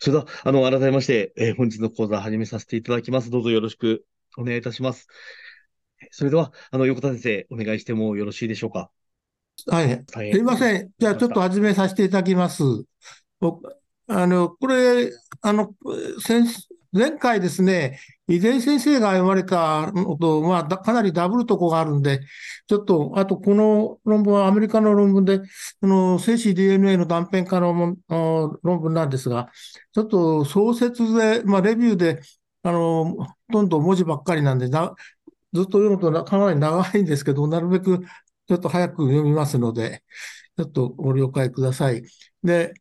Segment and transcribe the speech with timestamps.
[0.00, 3.30] それでは、あの、改めまして、えー本日の講座始めさせていただきます。
[3.30, 4.04] どうぞよろしく
[4.36, 5.08] お願いいたします。
[6.10, 8.90] それでは、あの、横田先生、お願いしてもよろしいでしょうか？
[9.66, 10.04] はい。
[10.32, 10.90] すいません。
[10.98, 12.62] じゃあ、ちょっと始めさせていただきます。
[13.40, 13.74] 僕、
[14.06, 15.74] あの、これ、あの、
[16.20, 16.46] 先
[16.92, 17.98] 前回ですね、
[18.28, 22.20] 井出先生が読まれたのと、まあ、かなりダブルとこがあるんで、
[22.66, 25.38] ちょっと、あとこの論文はアメリカの論文で、
[25.80, 27.96] この精子 DNA の断片化の
[28.62, 29.50] 論文なんですが、
[29.92, 32.20] ちょっと創設で、まあ、レビューで、
[32.62, 34.72] あの、ほとんど文字ばっかりなんで、ず
[35.62, 38.04] っと読むとかなり長いんですけど、なるべく
[38.48, 40.02] ちょっと早く読みますので、
[40.56, 42.02] ちょっとご了解ください。
[42.42, 42.74] で、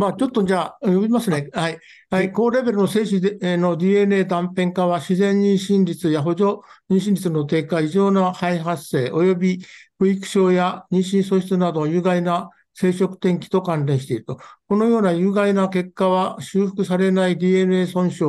[0.00, 1.50] まあ、ちょっとじゃあ、読みますね。
[1.52, 1.78] はい。
[2.08, 2.32] はい。
[2.32, 6.44] 高レベルの精子での DNA 断片化は自然妊娠率や補助
[6.88, 9.62] 妊娠率の低下、異常な肺発生、及び
[9.98, 14.38] 不育症や妊娠喪失など有害な生殖転機と関連していると。
[14.68, 18.24] このような有害な結果は修復されない DNA 損傷、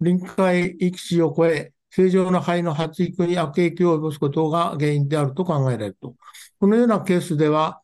[0.00, 6.16] 臨界域値を超え、正常な肺の発育に悪影響を及ぼすことが原因であると考えられると。
[6.58, 7.80] このようなケースでは、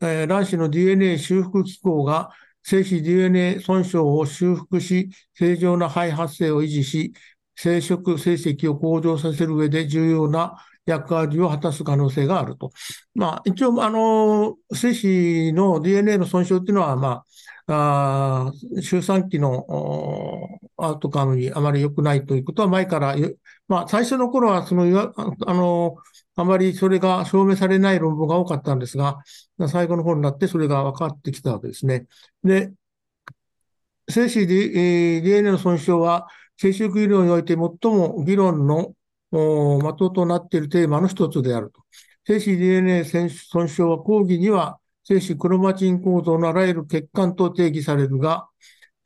[0.00, 2.30] えー、卵子の DNA 修復機構が
[2.64, 7.12] 精子 DNA 損傷を修復し、正常な肺発生を維持し、
[7.56, 12.70] 生殖成績を向上させる上で重要な役割を果たす可能性があると。
[13.14, 17.24] まあ、一応、あの、精子の DNA の損傷っていうのは、まあ、
[17.68, 18.52] あ
[18.82, 19.64] 周産期の
[20.76, 23.14] アウトカムにあまり良くないということは前から、
[23.68, 25.12] まあ、最初の頃は、その、
[25.46, 25.96] あの、
[26.34, 29.18] あまりそれが証明されない論文が多かったんですが、
[29.68, 32.06] 最後の方になってそれが分かってきたわけですね。
[32.44, 32.72] で、
[34.08, 37.58] 精子 DNA の損傷は、生殖医療において最
[37.92, 38.94] も議論の
[39.32, 41.82] 的となっているテーマの一つであると。
[42.26, 48.48] 精子 DNA 損傷は講義には精子クロマチン構造のあらゆる血管と定義されるが、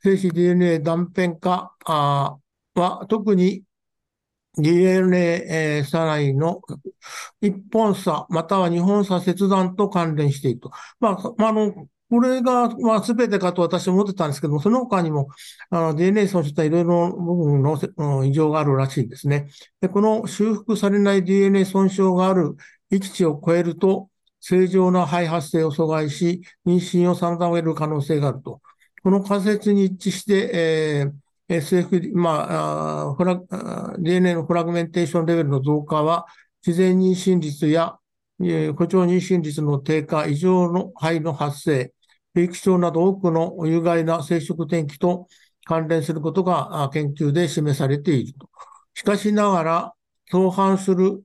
[0.03, 1.73] 精子 DNA 断片化
[2.75, 3.63] は特に
[4.57, 6.61] DNA 差内の
[7.41, 10.71] 一本差、または二本差切断と関連していると。
[10.99, 15.27] まあ、まあの、これが、まあ、全てかと私は思ってたんですけども、その他にも、
[15.69, 19.47] あの、DNA 損傷したいろいろ部分の異常があるらしいですね。
[19.81, 22.55] で、この修復されない DNA 損傷がある
[22.89, 24.09] 域値を超えると、
[24.39, 28.61] 正常な肺発生を阻害し、妊娠を妨げる可能性があると。
[29.03, 33.41] この仮説に一致して、えー SF、まあ、フラ
[33.99, 36.25] DNA のフラグメンテーションレベルの増加は、
[36.65, 37.97] 自然妊娠率や、
[38.41, 41.93] えー、誇張妊娠率の低下、異常の肺の発生、
[42.33, 45.27] 不気症など多くの有害な生殖転機と
[45.63, 48.49] 関連することが研究で示されていると。
[48.93, 49.93] しかしながら、
[50.29, 51.23] 相反する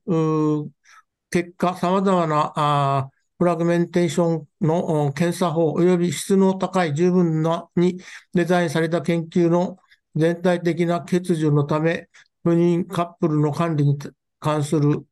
[1.30, 7.98] 結果、様々なフラグメンテーションの検査法及び質の高い十分なに
[8.34, 9.78] デザインされた研究の
[10.14, 12.08] 全体的な欠如のため、
[12.42, 13.98] 不妊カップルの管理に
[14.40, 15.06] 関する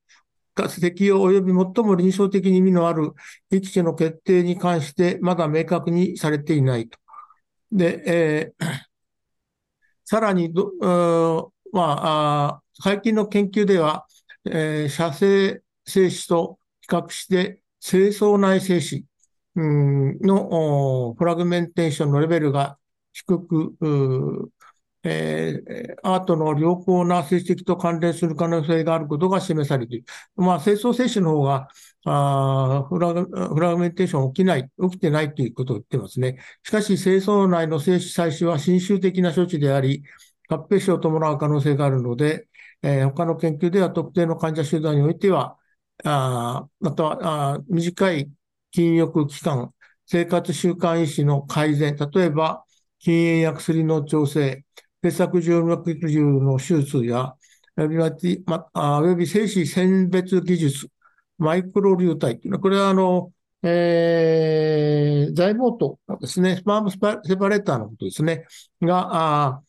[0.80, 3.12] 適用及び最も臨床的に意味のある
[3.50, 6.98] 域値の決定に関してまだ明確にされていないと。
[7.72, 8.66] で、えー、
[10.04, 10.52] さらに
[11.72, 14.06] まあ、あ最近の研究では、
[14.44, 19.04] えー、射精精子と比較して、精巣内精子
[19.56, 22.78] のフラグメンテーションのレベルが
[23.12, 24.50] 低く、
[25.02, 30.04] えー、アートの良好な成績と関連する可能性があることが示されている。
[30.36, 31.68] まあ、清掃精子の方が
[32.04, 33.22] あフラグ、
[33.54, 36.38] フラグメンテーション起きない、起きてないということを言ってますね。
[36.62, 40.02] しかし、清掃内の精子採取は侵襲的な処置であり、
[40.48, 42.48] 合併症を伴う可能性があるので、
[42.82, 45.56] えー、他の研究では特定の患者集団においては、
[46.04, 48.30] あまたはあ短い
[48.70, 49.72] 禁欲期間、
[50.06, 52.64] 生活習慣維持の改善、例えば
[52.98, 54.64] 禁煙や薬の調整、
[55.02, 57.34] 結作静脈瘤の手術や、
[57.76, 60.88] および精子選別技術、
[61.38, 63.32] マイクロ流体というのは、これはあの、
[63.62, 68.44] えー、材毛とですね、スパームセパレーターのことですね、
[68.82, 69.08] が、
[69.56, 69.62] あ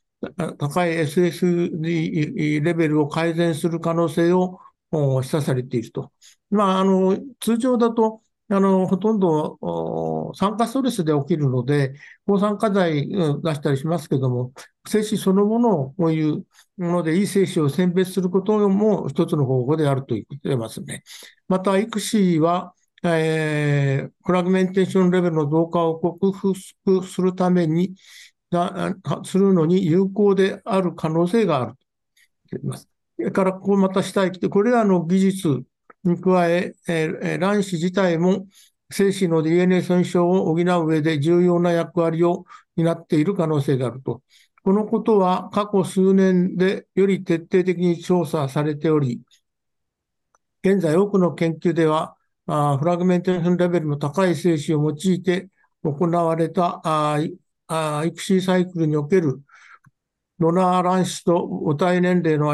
[0.58, 4.60] 高い SSD レベルを改善する可能性を
[4.92, 6.12] 示唆されていると。
[6.50, 8.22] まあ、あの、通常だと、
[8.54, 11.94] あの、ほとんど酸化ストレスで起きるので、
[12.28, 13.16] 抗酸化剤出
[13.56, 14.52] したりしますけども、
[14.86, 16.46] 精子そのものをこういう
[16.78, 21.04] ものでいい精子を選別することも一つの方法であると言ってますね。
[21.48, 27.96] また、育児は、えー、フラグメンテーションレベルの増加を克服するために、
[29.24, 31.78] するのに有効である可能性があると
[32.52, 32.90] 言っています。
[33.16, 35.64] それから、こうまた下へ来て、これらの技術
[36.04, 36.74] に加え、
[37.40, 38.48] 卵子自体も
[38.92, 42.46] 精子の DNA 損傷を補う上で重要な役割を
[42.76, 44.22] 担っている可能性があると。
[44.64, 49.22] このことは過去数年でより徹底的に調査されており、
[50.64, 52.16] 現在多くの研究では、
[52.46, 55.50] あフラグメンテーションレベルの高い精子を用いて
[55.84, 57.20] 行われたあ
[57.68, 59.42] あ育児サイクルにおける
[60.40, 62.50] ドナー卵子と母体年齢の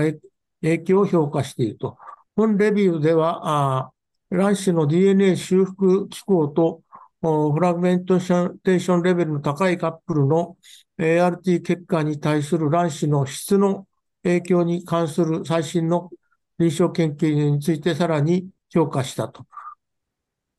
[0.62, 1.98] 影響を評価していると。
[2.38, 3.92] 本レビューでは、
[4.30, 6.84] 卵子の DNA 修復機構と
[7.20, 10.56] フラグメントテーションレベルの高いカップルの
[11.00, 13.88] ART 結果に対する卵子の質の
[14.22, 16.12] 影響に関する最新の
[16.60, 19.48] 臨床研究についてさらに評価したと。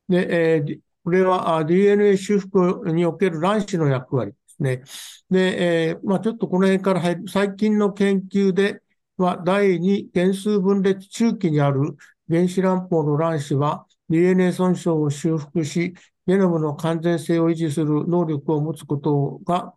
[0.09, 4.83] で、えー、これは DNA 修復における卵子の役割ですね。
[5.29, 8.81] で、えー、まあ、ちょっとこの辺から入る、最近の研究で
[9.23, 11.95] は、第2原数分裂中期にある
[12.29, 15.93] 原子卵胞の卵子は DNA 損傷を修復し、
[16.27, 19.73] ゲノムの完全性を維持する能力を持つことが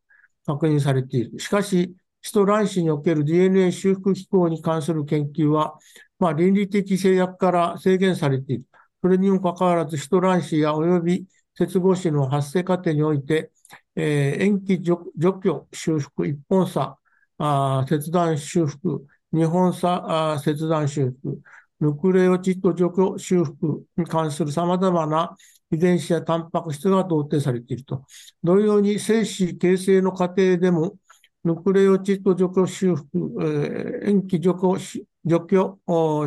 [0.46, 1.38] 確認されている。
[1.38, 5.78] しかし、ヒト卵子における DNA 修復機構に関する研究は、
[6.18, 8.64] まあ、倫理的制約から制限されている。
[9.02, 13.50] それにもかかわらず、ヒト卵子や及び接合子の発生過程において、
[13.96, 16.98] えー、延期除去修復一本差、
[17.38, 21.40] あ切断修復、二本差あ切断修復、
[21.80, 25.36] ヌクレオチッド除去修復に関する様々な
[25.70, 28.04] 遺伝子やタンパク質が同定されていると。
[28.44, 30.96] 同様に精子形成の過程でも、
[31.44, 34.76] ヌクレオチッド除去修復、えー、延期除去
[35.24, 35.78] 除去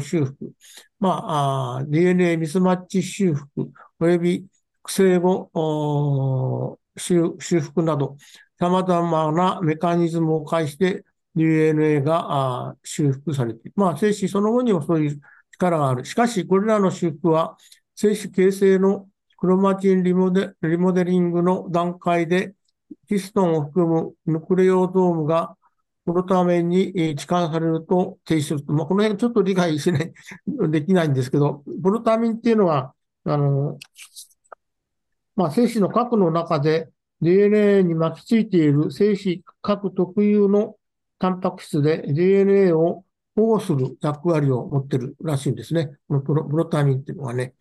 [0.01, 0.51] 修復、
[0.99, 4.45] まあ、DNA ミスマッチ修復、および
[4.87, 8.17] 生後修復など、
[8.57, 11.03] 様々なメカニズムを介して
[11.35, 13.73] DNA が修復されている。
[13.75, 15.21] まあ、精子その後にもそういう
[15.51, 16.05] 力がある。
[16.05, 17.57] しかし、これらの修復は、
[17.95, 22.53] 精子形成のクロマチンリモデリモデリングの段階で、
[23.07, 25.55] ヒストンを含むヌクレオドームが
[26.05, 28.73] このために置換されると停止すると。
[28.73, 30.13] まあ、この辺ちょっと理解しない、
[30.69, 32.93] できないんですけど、プロタミンっていうのは、
[33.25, 33.79] あの、
[35.35, 36.89] まあ、精子の核の中で
[37.21, 40.75] DNA に巻きついている精子核特有の
[41.19, 43.03] タンパク質で DNA を
[43.35, 45.91] 保護する役割を持ってるらしいんですね。
[46.07, 47.53] このプロプロタミンっていうのはね。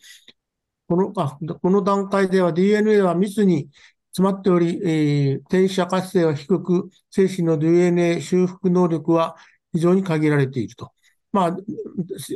[0.87, 3.71] このあこの段階では DNA は密に
[4.15, 9.37] 詰まっており、えー、転写活性は低く、精子の DNA 修復能力は
[9.73, 10.93] 非常に限られていると。
[11.33, 11.57] まあ、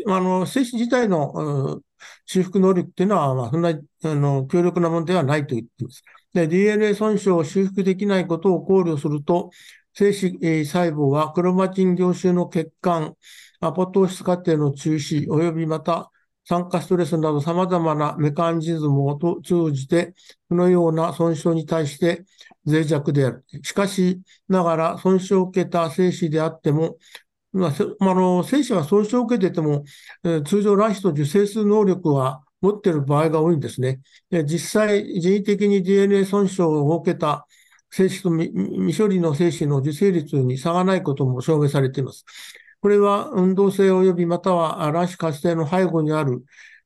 [0.08, 1.80] あの、精子自体の、
[2.26, 6.02] 修復能力っていうのは、まあ、そんな、あの、強力なものではないと言っています。
[6.34, 9.50] で、DNA 損傷を修復できないことを考慮すると、
[9.98, 13.16] 精子、えー、細胞はクロマチン凝集の血管、
[13.58, 16.12] アポトーシス過程の中止、及びまた
[16.44, 20.14] 酸化ストレスなど様々なメカニズムを通じて、
[20.48, 22.24] このような損傷に対して
[22.64, 23.44] 脆弱である。
[23.64, 26.96] しかしながら、損傷を受けた精子であっても、
[27.52, 29.82] まあ、あの精子は損傷を受けてても、
[30.22, 33.98] えー、通常卵子と受精する能力は持っている場合が多いんですね。
[34.30, 37.47] 実際、人為的に DNA 損傷を受けた
[37.90, 42.24] 精子と未処理の精子の受精率に差がないことも証明されています。
[42.80, 46.44] これは運動性及びまたは卵子活性の背後にある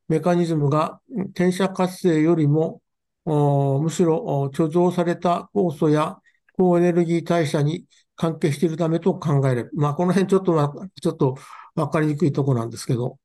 [0.08, 1.00] メカニズムが
[1.30, 2.80] 転写活性よりも
[3.24, 6.18] むしろ貯蔵された酵素や
[6.56, 7.84] 高エネルギー代謝に
[8.16, 9.70] 関係しているためと考えれる。
[9.74, 11.36] まあ、この辺ちょっと、ちょっと
[11.74, 13.18] わかりにくいとこなんですけど。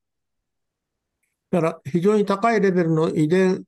[1.50, 3.64] だから非常に高いレベルの遺伝、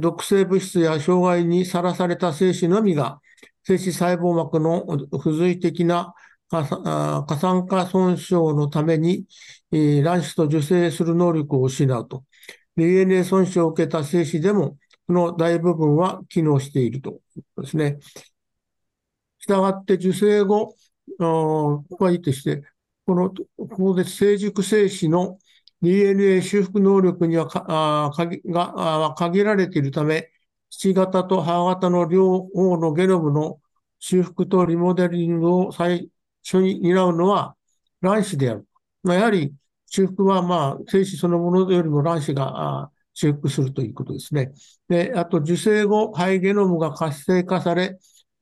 [0.00, 3.20] 毒性物質や障害にさらされた精子のみが
[3.64, 4.84] 精子細胞膜の
[5.18, 6.14] 付随的な
[6.50, 6.64] 過
[7.40, 9.26] 酸化損傷のために、
[9.70, 12.24] 卵子と受精する能力を失うと。
[12.76, 14.76] DNA 損傷を受けた精子でも、
[15.06, 17.20] この大部分は機能していると
[17.58, 17.98] ですね。
[19.38, 20.74] したがって受精後、
[21.18, 22.62] ここはいいとして、
[23.06, 25.38] この、ここで成熟精子の
[25.80, 27.48] DNA 修復能力には
[28.06, 30.30] あ限が限られているため、
[30.72, 33.60] 父型と母型の両方のゲノムの
[33.98, 36.08] 修復とリモデリングを最
[36.42, 37.54] 初に担うのは
[38.00, 38.66] 卵子である。
[39.02, 39.52] まあ、やはり
[39.86, 44.52] 修復はまあ精子そのものよりも卵子が修復するということですね。
[44.88, 47.98] で、あと受精後、肺ゲノムが活性化され、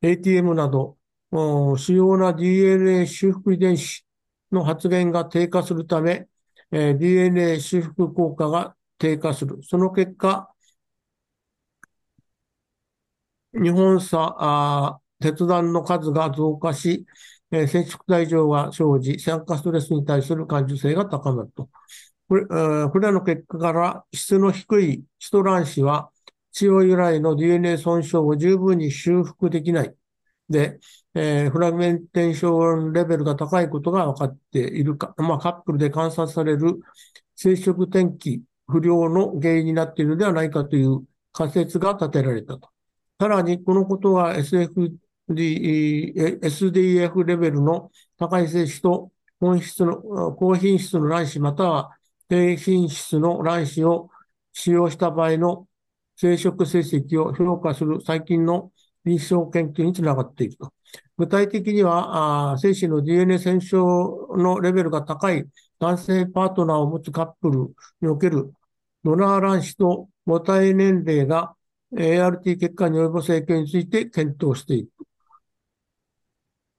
[0.02, 0.98] ATM など、
[1.32, 4.06] 主要な DNA 修復遺伝子
[4.52, 6.28] の発現が低下するため
[6.72, 9.60] え、DNA 修復効果が低下する。
[9.64, 10.54] その結果、
[13.54, 17.06] 日本差、鉄弾の数が増加し、
[17.52, 21.70] えー、接触体状が生じ、酸化ストレスに対する感受性が高まると。
[22.30, 26.12] これ,、これらの結果から質の低いヒト卵子は、
[26.52, 29.96] 血を由来の DNA 損傷を十分に修復できない。
[30.50, 30.80] で、
[31.16, 36.80] えー、フラグメンテーションレベルが高いことが分かっているか、まあ、カップルで観察される
[37.36, 42.70] 生殖転機不良の原因になっているのではないかという仮説が立てられたと。
[43.20, 44.98] さらに、このことは SFD、
[45.30, 51.99] SDF レベルの高い精子と本質の、高品質の卵子または
[52.30, 54.10] 低品質の卵子を
[54.54, 55.68] 使用した場合の
[56.16, 58.72] 生殖成績を評価する最近の
[59.06, 60.74] 臨床研究につながっていると。
[61.18, 65.46] 具体的には、あ精子の DNA 染症のレベルが高い
[65.80, 68.54] 男性パートナーを持つカップルにおける
[69.04, 71.56] ドナー卵子と母体年齢が
[71.94, 74.92] ART 結果に及ぼす影響について検討していく。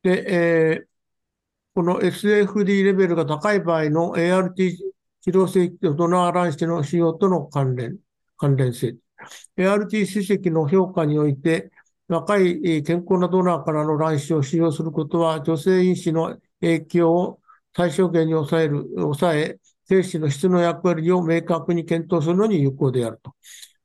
[0.02, 0.24] で、
[0.72, 0.86] えー、
[1.74, 4.89] この SFD レベルが高い場合の ART
[5.22, 7.98] 治療性ドナー卵子の使用との関連、
[8.36, 8.96] 関連性。
[9.56, 11.70] ART 主席の評価において、
[12.08, 17.40] 若い健康なドナーからの卵子を使用することは、女性因子の影響を
[17.76, 23.34] 最小限に抑える、抑え、精子の質の役割を明確に検討するのに有効であると。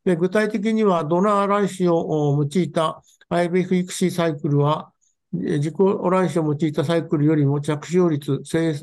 [0.06, 4.92] で具体的には、ドナー卵子を用いた IVF 育児サイクルは、
[5.32, 8.74] 自己卵子を用いたサイクルよりも着床率、生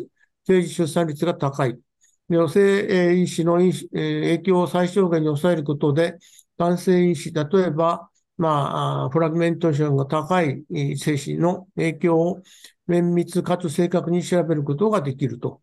[0.47, 1.79] 児出産率が高い。
[2.29, 6.17] 女性因子の影響を最小限に抑えることで、
[6.57, 10.65] 男性因子、例えば、まあ、フラグメントーションが高い
[10.97, 12.43] 精子の影響を
[12.87, 15.61] 綿密かつ正確に調べることができると。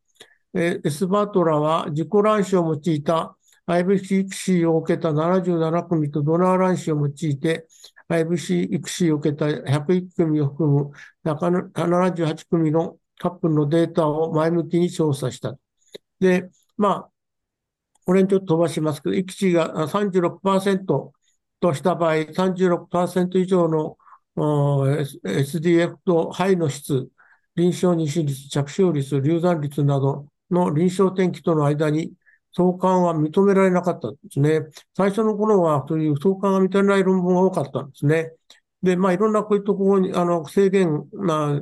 [0.54, 3.36] エスバートラは自己卵子を用いた
[3.68, 7.68] IVC 育児を受けた77組とドナー卵子を用いて
[8.10, 10.92] IVC 育児を受けた101組を含む
[11.24, 15.56] 78組のカップルのデータを前向きに調査した。
[16.19, 17.11] で、まあ、
[18.05, 21.11] これにちょっと飛ばしますけど、育児が36%
[21.59, 23.97] とした場合、36%以上の
[25.23, 27.09] SDF と肺の質、
[27.55, 32.13] 臨床妊娠率、着床率、流産率などの臨床転機との間に
[32.55, 34.61] 相関は認められなかったんですね。
[34.95, 38.31] 最初の頃はそういう相関が認められない論文が多かったんですね。
[38.81, 41.61] で、まあ、いろんなこういうところに、あの、制限、まあ、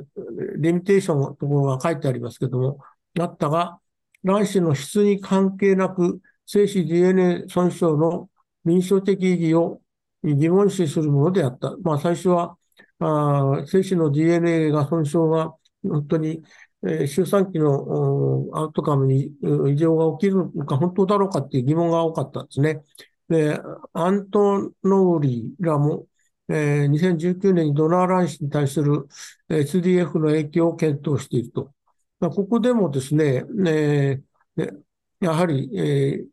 [0.56, 2.78] リミテーションのところが書いてありますけども、
[3.18, 3.80] あったが、
[4.28, 8.28] 卵子の質に関係なく、精子 DNA 損傷の
[8.64, 9.80] 臨床的意義を
[10.22, 11.76] 疑問視するものであった。
[11.82, 12.56] まあ、最初は、
[13.00, 16.42] あ精子の DNA が損傷が本当に
[16.84, 19.32] えー、周産期のアウトカムに
[19.72, 22.82] 異常が起きるのか本当だろうかっていう疑問が多かったんですね。
[23.28, 23.60] で、
[23.92, 26.06] アントノーリーらも、
[26.48, 29.08] えー、2019年にドナー卵子に対する
[29.48, 31.72] SDF の影響を検討していると。
[32.20, 34.84] まあ、ここでもですね、えー、
[35.20, 36.26] やはり、えー、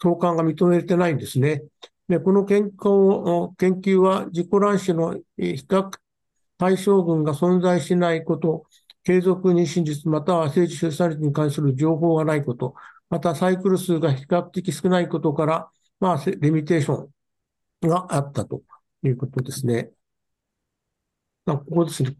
[0.00, 1.62] 相関が認めてないんですね。
[2.08, 5.22] でこの研究研究は自己卵子の比
[5.68, 5.90] 較
[6.58, 8.64] 対象群が存在しないこと、
[9.04, 12.74] 継続妊娠率または生児出産率に関する情報がないこと、
[13.10, 15.70] またサイクル数が比較的少ないことから、
[16.00, 17.08] まあ、リミテーショ
[17.84, 18.62] ンがあったと
[19.02, 19.90] いうことですね。
[21.44, 22.16] ここですね。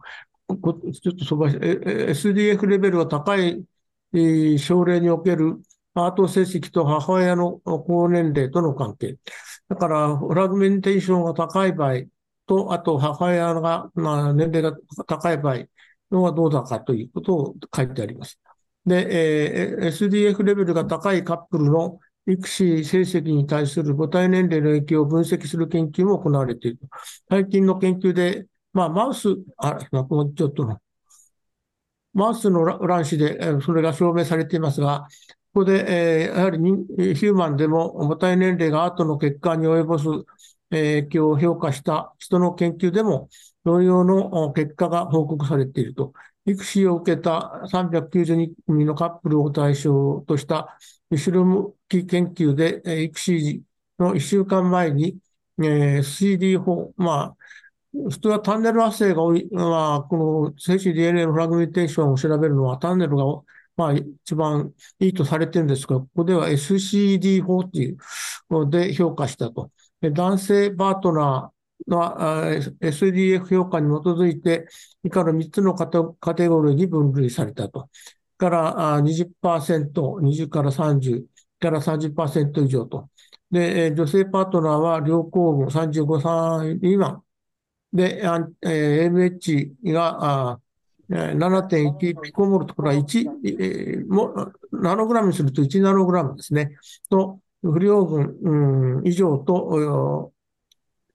[0.49, 3.65] ちょっと飛ばし、SDF レベルが高い
[4.59, 5.61] 症例における
[5.95, 9.17] パート成績と母親の高年齢との関係。
[9.69, 12.03] だから、フラグメンテーションが高い場合
[12.47, 14.77] と、あと母親が、まあ、年齢が
[15.07, 15.65] 高い場合、
[16.11, 18.39] のはどうだかということを書いてあります。
[18.85, 26.79] で、えー、SDF レベルが高いカップルの育児成績に対する母体年齢の影響を分析する研究も行われている。
[27.29, 30.79] 最近の研究で、まあ、マウス、あ、もうちょっとの、
[32.13, 35.07] マウスの卵子でそれが証明されていますが、
[35.55, 40.05] ここで、えー、やはりヒューマンでも母体年齢が後の結果に及ぼす
[40.69, 43.31] 影響を評価した人の研究でも
[43.65, 46.13] 同様の結果が報告されていると。
[46.45, 50.79] 育児を受けた392組のカップルを対象とした
[51.11, 53.63] 後ろ向き研究で、育児
[53.99, 55.19] の1週間前に、
[55.59, 57.37] えー、CD4、まあ、
[58.11, 63.25] 普通はタンネル圧生が多い、まあ、この精子 DNA のフラグメンテーションを調べるのはタンネルが、
[63.77, 67.97] まあ、一番いいとされてるんですが、ここでは SCD4 っていう
[68.51, 69.71] ので評価したと。
[70.03, 72.17] 男性パートナーの
[72.81, 74.69] SDF 評価に基づいて、
[75.03, 75.87] 以下の3つのカ
[76.35, 77.89] テゴリーに分類されたと。
[78.39, 81.25] から20%、20から30
[81.59, 83.09] から30%以上と。
[83.51, 87.23] で、女性パートナーは両候補35歳未満。
[87.93, 90.59] で、AMH が
[91.09, 96.77] 7.1ピコモルとこれは1、えー、もナノグラムにすると1ナノグラムですね。
[97.09, 100.33] と、不良分、うん、以上と、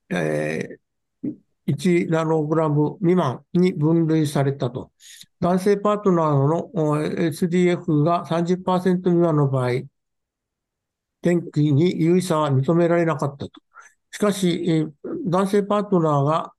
[0.10, 1.36] えー、
[1.68, 4.92] 1ナノグラム未満に分類されたと。
[5.42, 9.82] 男性パートナーの SDF が30%未満の場合、
[11.22, 13.52] 天気に有意差は認められなかったと。
[14.12, 14.88] しかし、
[15.26, 16.54] 男性パートナーが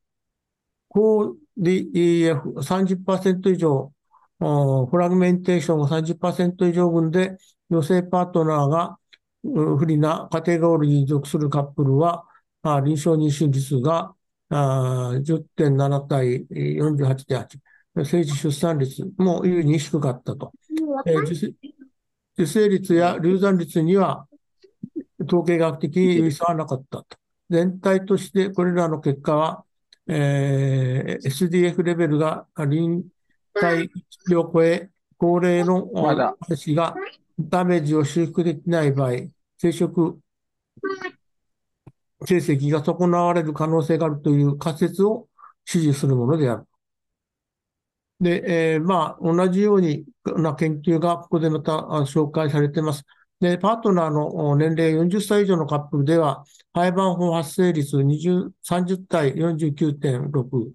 [0.94, 3.90] 高 DEF30% 以上、
[4.38, 7.38] フラグメンテーションが30%以上分で、
[7.70, 8.98] 女性パートナーが
[9.42, 12.24] 不利なカテゴリーに属するカップルは、
[12.62, 14.14] 臨床妊娠率が
[14.50, 17.58] 10.7対48.8。
[17.94, 20.52] 政治出産率も優に低かったと。
[22.36, 24.26] 受精率や流産率には
[25.26, 27.06] 統計学的に優差はなかったと。
[27.50, 29.64] 全体としてこれらの結果は、
[30.08, 33.04] えー、SDF レベルが臨
[33.54, 33.88] 界
[34.26, 36.94] 値を超え、高齢の私が
[37.38, 39.12] ダメージを修復できない場合、
[39.58, 40.16] 生殖
[42.26, 45.28] 成績が損なわれる可能性があるという仮説を
[45.64, 46.66] 支持するものである。
[48.20, 53.04] で、えー、まあ、同じようにな研究がここでまた紹介されています。
[53.42, 60.72] で、パートナーの年齢40歳以上のカップルでは、廃盤法発生率20 30対49.6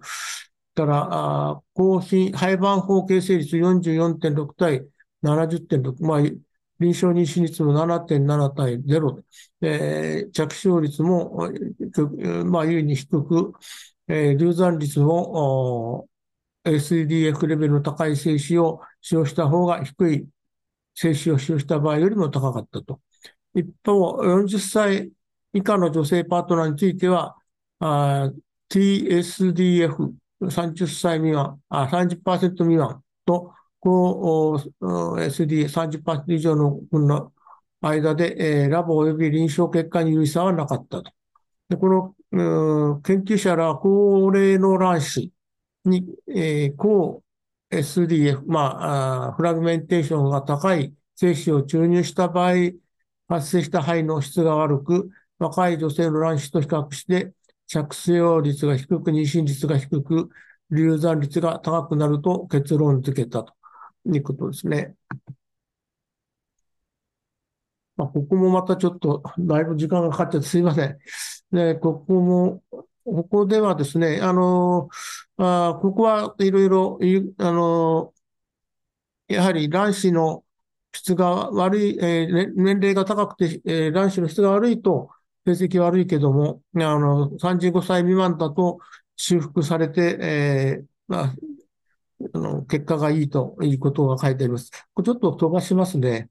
[0.74, 4.86] から、高品、廃盤法形成率44.6対
[5.22, 6.38] 70.6、まあ、臨
[6.80, 9.24] 床妊娠率も7.7対0
[9.62, 11.50] で、え着床率も、
[12.44, 13.54] まあ、優に低く、
[14.08, 16.06] えー、流産率も
[16.66, 20.28] SDF レベルの高い精子を使用した方が低い。
[20.98, 23.00] 精子を使用した場合よりも高かったと。
[23.54, 25.12] 一方、40歳
[25.52, 27.36] 以下の女性パートナーについては、
[28.68, 37.32] TSDF、30歳未満、あ30%未満と、高 SD30% 以上の分の
[37.80, 41.12] 間で、えー、ラボ及び臨床結果に有意差はなかったと。
[41.68, 45.32] でこの、研究者らは高齢の卵子
[45.84, 47.22] に、えー、高
[47.70, 52.54] SDF、まあ、フラグメンテーションが高い精子を注入した場合、
[53.28, 57.32] 発生した肺の質が悪く、若い女性の卵子と比較して、
[57.66, 60.30] 着床率が低く、妊娠率が低く、
[60.70, 63.54] 流産率が高くなると結論付けたと
[64.06, 64.94] いうことですね。
[67.96, 70.98] まあ、ここもまたちょっとだいぶ時間がかかっちゃってすいません。
[71.50, 72.62] で、ここも、
[73.04, 74.88] ここではですね、あの、
[75.38, 76.98] あここはいろいろ、
[77.38, 78.12] あの、
[79.28, 80.44] やはり卵子の
[80.92, 85.10] 質が悪い、えー、年齢が高くて、えー、卵子の質が悪いと、
[85.46, 88.78] 成績悪いけども、あの、35歳未満だと
[89.16, 91.34] 修復されて、えー、まあ、
[92.34, 94.70] あの結果がいいということが書いてあります。
[94.94, 96.30] これちょっと飛ばしますね。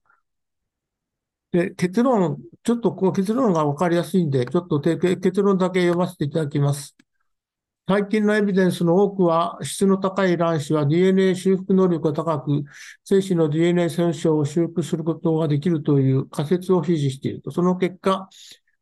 [1.51, 6.95] で、結論、ちょっとこう結論がわかりやすいんで、ちょっと結論だけ読ませていただきます。
[7.89, 12.65] 最近のエビデンスの多くは、質の高い卵子は DNA 修復能力が高く、
[13.05, 17.49] 精子の DNA 損傷を修復することができるという仮説を支持していると。
[17.49, 18.27] その結果、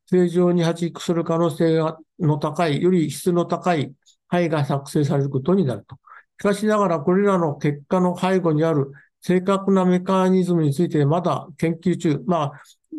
[0.09, 1.83] 正常に発育する可能性
[2.19, 3.93] の高い、より質の高い
[4.27, 5.97] 肺が作成されることになると。
[6.39, 8.91] しかしながら、これらの結果の背後にある
[9.21, 12.23] 正確なメカニズムについてまだ研究中。
[12.25, 12.53] ま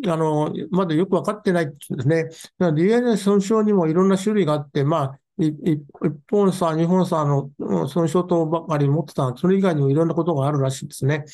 [0.06, 2.28] あ、あの、まだよくわかってないんですね。
[2.60, 5.82] DNA 損傷にもいろんな種類があって、まあ、一
[6.30, 7.50] 本差、二本差の
[7.88, 11.24] 損傷とばかり持ってたそれ以外にもいろんなことがあるらしいですね。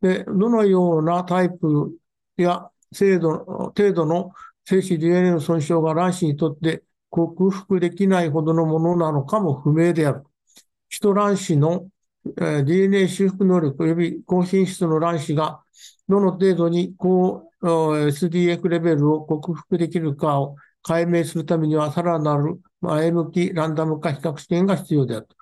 [0.00, 1.92] で、どのようなタイプ
[2.36, 3.38] や精度、
[3.76, 4.32] 程度の
[4.64, 10.24] 精子 DNA の損傷が卵子にとって克服できないほどのものなのかも不明である。
[10.88, 11.86] ヒト卵子の
[12.24, 15.62] DNA 修復能力及び高品質の卵子が
[16.08, 20.56] どの程度に高 SDF レベルを克服できるかを
[20.88, 25.36] 解明するためには、さらなる前向きランダム化比較試験が必要であると。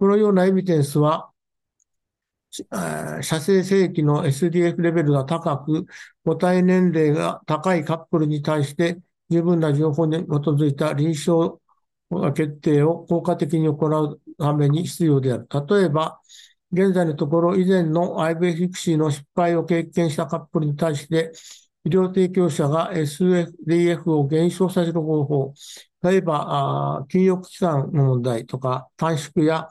[0.00, 1.30] このようなエビデンスは、
[3.22, 5.86] 射精性器の SDF レベルが高く、
[6.24, 8.98] 母体年齢が高いカップルに対して
[9.30, 11.58] 十分な情報に基づいた臨床
[12.32, 15.48] 決定を効果的に行うために必要である。
[15.68, 16.20] 例えば、
[16.72, 21.30] 現在のところ以前の IVF フィクシーの失敗を経験したカップルに対して、
[21.84, 25.54] 医療提供者が SDF を減少させる方法、
[26.02, 29.68] 例えば、禁欲期間の問題とか、短縮や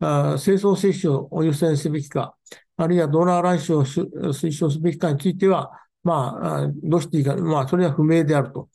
[0.00, 2.34] 清掃接種を優先すべきか、
[2.76, 5.70] あるいはドナー卵子を推奨すべきかについては、
[6.02, 8.68] まあ、どうしていいか、まあ、それは不明であると。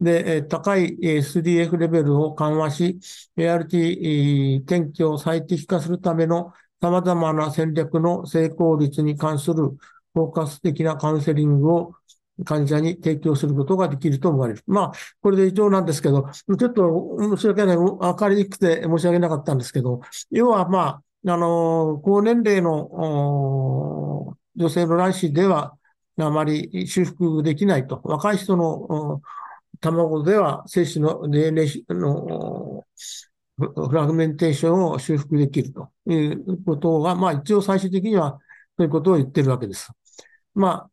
[0.00, 2.98] で、高い SDF レベルを緩和し、
[3.36, 9.76] ART 転居を最適化するための様々な戦略の成功率に関する
[10.14, 11.94] フォーカス的なカウンセリングを
[12.44, 14.62] 患者に提供することができると思われる。
[14.66, 25.74] まあ、これで以上なんですけど、ちょっと申し訳ない、わかりにくくて申し訳なかったんですけど、要はまあ、あの、高年齢の女性の卵子では、
[26.20, 28.00] あまり修復できないと。
[28.02, 29.20] 若い人の
[29.80, 32.84] 卵では精子の DNA の
[33.56, 38.38] フラグメンテーションを修復できるということが、まあ一応最終的には
[38.76, 39.90] そういうことを言ってるわけです。
[40.54, 40.90] まあ、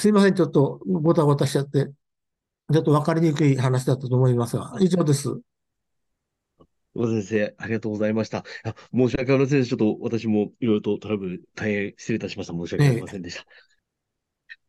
[0.00, 1.90] すいません、ちょっとごたごたしちゃって、
[2.72, 5.28] ちょっとわかりにくい話だったと思いますが、以上です。
[6.96, 8.44] 先生、ありがとうございました。
[8.94, 9.64] 申し訳ありません。
[9.64, 12.54] ちょっと私もいろいろとトラブル大変失礼いたしました。
[12.54, 13.42] 申し訳ありませんでした。
[13.42, 13.70] ええ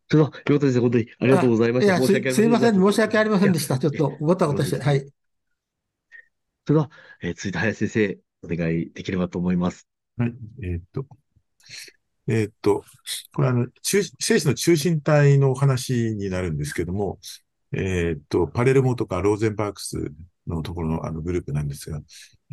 [0.09, 0.81] それは、よかったです。
[0.81, 1.97] 本当にありがとうございました。
[1.97, 2.75] 申し訳すいません。
[2.75, 3.79] 申し訳ありませんでした。
[3.79, 4.81] ちょっとごたごたして。
[4.81, 4.99] はい。
[6.67, 6.91] それでは、
[7.21, 9.87] えー、続いて林先生、お願いできればと思います。
[10.17, 10.33] はい。
[10.63, 11.05] えー、っと、
[12.31, 12.85] えー、っと、
[13.33, 17.19] これあの、中、精子の中心体の話になるんですけども、
[17.73, 20.11] えー、っと、パレルモとかローゼンバークス
[20.47, 21.99] のところのあのグループなんですが、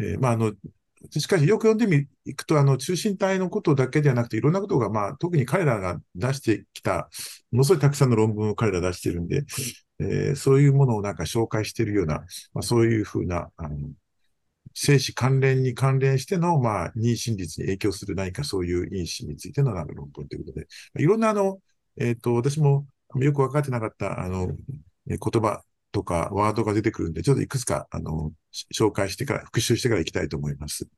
[0.01, 0.53] えー、まあ、あの、
[1.11, 7.09] しかしよく読んでみ、いくと、あの、中心体のことだけではなくて、いろんなことが、まあ、特に彼らが出してきた、
[7.53, 9.45] ものすごいたくさんの論文を彼ら出してるんで、
[10.01, 13.77] えー、そういうものをなんか紹介しているような、まあ、そういうふうな、あの、
[14.81, 21.59] 精子関連に関連しての、まあ、妊娠率に影響する何かそういう因子についてのなんか論文ということで、いろんなあの、
[21.99, 22.87] えっ、ー、と、私も
[23.17, 24.47] よくわかってなかった、あの、
[25.09, 28.31] 言葉とかワードが出てくるんで、ちょっといくつか、あの、
[28.73, 30.88] 紹介してから、復習してからいきたいと思います。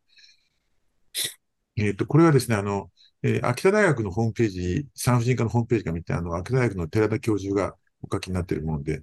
[1.76, 2.90] えっ、ー、と、これはですね、あの、
[3.22, 9.00] えー、秋田大学のホームページ、産婦人科のホームページが見て、あの、秋田大学の寺田教授がお書きになっているもので、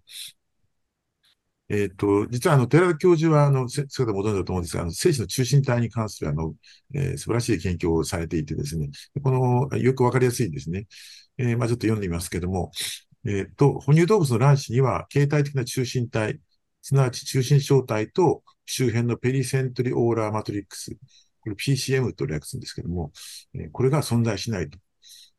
[1.69, 6.53] えっ、ー、と、実はあの、寺田教授は、あの、姿戻ると思うんですが、あの、精子の中心体に関するあの、
[6.93, 8.89] えー、素晴らしい研究をされていてですね、
[9.21, 10.87] この、よくわかりやすいんですね。
[11.37, 12.71] えー、まあちょっと読んでみますけども、
[13.25, 16.39] えっ、と、哺乳動物の卵子には、形態的な中心体、
[16.81, 20.95] すなわち中心小体と周辺のペリセントリオーラーマトリックス、
[21.41, 23.11] これ PCM と略すんですけども、
[23.53, 24.79] えこれが存在しないと。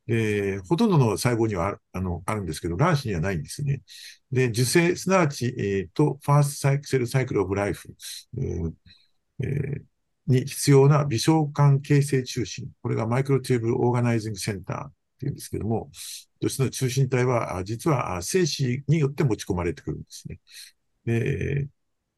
[0.08, 3.82] で、ほとんどの細胞にはあるあのあるんですけど、卵子にはないんですね。
[4.32, 7.94] で、受精、すなわち、えっ、ー、と、ファーストサイクセルサイクルオブライフ、
[8.38, 9.82] えー、
[10.26, 12.68] に必要な微小管形成中心。
[12.82, 15.90] これがマイクロテーブルオーガナイジングセンターっていうんですけども、
[16.40, 20.40] としての中心体は、実は精子によって持ち込まれてくるんですね。
[21.04, 21.68] で、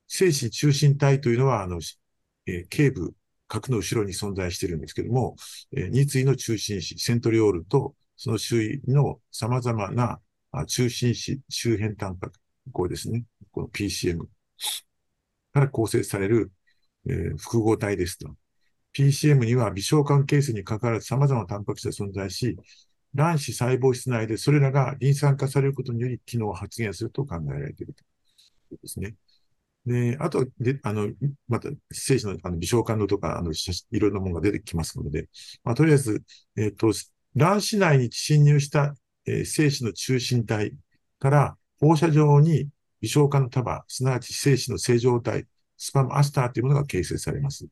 [0.07, 1.81] 精子中心体というのは、あの、
[2.47, 3.15] えー、頸部、
[3.51, 5.35] 核の後ろに存在しているんですけども、
[5.77, 10.21] えー、二対の中心子、セントリオールと、その周囲の様々な
[10.67, 12.39] 中心子周辺タンパク、
[12.73, 13.25] これですね。
[13.51, 14.21] この PCM
[15.53, 16.53] から構成される、
[17.09, 18.29] えー、複合体ですと。
[18.97, 22.57] PCM には微小管形成に関わらず様々なタンパク質が存在し、
[23.15, 28.07] 卵子細胞質内でそれらがリン酸化されることにより機能を発現すると考えられているという
[28.71, 29.17] ことですね。
[29.87, 31.11] で、あと、で、あの、
[31.49, 35.29] また、精子のあの微小感度とか、あの、いろんなものが出てきますので、
[35.65, 36.23] まあ、とりあえず、
[36.57, 36.93] えっ、ー、と、
[37.35, 38.95] 卵子内に侵入した、
[39.27, 40.73] えー、精子の中心体
[41.19, 42.69] から放射状に
[43.01, 47.67] 微小化の束、すなわち精子の正常体、スパムアスターというものが形成されます。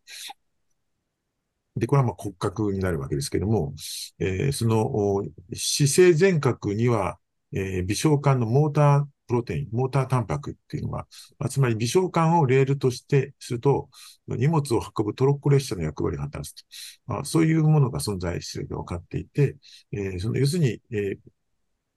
[1.76, 3.74] で、これはまあ骨格になるわけですけれども、
[4.18, 5.22] えー、その
[5.54, 7.18] 姿勢全角には、
[7.52, 11.06] えー、微小管のモータープロテイン、モータータンパクっていうのが、
[11.38, 13.90] まあ、つまり微小管をレールとしてすると、
[14.26, 16.64] 荷物を運ぶトロッコ列車の役割を果たすと。
[17.06, 19.56] まあ、そういうものが存在していると分かっていて、
[19.92, 21.18] えー、その要するに、えー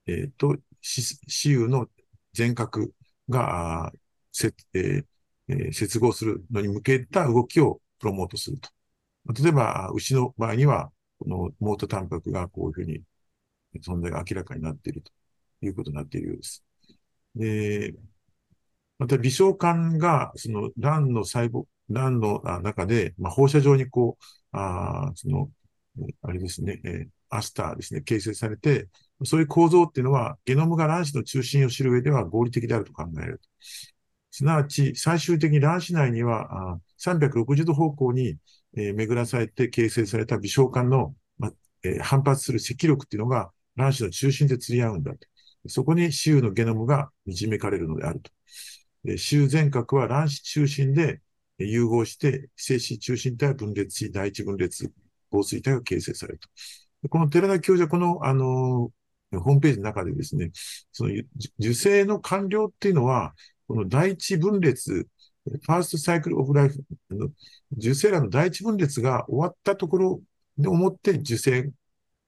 [0.06, 1.88] えー、と、死有の
[2.34, 2.88] 全角
[3.28, 3.92] が、
[4.32, 8.70] せえー、接合するのに向けた動きをプロモートすると。
[9.42, 13.02] 例えば、牛の場合には、このモートタンパクがこういうふうに
[13.80, 15.12] 存在が明らかになっていると
[15.62, 16.64] いうことになっているようです。
[17.34, 17.94] で、
[18.98, 25.50] また微小管が、その卵の細胞、卵の中で、まあ、放射状にこう、あその、
[26.22, 28.88] あれですね、えー、アスターですね、形成されて、
[29.24, 33.40] そういう構造っていうのは、ゲノムが卵子の中心を知る上では合理的であると考える。
[34.30, 38.36] すなわち、最終的に卵子内には、あ360度方向に、
[38.76, 45.18] えー、巡らされて形成された微小管の、まえー、反発する積力っていうのが卵子の中心で釣り合うんだと。
[45.66, 48.30] そこに子葉のゲノムが導かれるのであると。
[49.16, 51.20] 子葉全角は卵子中心で
[51.58, 54.92] 融合して、精子中心体は分裂し、第一分裂、
[55.30, 56.48] 防水体が形成されると。
[57.08, 58.92] この寺田教授はこの、あの、
[59.40, 60.50] ホームページの中でですね、
[60.92, 61.10] その
[61.58, 63.34] 受精の完了っていうのは、
[63.66, 65.08] この第一分裂、
[65.44, 66.84] ファーストサイクルオブライフ、
[67.76, 70.20] 受精卵の第一分裂が終わったところ
[70.58, 71.70] で思って受精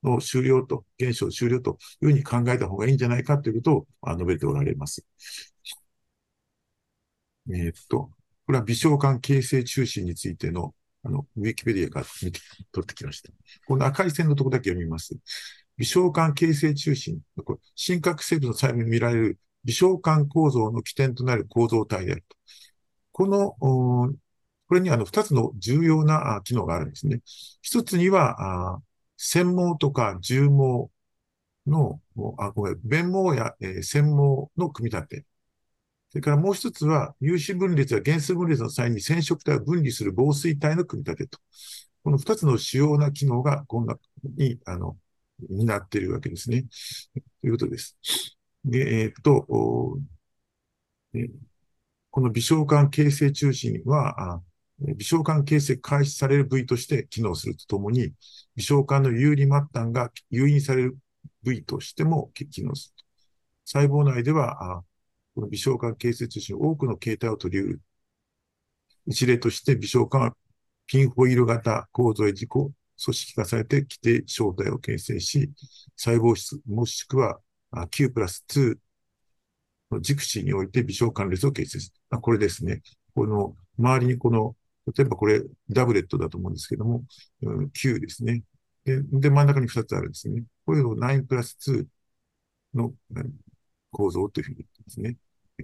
[0.05, 5.05] の終了と、現象終了というふうに考えた方がいいんじゃないかということを述べておられます。
[7.51, 8.11] えー、っと、
[8.47, 12.07] これは微小管形成中心についての、あの、ウィキペディアから、
[12.73, 13.31] 取ってきました。
[13.67, 15.15] この赤い線のところだけ読みます。
[15.77, 22.37] 微小管形成中心、これ深核生物の細部に見られる微小管構造の起点となる構造体であると。
[23.13, 23.53] この、
[24.69, 27.21] これにあの二つの重要な機能があるんですね。
[27.63, 28.81] 一つには、
[29.27, 30.91] 繊毛とか重毛
[31.67, 31.99] の、
[32.39, 35.25] あ、ごめん、弁毛や、えー、繊毛の組み立て。
[36.11, 41.39] それからもう一つは、有子分裂や原数分裂の際に染色体を分離する防水体の組み立てと。
[42.03, 43.99] この二つの主要な機能が、こんな
[44.37, 44.99] に、あの、
[45.49, 46.67] になっているわけですね。
[47.41, 47.97] ということです。
[48.63, 49.43] で、えー、っと、
[52.11, 54.43] この微小管形成中心は、
[54.87, 58.13] 微小管形成開始される部位として機能するとともに、
[58.57, 60.99] 微小管の有利末端が誘引される
[61.43, 63.05] 部位としても機能する。
[63.65, 64.85] 細胞内では、
[65.35, 67.81] この微小管形成中心多くの形態を取り得る。
[69.07, 70.37] 一例として微小管は
[70.87, 75.51] ピンホイール型構造へ自己組織化されて規定小体を形成し、
[75.97, 77.41] 細胞質もしくは
[77.91, 78.77] Q プラス2
[79.91, 82.21] の軸子において微小管列を形成する。
[82.21, 82.83] これですね。
[83.15, 84.55] この周りにこの、
[84.87, 87.05] 例えばこれダブレットだと思うんですけども、
[87.73, 88.43] Q ですね。
[88.85, 90.45] で、で真ん中に2つあるんですね。
[90.67, 91.87] これを9プラス2
[92.75, 92.93] の
[93.91, 95.17] 構造というふうに言ってますね。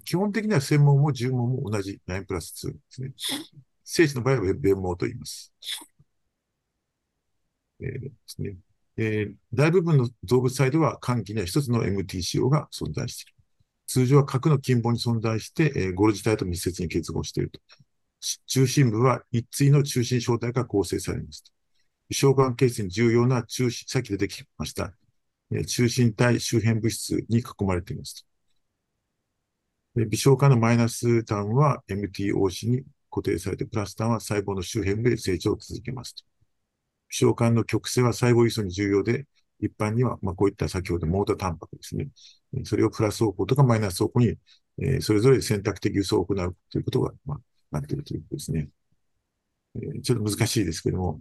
[0.05, 3.13] 基本的には専門も重門も同じ9プラス2ですね。
[3.85, 5.53] 精子の場合は弁毛と言います。
[7.81, 8.57] えー、ですね。
[8.97, 13.35] えー、大部分の動物細では寒気には一つの MTCO が存在している。
[13.87, 17.61] 通常は核の近傍に存在して、えー、ゴルジ体と密接に結合していると。
[18.47, 21.45] 中心部は一対の中心小体が構成されます。
[22.13, 24.93] 小管形成に重要な中心、さっき出てきました、
[25.67, 28.27] 中心体周辺物質に囲まれています。
[29.95, 36.15] 微小化のマイナス端は MTOC に固定されて、プラス端は細胞の周辺で成長を続けます。
[37.09, 39.27] 微小管の極性は細胞輸送に重要で、
[39.59, 42.09] 一般には、まあ、こういった先ほどモータータンパクですね。
[42.65, 44.37] それをプラス方向とかマイナス方向に、
[44.79, 48.69] えー、それぞれ選択的輸送を行うということが、まあ、なっているということですね。
[49.77, 51.21] え、ちょっと難しいですけども、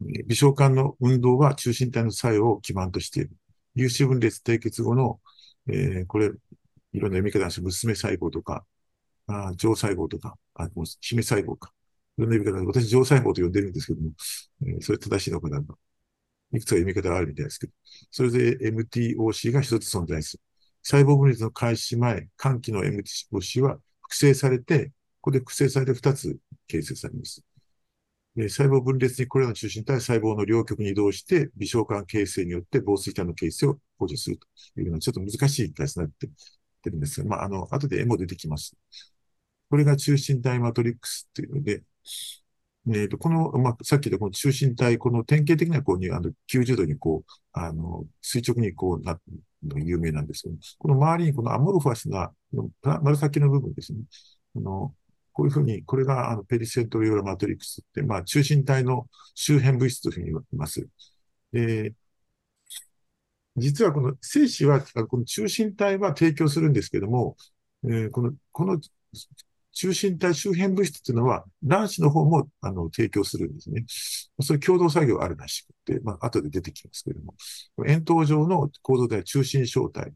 [0.00, 3.30] 微小管の運動は中心体の作用を基盤としている。
[3.76, 5.20] 粒子分裂締結後の、
[5.68, 8.64] えー、これ、いろんな読み方をして、娘細胞とか、
[9.26, 11.72] あ上細胞とか、あ、もう、姫細胞か。
[12.18, 14.10] いろんな読み方、私、上細胞と呼んでるんですけども、
[14.62, 15.78] えー、それ正しいのかなと。
[16.52, 17.72] いくつか読み方があるみたいですけど、
[18.10, 20.42] それで MTOC が一つ存在する。
[20.82, 24.92] 細胞分裂の開始前、寒気の MTOC は複製されて、
[25.24, 27.42] ここで複製されて二つ形成されます。
[28.36, 36.28] で細胞分裂にこれらの中心体細胞の両極に移動して、微小管形成によって防水体の形成を補助するというような、ちょっと難しい体になって
[36.82, 38.76] てるんですが、まあ、あの、後で絵も出てきます。
[39.70, 41.82] これが中心体マトリックスっていうので、
[42.88, 49.20] えっ、ー、と、この、まあ、さっきのこの中心体、この典型的なこうに、あの、90度にこう、あの、垂直にこうなっ、
[49.66, 52.30] の有名なんですけど、この周りにこのアモルファスな、
[52.82, 54.00] 紫の部分ですね。
[54.56, 54.94] あの、
[55.34, 60.88] こういうふうに、これがあのペリセントリオラマトリックスって、まあ、中心体の周辺物質というふうに言われます。
[61.52, 61.92] えー、
[63.56, 67.36] 実はこの精子は、この中心体は提供するんですけども、
[67.84, 68.80] えー、この、この
[69.72, 73.84] 中心体周辺物質っていうのは、卵子の方も、あの、提供するんですね。
[74.40, 77.34] そういう共同作業あるらしくて、まあ、後で出てきますけれども、
[77.86, 80.12] 円筒状の構造では中心小体。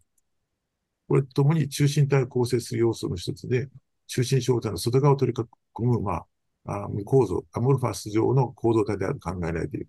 [1.08, 3.68] これともに中心体を構成する要素の一つで、
[4.08, 6.24] 中心小体の外側を取り囲む、ま
[6.66, 9.88] あ、あ構造、アモルファス上の構造体であると考えられている。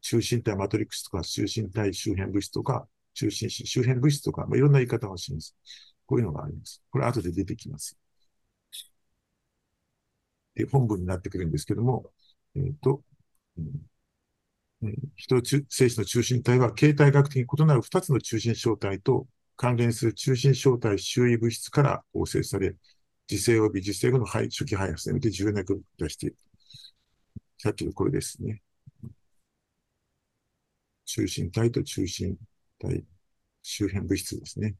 [0.00, 5.56] 中心体マトリックスとか、中心体周辺物質とか、中心子周辺物質とか、まあ、いろんな言い方をします。
[6.06, 6.82] こういうのがあります。
[6.90, 7.96] これ後で出てきます。
[10.54, 12.10] で、本文になってくるんですけども、
[12.56, 13.02] えっ、ー、と、
[13.58, 13.90] うん
[15.16, 22.74] 人精子の中心体は形態学的に異なる2つの中心小体と関連する中心小体周囲物質から構成され、
[23.30, 26.36] 自生及び自生後の初期排発において重要な役を出している。
[27.58, 28.60] さっきのこれですね。
[31.04, 32.36] 中心体と中心
[32.78, 33.04] 体、
[33.62, 34.74] 周辺物質ですね。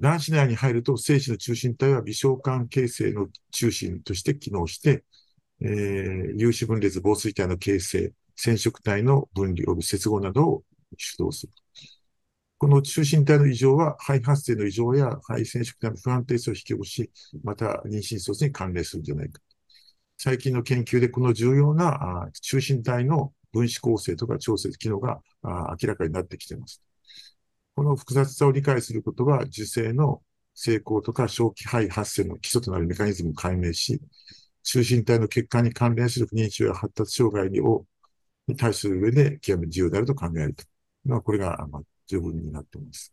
[0.00, 5.04] 卵子内に入ると、精子の中心体は微小管形成の中心として機能して、
[5.60, 10.64] えー、有子分裂防水体の形成、染色体の分離及び接合などを
[10.96, 11.52] 主導する。
[12.64, 17.10] この中心体の異常は、肺発生の異常や肺染色体の不安定さを引き起こし、
[17.42, 19.42] また妊娠卒に関連するんじゃないか。
[20.16, 26.82] 最近の研究でこの重要な中心体の分子構成とか調節機能が明らかになってきています。
[27.76, 30.22] この複雑さを理解することは、受精の
[30.54, 34.00] 成功とか小気肺発生の基礎となるメカニズムを解明し、
[34.62, 37.60] 中心体の血管に関連する不妊症や発達障害に
[38.56, 40.64] 対する上で極めて重要であると考えると。
[41.04, 43.12] まあ、これが、まあ、十分になっています。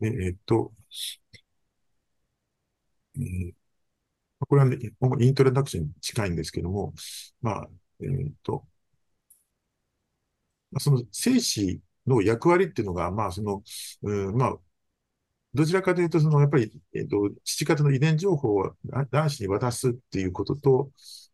[0.00, 0.72] でえっと、
[3.16, 3.52] えー、
[4.48, 4.78] これは、ね、
[5.20, 6.94] イントロダクションに近いんですけども、
[7.40, 7.68] まあ、
[8.02, 8.66] えっと、
[10.78, 13.62] その精子の役割っていうのが、まあ、その、
[14.02, 14.56] うん、まあ、
[15.54, 18.76] どちらかというと、その、やっぱり、えっ、と、父方の遺伝情報を
[19.10, 20.90] 卵子に渡すっていうことと、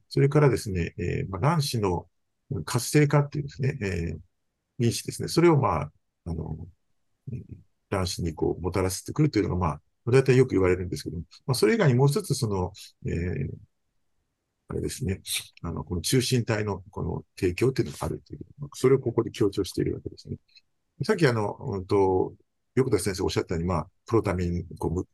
[0.08, 2.06] それからですね、えー、まあ、卵子の
[2.64, 5.28] 活性化っていうですね、えー、因子ですね。
[5.28, 5.92] それを、まあ、
[6.26, 6.56] あの、
[7.90, 9.80] 卵子にこう、もたらしてくるというのが、まあ、
[10.10, 12.72] 大体よく言われるんですけども、まあ、それ以外にもう一つ、その、
[13.06, 13.48] えー、
[14.68, 15.20] あれですね、
[15.62, 18.40] あの、この中心体のこの提供っていうのがあるという、
[18.74, 20.36] それをここで強調しているわけですね。
[21.04, 22.34] さっきあの、うんと、
[22.74, 25.06] 横田先生おっしゃったように、まあ、プロタミン、こう、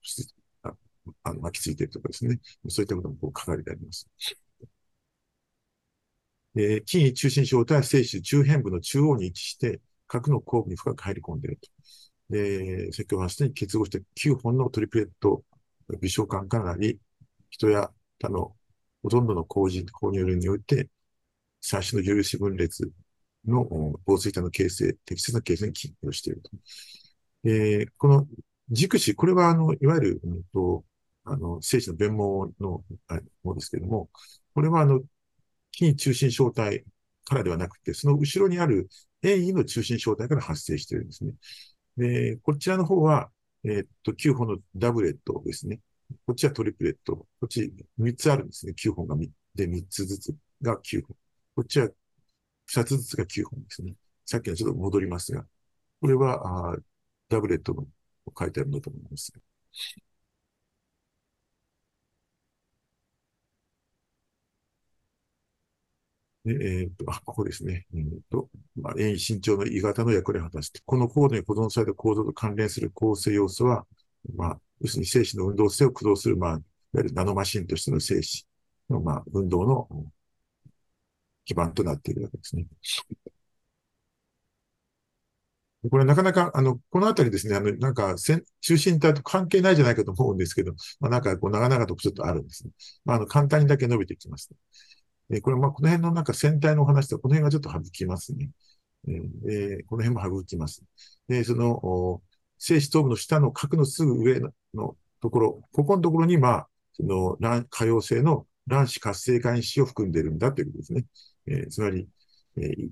[1.23, 2.38] あの巻きついてるとかですね。
[2.68, 4.09] そういったこともこう書かれてあります。
[6.57, 11.71] えー、筋中心小体は精子中辺部の中央に位置して、核の後部に深く入り込んでいると。
[12.31, 15.44] で、先ほど話したように結合して9本のトリプレット
[16.01, 16.99] 微小管からなり、
[17.51, 18.55] 人や他の
[19.03, 20.88] ほとんどの工事、購入類において、
[21.61, 22.90] 最初の有子分裂
[23.47, 23.66] の
[24.05, 26.51] 防水体の形成、適切な形成に寄与していると。
[27.44, 28.27] えー、この
[28.71, 30.85] 軸子、これは、あの、いわゆる、うんと、
[31.25, 32.16] あの、精子の弁毛
[32.62, 34.11] のあものですけれども、
[34.55, 35.01] これは、あの、
[35.77, 36.85] 筋中心小体
[37.25, 38.88] からではなくて、その後ろにある
[39.22, 41.33] 遠位の中心小体から発生しているんですね。
[41.96, 43.31] で、こちらの方は、
[43.64, 45.81] えー、っと、9本のダブレットですね。
[46.26, 47.16] こっちはトリプレット。
[47.16, 48.72] こっち3つあるんですね。
[48.72, 51.16] 9本が3で3つずつが9本。
[51.57, 51.88] こっちは
[52.70, 53.94] 2つずつが9本ですね。
[54.24, 55.44] さっきのちょっと戻りますが、
[56.00, 56.76] これは、あ
[57.28, 57.87] ダブレットの
[58.38, 59.33] 書いてあるんだと思います。
[66.52, 67.87] えっ、ー、と、あ、ここですね。
[67.94, 73.87] えっ、と、まあ、遠位身長の鋳型の役割を果たして、このコードに保存された構造と関連する構成要素は、
[74.37, 76.61] まあ、要するに精子の運動性を駆動する、まあ、いわ
[76.94, 78.46] ゆるナノマシンとしての精子
[78.90, 79.88] の、まあ、運動の
[81.44, 82.66] 基盤となっているわけですね。
[85.90, 92.72] これなかなか、あの、このあたりですね、あの、なんか、中心体と関係ないじゃないかと思うんですけど、まあ、なんか、こう、長々とちょっとあるんですね。
[93.04, 94.56] まあ、あの、簡単にだけ伸びてきます、ね。
[95.30, 98.50] えこれ、まあ、この辺のなんか線体の話と、この辺がちょっと省きますね。
[99.06, 100.82] えー、この辺も省きます。
[101.28, 102.22] で、その、
[102.58, 104.40] 精子頭部の下の核のすぐ上
[104.74, 107.38] のところ、ここのところに、まあ、その、
[107.70, 111.04] 可用性の卵子活性化因子を含んでいるんだということですね。
[111.46, 112.08] えー、つまり、
[112.56, 112.88] えー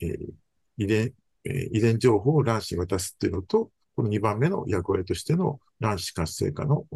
[0.00, 0.32] えー、
[0.78, 1.14] 遺伝、
[1.44, 6.86] えー、遺伝情報を卵子に渡すっていうのと、この2番目の役割としての卵子活性化の、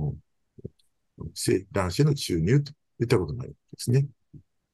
[1.72, 4.06] 卵子への注入といったことになるんですね。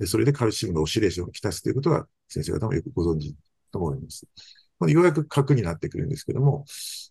[0.07, 3.34] それでカルシウムのオシレーションをきたすということは、先生方もよくご存知
[3.70, 4.26] と思います。
[4.88, 6.64] ようやく核になってくるんですけども、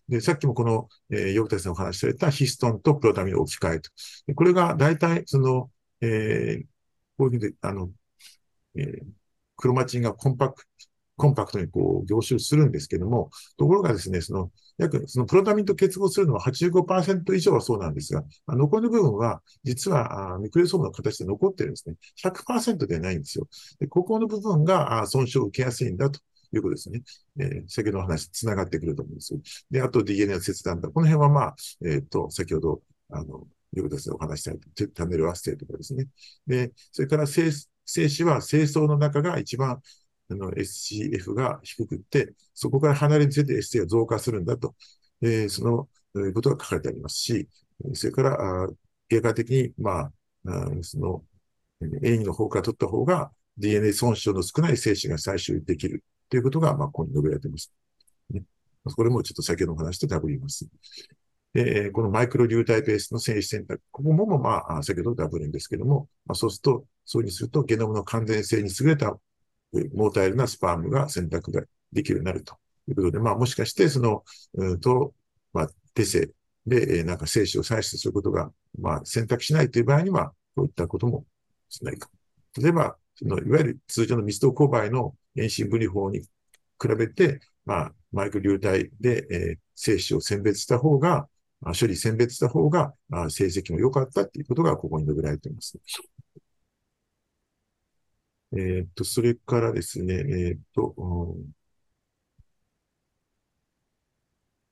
[0.08, 3.90] で、さっきもこの、えー、ヨ田さんお話しされたヒストンとプロタミンの置き換えと。
[4.34, 5.70] これが大体、その、
[6.00, 6.66] えー、
[7.16, 7.90] こういうふうに、あの、
[8.76, 9.04] えー、
[9.56, 10.68] クロマチンがコンパクト、
[11.16, 21.96] コンパクトにこう凝集するんですけども、ところがですね、その、約、そのプロタミンと結合するのは85%以上はそうなんですが、残りの部分は、実は、ミクレソームの形で残ってるんですね。
[22.22, 23.46] 100%ではないんですよ。
[23.78, 26.20] でここの部分が損傷を受けやすいんだと
[26.52, 27.02] いうことですね。
[27.38, 29.40] えー、先ほどの話、つながってくると思うんですよ。
[29.70, 30.88] で、あと DNA の切断だ。
[30.88, 34.58] この辺はまあ、えっ、ー、と、先ほど、あの、いうことですね、お話したい。
[34.94, 36.08] タネルアステとかですね。
[36.46, 37.50] で、それから精
[38.08, 39.80] 子は精巣の中が一番
[40.32, 44.74] あの SCF が低くって、そこから離れについて ST が増加するんだと、
[45.22, 45.88] えー、その
[46.32, 47.48] ことが書かれてありますし、
[47.94, 48.68] それから、あ
[49.08, 50.12] 経過的に、まあ、
[50.46, 51.22] あその、
[52.02, 57.72] A の方から取った方が DNA 損傷の少ない精子が採取できるということが、まあ、ここに述べられています。
[58.30, 58.42] ね、
[58.84, 60.66] これもちょっと先ほどの話とダブります。
[61.52, 69.18] で、このマイクロ流体ベースの精子選択、ここもまあ、先ほどダブるんですけども、まあ、そうすると、そうにすると、ゲノムの完全性に優れた
[69.94, 71.62] モータイルなスパームが選択が
[71.92, 72.56] できるようになると
[72.88, 75.14] いうことで、まあ、もしかして、その、うんと、
[75.52, 76.30] まあ、手製
[76.66, 81.24] で、えなんか精子を採取することが、まあ、選択しないという場合には、こういったことも
[81.68, 82.10] しないか。
[82.58, 86.28] 例えば、その、いわゆる通常の密度勾配の遠心分離法に比
[86.96, 91.28] べて、まあ、マイク流体で、えー、精子を選別した方が、
[91.78, 92.92] 処理選別した方が、
[93.28, 95.78] 成績も良かったっていうことがここに述べられています。
[98.56, 100.14] えっと、それからですね、
[100.48, 100.94] えっと、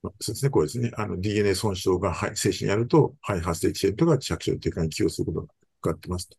[0.03, 0.91] そうですね、これですね。
[0.97, 6.37] あの、DNA 損傷が、はい、精子にあると、肺発生チェンとか着床低下に寄与することが分かってますと。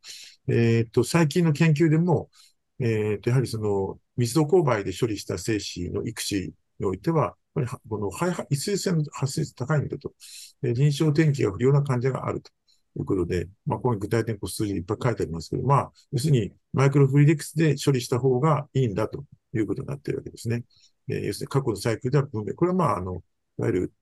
[0.52, 2.28] えっ、と、最近の研究でも、
[2.80, 10.12] えっ、と、やはりその、密度勾配で処理した精子の育児においては、やっぱりこの肺一水性の発生率高いんだと。
[10.62, 12.50] 臨床転機が不良な患者があると
[12.94, 19.24] ということで、まあ、ここに具体的な数字いっぱい書いてありますけど、まあ、要するに、マイクロフリディクスで処理した方がいいんだと
[19.54, 20.64] いうことになっているわけですね。
[21.08, 22.54] えー、要するに過去のサイクルでは分明。
[22.54, 23.22] これはまあ、あの、
[23.58, 23.92] いわゆる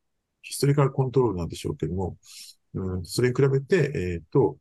[0.43, 2.17] ヒストリカルコントロールなんでしょうけども、
[2.75, 4.59] うん、それに比べて、えっ、ー、と、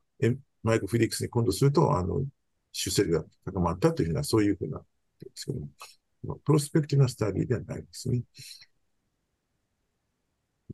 [0.64, 2.24] マイクロフリディクスに今度すると、あの、
[2.72, 4.80] 出世が高まったというふうな、そういうふうな、
[5.20, 5.60] ですけど
[6.24, 8.22] も、プロスペクティブなスタディではないですね。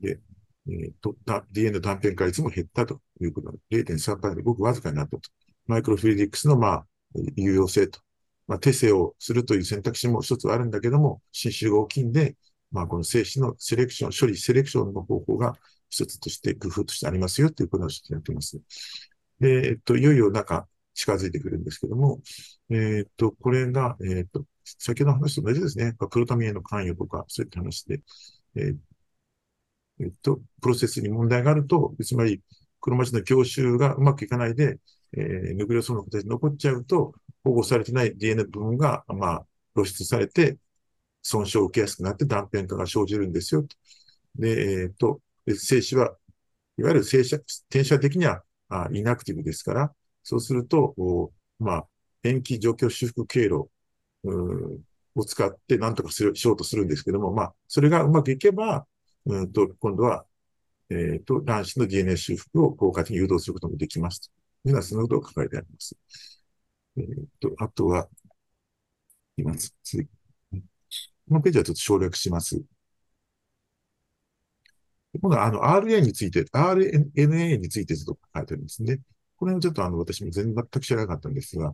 [0.01, 0.19] で、
[0.67, 1.15] えー、と
[1.51, 5.29] DNA 断片化率も減ったということで、0.3%でごくわずかになったと。
[5.67, 6.85] マイクロフリディックスの、まあ、
[7.35, 7.99] 有用性と。
[8.47, 12.35] まあ、手製をするという選択肢も一つあるんだけども、侵襲が大きいんで、
[12.71, 15.55] まあ、この精子のセレクション、処理セレクションの方法が
[15.89, 18.59] 一つとして工夫としてありますよということをやっています。
[19.39, 22.21] で、えっと、いよいよなんか近づいてくるんですけども、
[22.69, 25.93] えっと、これが、えっと、先ほどの話と同じですね。
[26.09, 28.01] プロタミンへの関与とか、そういった話で、
[28.55, 28.77] えー、
[29.99, 32.41] えっと、プロセスに問題があると、つまり、
[32.81, 34.79] 黒町の教習がうまくいかないで、
[35.13, 40.57] えー、ヌクレオソームの形に残っちゃうと、保護されてない DNA 部分が、まあ、露出されて、
[41.21, 43.65] 損傷を受けやすくなって断片化が生じるんですよ。
[44.35, 46.15] で、えっ、と、精子は、
[46.77, 49.93] いわゆる正射、転写的にはあインアクティブですから、
[50.23, 51.87] そうすると、おまあ、
[52.23, 53.69] 延期状況修復経路
[55.15, 58.85] を使って何とかするしようとするんですけども、まあ、それがうまくいけば、
[59.25, 60.25] うんと、今度は、
[60.89, 65.97] えっ、ー、と、卵子の DNA 修復を効果的に誘導することもできますというような、そのことを書かれてあります。
[66.97, 68.07] えっ、ー、と、あとは、
[69.37, 70.07] 今、次。
[71.27, 72.61] このページはちょっと省略します。
[75.21, 78.99] 今度は、あの、RNA について、RNA についてちょっと書いてあるんですね。
[79.37, 81.73] これはちょっとあの、私も全然全く知らなかったんですが、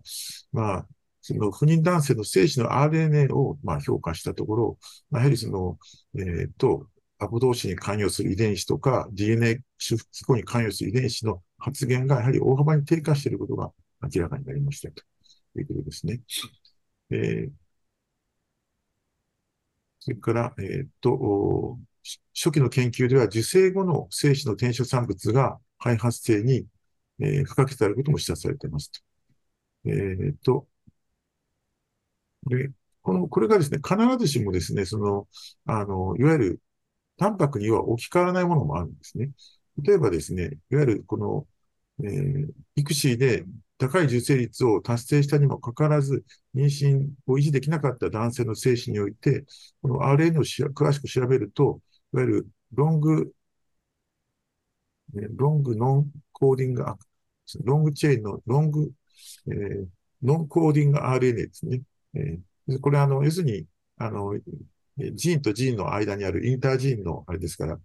[0.52, 0.88] まあ、
[1.22, 4.78] その不妊男性の精子の RNA を、まあ、評価したところ、
[5.12, 5.78] まあ、やはりその、
[6.16, 6.88] えっ、ー、と、
[7.22, 15.03] アポ同士に関与する遺伝子とか DNA 修復機構に関与する遺伝子の発現がやはり大幅に低下していることが明らかになりましたと
[15.59, 16.22] いうことですね。
[17.11, 17.51] えー、
[19.99, 21.78] それから、えー、っと、
[22.34, 26.65] 初期の研究では受精後の精子の転写産物が肺発生に、
[27.19, 28.99] えー、不可欠であることも示唆されていますと。
[29.86, 30.67] えー、っと、
[32.49, 32.72] で、
[33.03, 35.28] この、これがですね、必ずしもですね、その、
[35.65, 36.61] あの、いわゆる
[37.22, 39.30] タンパクには置き換わらないものもあるんですね。
[39.84, 41.45] 例えばですね、いわゆるこの、
[42.03, 43.45] えー、育児で
[43.78, 49.45] 高い受精率を達成したにもかかわらず、妊娠を維持できなかった男性の精子において、
[49.84, 51.80] この RNA を詳しく調べると、
[52.11, 53.32] いわゆるロング、
[55.13, 56.84] ロングノンコーディング、
[57.63, 58.91] ロングチェーンのロング、
[59.45, 59.86] えー、
[60.24, 61.84] ノンコーディング RNA ですね。
[62.15, 63.67] えー、これあの、要するに、
[63.97, 64.34] あの、
[64.97, 67.79] ジンとジンの間にあるインタージーンのあれですから、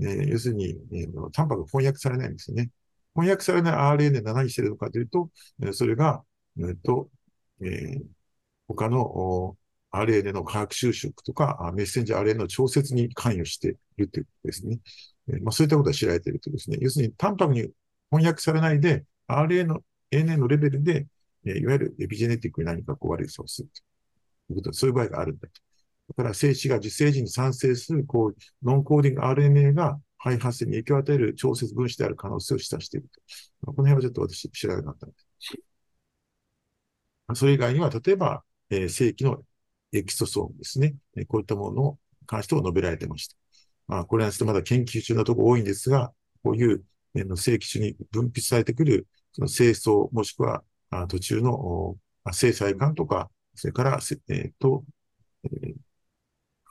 [0.00, 2.70] えー、要するに、えー、タンパク翻訳されないんですよね。
[3.14, 5.30] 翻訳されない RNA が何してるのかというと、
[5.62, 6.22] えそれが、
[6.58, 7.08] えー、と、
[7.62, 8.02] えー、
[8.68, 9.56] 他の
[9.90, 14.78] RNA の化学収縮とか、メッセンジャー RNA の調節に関与しているということですね。
[15.28, 17.68] えー、まあ、そういったことが知られているとですね、要するにタンパクに
[18.10, 19.82] 翻訳されないで、RNA の
[20.12, 21.06] のレベルで、
[21.44, 23.68] え、いわゆるエピジェネティックに何かこう悪い素をする
[24.46, 25.67] ということそういう場合があるんだと。
[26.08, 33.08] だから精子が受精時に産生する、こう、ノンコーディング RNA が、肺発生に影響を与える調節分子である可能性を示唆している
[33.62, 33.72] と。
[33.72, 35.56] この辺はちょっと私知らなかったんです。
[37.34, 39.44] それ以外には、例えば、えー、正規の
[39.92, 40.96] エキソソームですね。
[41.28, 43.36] こういったものに関しても述べられてました。
[43.86, 46.84] まあ、これはまだ研究中のとこ多いんですが、こういう、
[47.14, 51.96] えー、正規種に分泌されてくる、その清掃、もしくはあ途中の
[52.32, 53.98] 制裁感とか、それから、
[54.28, 54.84] えっ、ー、と、
[55.44, 55.74] えー、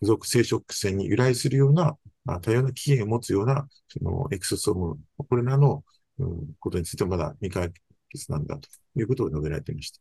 [0.02, 5.84] 属生殖線に由来するような、あ、多様な起源を持つような、そのエクソソーム、これらの、
[6.20, 7.72] うん、ことについてまだ未解
[8.10, 10.00] 決なんだということを述べられていました。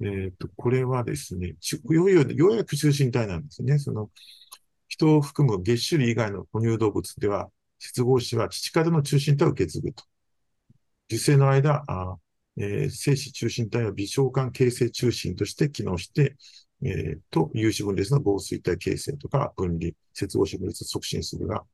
[0.00, 1.54] えっ、ー、と、これはですね、
[1.88, 3.78] ようようやく中心体なんですね。
[3.78, 4.10] その、
[4.88, 10.04] 人を含む月種類以外の哺乳動物では、接合子は父からの中心体を受け継ぐと。
[11.08, 12.16] 受精の間、あ
[12.56, 16.36] えー、精子中心体は微小管形成中心として機能して、
[16.84, 21.64] えー、と、有子分裂の防水体形成とか分離、接合子分裂を促進するが、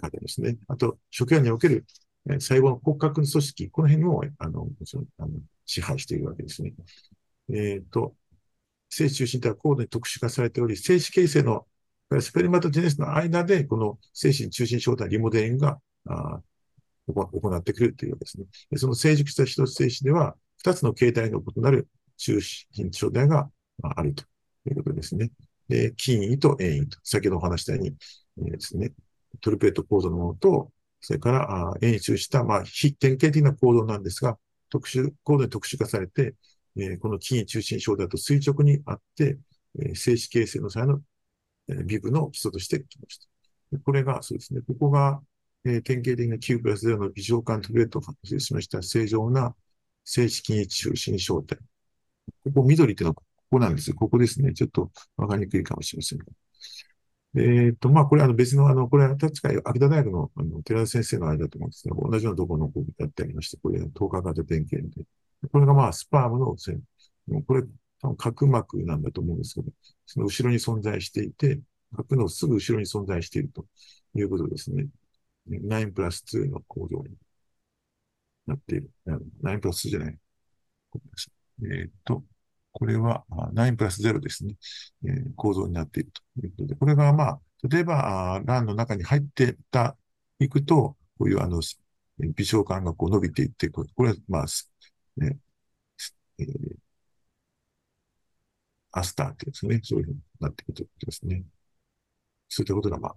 [0.00, 0.58] 書いてますね。
[0.68, 1.86] あと、初期における、
[2.28, 6.74] え、細胞の骨格の組織、この辺も、あの、もちろんあの支配しているわけですね。
[7.48, 8.14] えっ、ー、と、
[8.90, 11.66] 精子中心体は高度に特殊化されており、精子形成の
[12.20, 16.40] スペルマトジェネスの間で、この精子中心小体リモデリングがあ
[17.06, 18.46] 行ってくるというわけですね。
[18.76, 23.50] その成熟した一つ精子では、二つの形態の異なる中心小体が
[23.82, 24.24] あると
[24.68, 25.30] いうことですね。
[25.68, 27.94] で、筋位と遠位と、先ほどお話したように、
[28.38, 28.92] えー、ですね、
[29.40, 34.38] トルペット構造のものと、それから、あ遠位中した、まあ、非典型的な構造なんですが、
[34.70, 36.34] 特殊、高度に特殊化されて、
[36.76, 39.38] えー、この筋位中心小体と垂直にあって、
[39.78, 41.00] えー、静止形成の際の、
[41.68, 43.78] えー、ビブの基礎としてきました。
[43.84, 45.20] これが、そうですね、ここが、
[45.64, 49.54] えー、典型的な9プラス0の微小管トルペットを発生しました正常な
[50.04, 51.58] 静止筋位中心小体。
[52.44, 53.96] ここ緑っていうのはここなんですよ。
[53.96, 54.52] ここですね。
[54.52, 56.20] ちょっとわかりにくいかもしれません
[57.38, 65.04] えっ、と、まあ、これ、あの、別の、あの、これは確かに秋田大学の、あの、寺田先生の間だと思うんですけど、同じようなところのこうやってありまして、これ、10日型点検で。
[65.52, 66.82] これが、まあ、スパームの線。
[67.46, 67.62] これ、
[68.00, 69.70] 多分角膜なんだと思うんですけど、
[70.06, 71.60] その後ろに存在していて、
[71.94, 73.66] 角のすぐ後ろに存在していると
[74.14, 74.86] いうことですね。
[75.48, 77.14] 9プラス2の構造に
[78.46, 78.90] なっている。
[79.06, 80.18] 9プラス2じゃない。
[81.62, 82.24] えっ、と、
[82.78, 83.24] これは
[83.54, 84.54] 9プラス0ですね、
[85.06, 89.96] えー、構造になっているということで、これがまあ、例えば、ランの中に入ってた、
[90.40, 91.62] いくと、こういうあの、
[92.18, 94.44] 微小管がこう伸びていって、これはまあ、
[95.16, 95.38] ね、
[96.38, 96.76] えー、
[98.92, 101.44] アスターってですね、そういうふうになっていくということですね。
[102.50, 103.16] そういったことがまあ、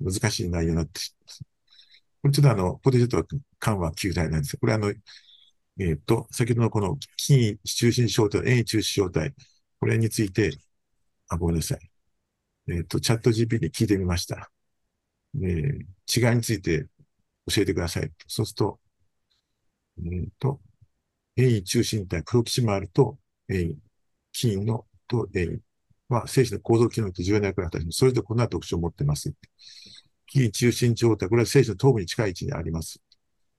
[0.00, 1.44] 難しい内容になってしまいます。
[2.22, 4.90] これちょっとあの、ポテトと緩和球体なんですこれあの、
[5.78, 9.34] えっ、ー、と、先ほどのこの筋中心小体、遠中心小体、
[9.80, 10.52] これについて、
[11.28, 11.78] あ、ごめんなさい。
[12.68, 14.50] えっ、ー、と、チャット GP に聞いてみました。
[15.36, 16.86] えー、違いについて
[17.46, 18.12] 教えてください。
[18.26, 18.80] そうすると、
[19.98, 20.60] えっ、ー、と、
[21.36, 23.18] 遠位中心体、プロキシマールと
[23.48, 23.78] 遠位、
[24.32, 25.60] 筋のと遠位
[26.08, 29.32] は、精子の構造機能と重要な役割を果たし、それぞれこんな特徴を持ってます。
[30.30, 33.00] 筋中心状態、これは精子の頭部に近い位置にあります。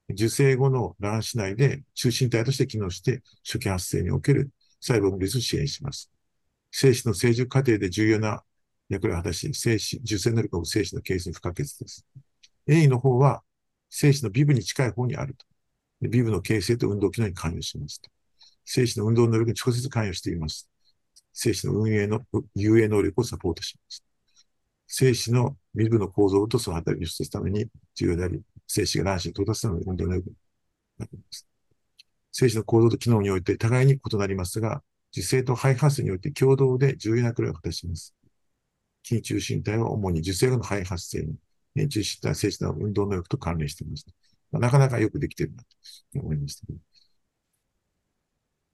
[0.09, 6.11] 受精後の卵子内で中心体として機能して初期発生における細胞分裂を支援します。
[6.71, 8.43] 精子の成熟過程で重要な
[8.89, 12.05] 役割を果たし、精子、受精能力を精子の形成に不可欠です。
[12.67, 13.43] A の方は
[13.89, 15.45] 精子のビブに近い方にあると。
[16.01, 18.09] ビブの形成と運動機能に関与しますと。
[18.65, 20.69] 精子の運動能力に直接関与しています。
[21.31, 22.21] 精子の運営の、
[22.55, 24.03] 遊泳能力をサポートします。
[24.87, 27.65] 精子のビブの構造とその働きをするために
[27.95, 30.35] 重要であり、精子が卵子に到達するので運動能力に
[30.99, 31.47] なります。
[32.31, 38.15] 精子の構造と機能において互いに異なりますが、受精と肺発生において共同で重要な役割を果たします。
[39.03, 41.35] 筋中心体は主に受精後の肺発生に、
[41.75, 44.05] 年中心体は精子の運動能力と関連しています。
[44.51, 45.69] まあ、なかなかよくできているなと
[46.19, 46.65] 思いました、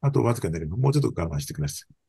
[0.02, 2.09] あとわずかになれば、もうちょっと我慢してください。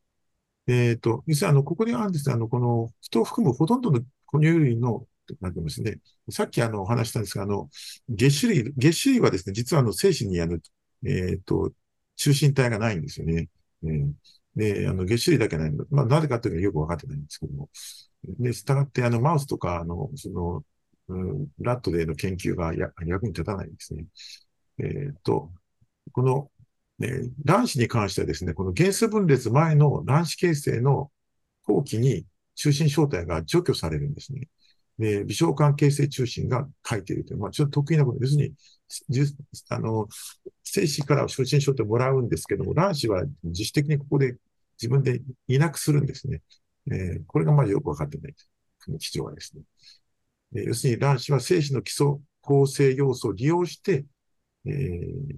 [0.71, 5.07] えっ、ー、と、実はあの、ここにあるんですあの、この人を含むほとんどの哺乳類の
[5.41, 5.99] なってますね。
[6.31, 7.69] さっきあの、お話したんですが、あの、
[8.09, 10.59] 月種類、月種類はですね、実はあの、精子にあの、
[11.05, 11.73] えっ、ー、と、
[12.17, 13.49] 中心体がないんですよね。
[13.85, 14.13] えー、
[14.57, 15.85] で、あの、月種類だけないの。
[15.91, 17.71] まあ、なぜかというのはよくわかってないんですけども。
[18.39, 20.65] で、従って、あの、マウスとか、あの、その、
[21.09, 24.05] うん、ラットでの研究がや役に立たないんですね。
[24.79, 25.51] えっ、ー、と、
[26.13, 26.51] この、
[27.01, 31.11] ね、卵子に関してはですね、この原数分裂前の卵子形成の
[31.67, 34.49] 後期に中心小体が除去されるんですね。
[34.99, 38.19] で、微小管形成中心が書いているという、まあ、ちょっと得意なこと。
[38.21, 38.55] 要するに、
[39.71, 40.09] あの、
[40.63, 44.37] 精子から初心書ってもらうんですけども、卵子は自主的にここで
[44.81, 46.43] 自分でいなくするんですね。
[46.91, 48.51] えー、これがまだよくわかってないです。
[48.85, 49.63] この基調はですね。
[50.57, 52.07] え要するに卵子は精子の基礎
[52.43, 54.05] 構成要素を利用して、
[54.67, 55.37] えー、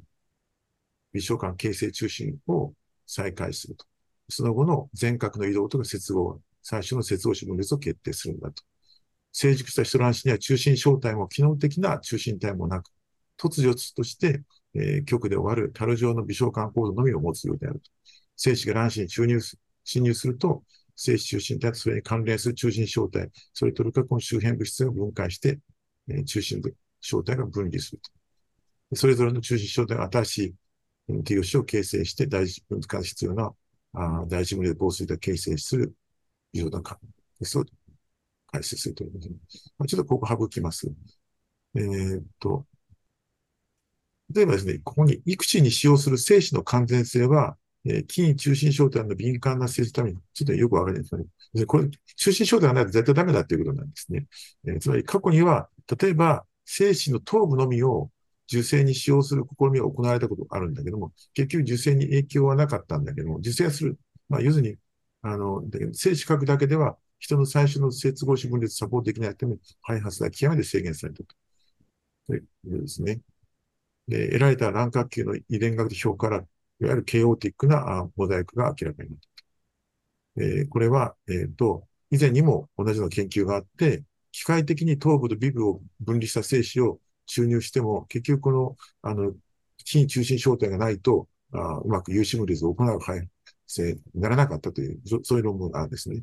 [1.13, 2.73] 微小管形成中心を
[3.07, 3.87] 再開すると。
[4.29, 8.63] その後の全角の移動とか接合、最初の接合子分裂を決定するんだと。
[9.33, 12.91] 成熟した人卵子には中心小体も機能的な中心体もなく、
[13.39, 14.43] 突如として、
[14.75, 17.91] えー、極で終わる樽状の微小管構造のみを持つようであると。
[18.37, 20.63] 精子が卵子に注入す、侵入すると、
[20.97, 25.59] 精子中心体とそれに関連する中心小体、それとるかこの周辺物質が分解して、
[26.09, 26.63] えー、中心
[27.01, 28.01] 小体が分離する
[28.91, 28.97] と。
[28.97, 30.55] それぞれの中心小体が新しい
[31.25, 33.53] T 子を形成して大事分解必要な
[33.95, 35.95] あ第一無理で防水で形成する
[36.53, 36.99] ようなか、
[37.43, 37.67] そう、
[38.51, 39.35] 解説するということで、
[39.79, 40.91] まあ、ちょっとここ省きます。
[41.75, 42.67] えー、っと、
[44.35, 51.17] 例えばですね、ここに育児に使用する精子の完全性は、えー、筋中心焦点の敏感な性質のために、ちょっとよくわかりないです
[51.55, 51.67] ね。
[51.67, 54.27] これ、中心焦点がないと絶対ダメだっていうことなんですね。
[54.67, 55.69] えー、つまり過去には、
[56.01, 58.11] 例えば、精子の頭部のみを
[58.51, 63.99] 受精に使用する試みが行われたことがあるんだけども、結局受精に影響はなかったんだけども、受精する。
[64.29, 64.77] まあ、要するに、
[65.23, 65.63] あの、
[65.93, 71.37] 精子核だけでは人の最初の接合子分裂サポートできないために、開発が極めて制限されたと。
[72.27, 73.21] というですね。
[74.09, 80.43] で、得られた卵殻球の遺伝学的評価から、いわゆるケオティックなモザイクが明らかになった。
[80.43, 89.35] えー、これは、えっ、ー、と、以前にも同じような研究があって、機械的に頭部とビブを分離した精子を注入しても、結局この、あの、
[89.85, 93.29] 非中心焦点がないと、あうまく有心無率を行う配
[93.67, 96.23] 性にならなかったという、そういう論文があるんですね。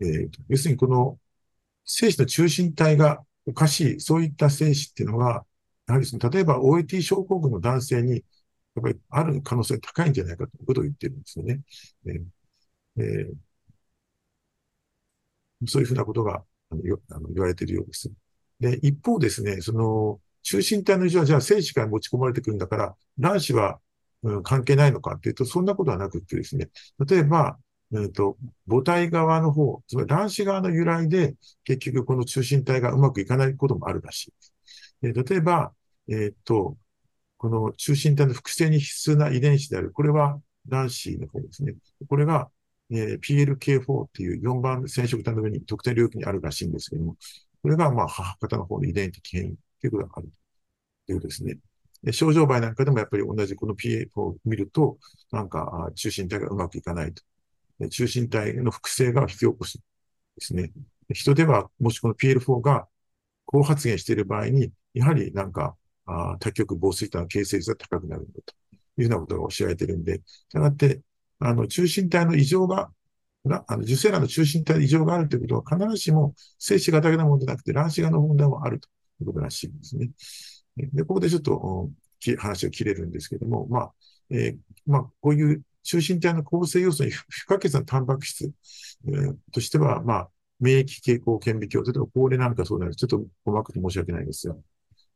[0.00, 1.18] えー、要するにこの
[1.84, 5.46] 精子の中心体がおかしい、そういった精子っていうのは、
[5.88, 8.18] やはりその、例えば OAT 症候群の男性に、や
[8.80, 11.62] っぱりある可能性が高いんじゃないかということを言ってるんですよね。
[12.06, 12.24] えー
[13.02, 18.10] えー、そういうふうなことがあの言われているようです。
[18.60, 23.80] で、一方ですね、その、中心体の異常はじゃあ精子から持ち込まれてくるんだから、卵子は、
[24.22, 26.68] うん、関係ないのかっていうと、そんなことはなくってですね、
[27.06, 27.58] 例えば、
[27.92, 28.36] えっと、
[28.68, 31.34] 母体側の方、つまり卵子側の由来で、
[31.64, 34.32] 結局この中心体がうまくいかないこともあるらしい
[35.02, 35.30] です。
[35.30, 35.72] 例えば、
[36.08, 36.76] えっと、
[37.38, 41.74] この中心体の複製に必須な遺伝子である、これは卵子の方ですね。
[42.08, 42.50] これが、
[42.90, 47.16] えー、PLK4 っていう4番染色体の上に特定領域にあるらしいんですけども、
[47.62, 50.28] これが、まあ、母方の方の遺伝的変異ということがある
[51.06, 51.58] ということですね。
[52.02, 54.98] で症状場なんかでもやっぱり同じこの PA を見ると、
[55.32, 57.22] なんか中心体がうまくいかないと。
[57.90, 59.82] 中心体の複製が引き起こすで
[60.38, 60.72] すね。
[61.12, 62.86] 人では、もしこの PL4 が
[63.46, 68.54] 高発現している場合に、やはりなんか、あ多極防水体の形成率が高くなるんだと
[68.98, 71.02] いうようなことが教えられているんで、したがって、
[71.38, 72.90] あの、中心体の異常が、
[73.44, 78.88] あの受精卵の中心体に異常があるということは必ずしも精子がだけのものでなくて卵子がの問題もあると
[79.20, 80.10] いうことらしいんですね。
[80.76, 81.88] で、ここでちょっと
[82.38, 83.92] 話が切れるんですけども、まあ、
[84.30, 88.52] えー、まあ、こういう中心体の構成要素に不可欠なタンパク質、
[89.06, 90.28] えー、としては、まあ、
[90.60, 94.62] 免疫傾向顕微鏡、例えば高齢なんかそうなるちょっと細かくて申し訳ないですよ。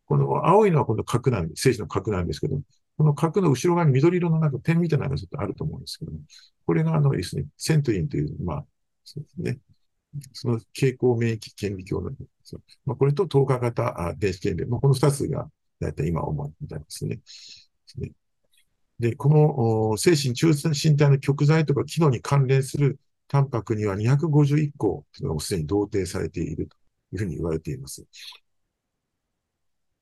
[0.07, 2.61] この青いのは今度角なんで、精子の角なんですけど、
[2.97, 6.18] この角の後ろ側に緑色のなんか点みたいなのがちょっとあると思うんですけども、
[6.66, 8.64] これがあのですね、セントリンという、まあ、
[9.05, 9.59] そうですね、
[10.32, 12.12] その傾向免疫顕微鏡の、
[12.86, 15.49] まあ、これと透過型電子顕微鏡、まあ、この二つが
[15.80, 17.20] だいたい今思うみたいですね。
[19.01, 26.76] で、この精神中心体の極材とか機能に関連するタンパクには251個というのがすでに同定されていると
[27.12, 28.05] いうふうに言われています。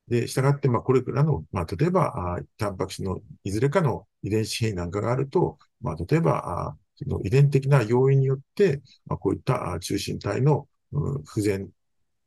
[0.07, 11.69] で、従って、まあ、これからの、まあ、例えば、あタンパク質のいずれかの遺伝子変異なんかがあると、まあ、例えば、あその遺伝的な要因によって、まあ、こういった中心体の、うん、不全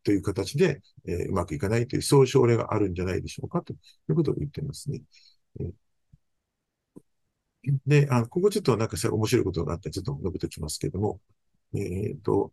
[0.03, 3.77] という形で、えー、うまくいかないという、そういう症例があるんじゃないでしょうかとい
[4.09, 5.03] うことを言ってますね。
[5.61, 5.65] え
[7.87, 11.21] で、あここちょっとなんか面白いことがあって、ちょっと述べておきますけれども、
[11.75, 12.53] えっ、ー、と、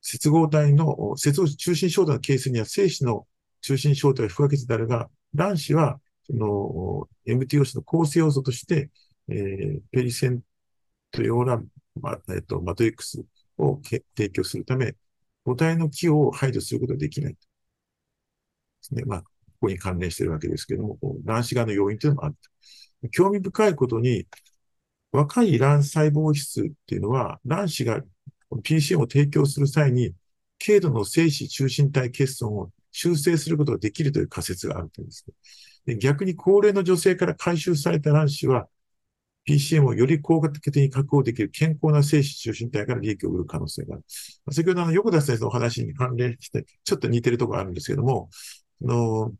[0.00, 3.26] 接合体の、接合中心症状のケースには精子の
[3.62, 8.90] 中心小体は不可欠であるが、卵子は、その、MTO 子の構成要素として、
[9.28, 10.42] えー、ペリセン
[11.10, 11.62] トヨーラ、
[12.00, 13.24] ま、えっと、マトリックス
[13.58, 13.80] を
[14.16, 14.94] 提供するため、
[15.44, 17.32] 母体の器を排除することができない。
[17.32, 17.38] で
[18.80, 19.04] すね。
[19.04, 19.28] まあ、こ
[19.62, 22.36] こに関連しているわけですけども、卵子側の要因というのもある。
[23.10, 24.26] 興味深いことに、
[25.12, 28.02] 若い卵細胞質っていうのは、卵子が
[28.50, 30.14] PCM を提供する際に、
[30.64, 35.94] 軽度の精子中心体欠損を修正することができるという仮説があるというんです、ね。
[35.94, 38.68] で逆に高齢の女性から回収された卵子は、
[39.44, 44.04] PCM をより効果的に確保できる健康な精子中心体から利益を得る可能性がある。
[44.52, 48.30] 先ほどの横田先生のお話に関連して、ちょっと似てるところがあるんですけども、
[48.80, 49.32] の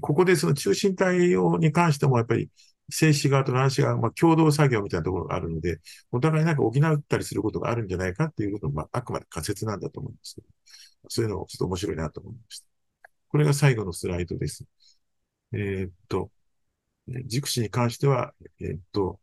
[0.00, 2.50] ここでその中心体をに関してもやっぱり
[2.90, 5.78] 精子側と卵子側、まあ、共同作業みたいなところがあるので、
[6.10, 10.46] お互いなんか補ったりすることがあるんじゃないかっていうことも、まあ、あくまで仮説なんだと思うんですけど、
[11.08, 12.67] そういうのをちょっと面白いなと思いました。
[13.28, 14.64] これが最後のスライドです。
[15.52, 16.30] えー、っと、
[17.26, 19.20] 軸子に関しては、えー、っと、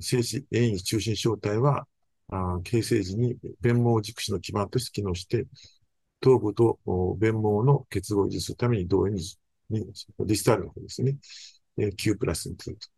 [0.00, 1.86] 精子、遠位中心小体は、
[2.28, 5.46] あ形成時に弁毛軸子の基盤として機能して、
[6.20, 6.78] 頭部と
[7.18, 9.22] 弁毛の結合を維持するために同様に、
[9.70, 11.16] ディスタルの方ですね。
[11.96, 12.88] Q プラスにすると。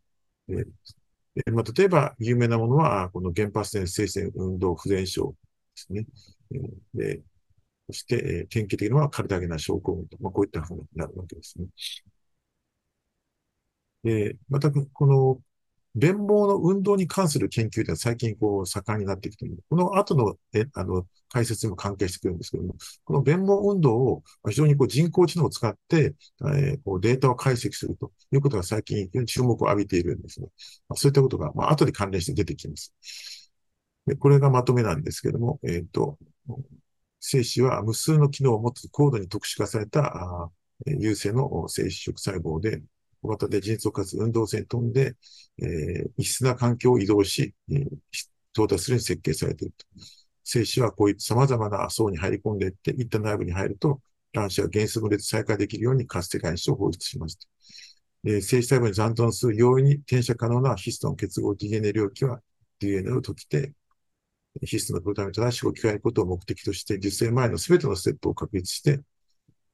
[1.45, 5.33] えまあ、例えば、有名なものは、この原発線生鮮運動不全症
[5.75, 6.05] ですね。
[6.53, 7.21] えで
[7.93, 11.67] そして、え典型的なのはカルタゲナ症候群と、まあ、こういったふうになるわけですね。
[14.03, 15.41] で、また、この
[15.95, 19.63] 弁毛の運動に関する研究では最近こう盛んになってきている。
[19.69, 30.47] この後のえあの解説にも関係してくるんですけども、この弁毛運動を非常にこう人工知能を使って、えー、こうデータを解析するということが最近非常に注目を浴びているんですね。
[30.89, 32.93] まあ、そういったことが、まあ、後で関連して出てきます。
[34.07, 36.17] でこれがまとめなんですけども、えっ、ー、と、
[37.25, 40.49] 精子は無数の機能を持つ高度に特殊化されたあ
[40.85, 42.83] 有性の精子色細胞で、
[43.21, 45.15] 小型で迅速かつ運動性に飛んで、
[45.57, 47.87] えー、異質な環境を移動し、えー、
[48.53, 49.85] 到達するように設計されていると。
[50.43, 54.01] 精子はこういった様々な層に入り込んでいって、いった内部に入ると、
[54.33, 57.47] 卵子は原子分裂再開できるように活性化子を放出しますと。
[58.25, 62.41] えー、精子細胞に残存する容易に転写可能なヒストン結合 DNA 領域は
[62.79, 63.71] DNA を解きて、
[64.61, 69.01] ヒストのプロタミン正しく置き換えることを目的として、実生前の全てのステップを確立して、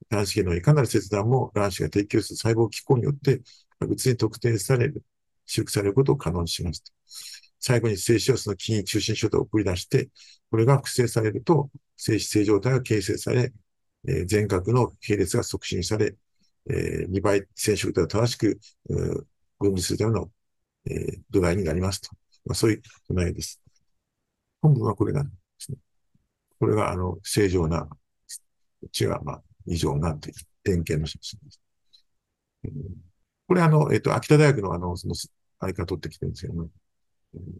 [0.08, 3.42] 卵子系のいかなる切断も卵子が提供する細胞機構によって
[3.78, 5.02] 確実に特定される、
[5.46, 6.82] 修復されることを可能にします。
[7.58, 10.08] 最後に精子をその筋中心小体を送り出して、
[10.50, 13.52] これが複製されると、精子正常体が形成され、
[14.08, 16.14] えー、全角の並列が促進され、
[16.70, 18.58] えー、2倍染色体を正しく、
[19.58, 20.30] 分離するための、
[20.86, 22.10] えー、土台になりますと。
[22.46, 23.60] まあ、そういう土台です。
[24.62, 25.78] 本文はこれなんですね。
[26.58, 27.88] これが、あの、正常な、
[28.92, 31.60] 血が、まあ、異常なという典型の写真です。
[33.46, 35.14] これあの、えっと、秋田大学のあの、その、
[35.58, 36.68] あれから取ってきてるんですけども、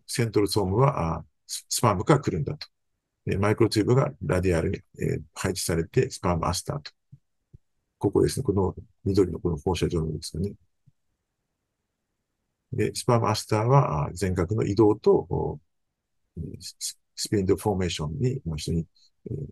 [0.07, 2.69] centrosome は、あ sperm から来るんだと。
[3.39, 6.91] microtubule が radial に、えー、配置されて、 sperm aster と。
[7.99, 8.45] ここですね。
[8.45, 8.75] この
[9.05, 10.53] 緑のこの放射状のですよね。
[12.73, 15.59] で、スパームアスターは全角の移動と、
[17.17, 18.87] spindle formation に非常に、
[19.31, 19.47] えー、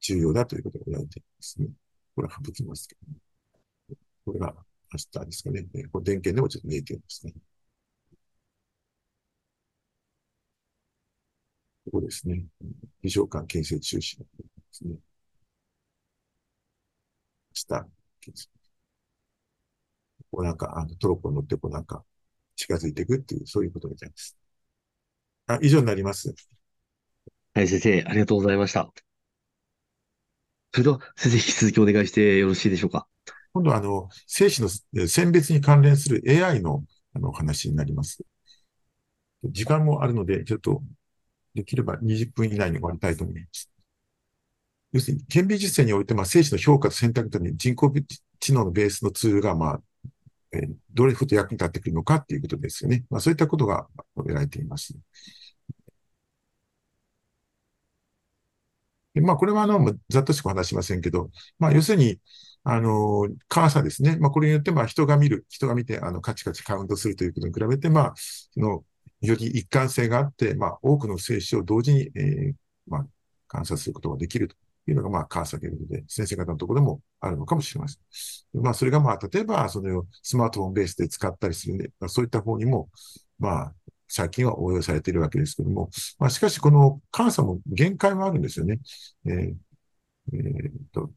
[0.00, 1.68] 重要だということが言われていますね。
[2.14, 3.18] これは省きますけど、ね、
[4.24, 4.54] これが
[4.92, 5.62] 明日ですかね。
[5.92, 7.34] これ電源でもちょっと見えていますね。
[11.84, 12.44] ここですね。
[13.02, 14.24] 非常間形成中止で
[14.72, 14.96] すね。
[17.54, 17.86] 下、
[20.30, 22.04] こうなんか、あのトロッコに乗って、こうなんか、
[22.56, 24.36] 近づいていくっていう、そういうことみたいです。
[25.54, 26.34] あ、以上になります。
[27.54, 28.90] はい、先生、ありがとうございました。
[30.72, 33.06] それでは、先生、引き続きお願いしてよろしいでしょうか？
[33.52, 34.68] 今度は、あの、精子の
[35.06, 36.84] 選別に関連する AI の
[37.14, 38.24] あの話になります。
[39.44, 40.82] 時間もあるので、ちょっと、
[41.54, 43.70] できれば20分以内に終わりたいと思います。
[44.92, 47.92] 要するに、顕微実践において、まあ、精子の評価と選択とに人工
[48.40, 49.80] 知能のベースのツールが、まあ、
[50.52, 53.04] えー、どれほど役に立ってくるのかっていうことですよね。
[53.10, 53.86] まあ、そういったことが
[54.16, 54.94] 述べられています。
[59.20, 62.18] まあ、これはあの、ざっとしか話しませんけど、まあ、要するに、
[62.64, 64.16] あの、カーサですね。
[64.18, 68.84] まあ、これによって、まあ、人が見る、人が見て、あの、カチカチカウントするということに比べて、まあ、その、
[69.20, 72.54] より一貫性があって、まあ、多くの精子を同時に、えー、
[72.86, 73.06] まあ、
[73.48, 74.56] 観察することができると
[74.88, 78.62] いうのが、まあ、カーサということで、先生方のところでもあるのかもしれません。
[78.62, 82.88] まあ、それが、まあ、例えば、その、スマートフォンベースで使ったりするんで、まあ、そういった方にも、
[83.38, 83.74] まあ、
[84.14, 88.80] 最近は応用されているわけですけども、まあ、しかしこの監査も限界もあるんですよね。
[89.26, 89.54] えー
[90.32, 91.12] えー、っと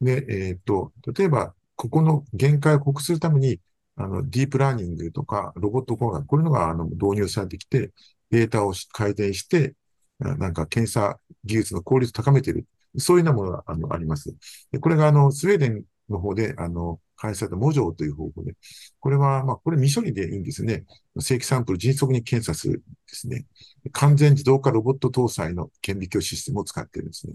[0.00, 3.60] で、えー、っと、例えば、ここの限界を克服するために、
[3.96, 7.92] あの、ディープラーニングとか、ロボット工学、こういうのが、あの、導入されてきて、
[8.30, 9.74] データを改善して、
[10.18, 12.66] なんか検査技術の効率を高めている。
[12.98, 14.34] そういうようなものがあのあります。
[14.70, 18.54] でこれが、あの、スウェーデンの方で、あの、開発された模状という方法で、
[18.98, 20.84] これは、まあ、これ未処理でいいんですね。
[21.20, 23.46] 正規サンプル迅速に検査するですね。
[23.92, 27.34] 完全自動化ロボット搭載の顕微鏡システムを使っているんですね。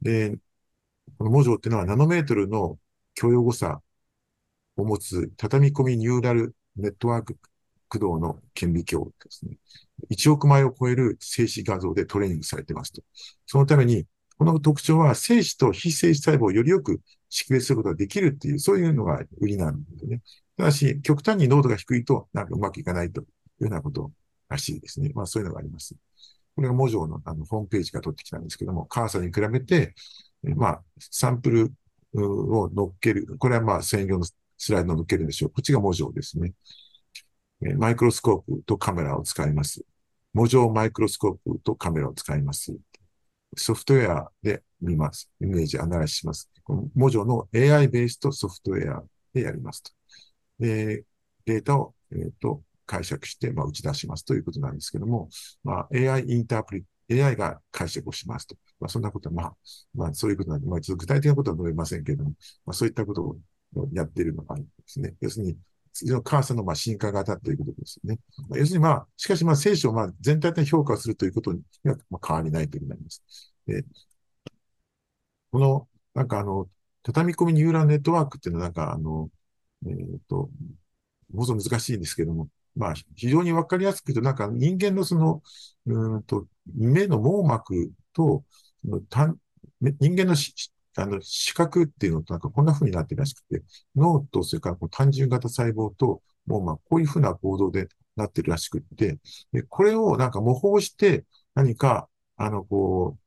[0.00, 0.38] で、
[1.18, 2.78] この模状っていうのはナノメートルの
[3.14, 3.82] 許容誤差
[4.76, 7.36] を持つ畳み込みニューラルネットワーク
[7.90, 9.58] 駆動の顕微鏡ですね。
[10.10, 13.02] 1億枚を超える静止画像でトレーニングされていますと。
[13.44, 14.06] そのために、
[14.38, 20.20] この特徴は静止と非静止細胞をよりよく識別することができるっていう、そういうのが売りなんですね。
[20.56, 24.12] ただし、極端に濃度が低いと、なんかうまくいかないというようなこと
[24.48, 25.10] らしいですね。
[25.14, 25.94] まあそういうのがあります。
[26.54, 29.94] これが文章のあのホームページから取ってきたんですけども、カーサに比べて、
[30.42, 31.72] まあ、サンプル
[32.14, 33.36] を乗っける。
[33.38, 34.26] これはまあ専用の
[34.58, 35.50] スライドを乗っけるんでしょう。
[35.50, 36.52] こっちが文章ですね。
[37.76, 39.82] マイクロスコープとカメラを使います。
[40.32, 42.76] 文字マイクロスコープとカメラを使います。
[43.56, 45.30] ソフトウェアで見ます。
[45.40, 46.50] イメージアナライズします。
[46.70, 49.02] この文字の AI ベースとソフトウェア
[49.34, 49.90] でやりますと。
[50.60, 51.04] で、
[51.44, 55.28] データを、えー、と解釈して、まあ、打ち出しますということなんですけども、
[55.64, 56.76] まあ、AI インタープ
[57.08, 58.54] リ、AI が解釈をしますと。
[58.78, 59.54] まあ、そんなことは、まあ、
[59.94, 62.30] まあ、そういうことなんで、まあ、ちょっと具体的なことは述べませんけれども、
[62.64, 63.36] まあ、そういったことを
[63.92, 65.16] やっているのがあるんですね。
[65.20, 65.56] 要するに、
[65.92, 68.20] 次のカーサのま進化型ということですよね。
[68.50, 73.24] 要するにまあ、しかしまあ聖書をまあ全体的に評価するということには変わりないということになります。
[73.66, 73.84] で
[75.50, 76.68] この、なんかあの、
[77.02, 79.30] 畳み込みニューラルネットワークっていうのはなんかあの、
[79.86, 80.50] えっ、ー、と、
[81.32, 85.42] もの難しいんですけども、まあ、非常にわかりやすく言うと、なんか人間のその、
[85.86, 88.44] うんと、目の網膜と、
[88.82, 90.34] 人間の
[90.96, 93.62] あの、視覚っていうのとなんかこんな風になってるらしくて、
[93.96, 99.18] 脳とそれからこう単純型細胞と、もうまあこういう風な構造でなってるらしくって、
[99.52, 103.20] でこれをなんか模倣して何か、あの、こう、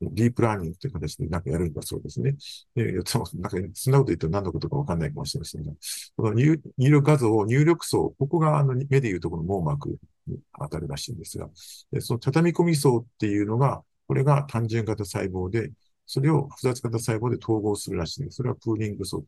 [0.00, 2.36] ディープラーニングという形でなんかやるんだそうですね。
[2.74, 5.72] で、そなんかそんなこと言うと何のことかわかんないかもしれませんが、
[6.16, 11.48] この入力画像を入力層、ここがあの目でいうところの網膜に当たるらしいんですが、
[11.92, 15.72] でその畳み込み層っていうのが、これが単純型細胞で、
[16.06, 18.36] それを複雑型細胞で統合するらしいです。
[18.36, 19.26] それはプーリング層と。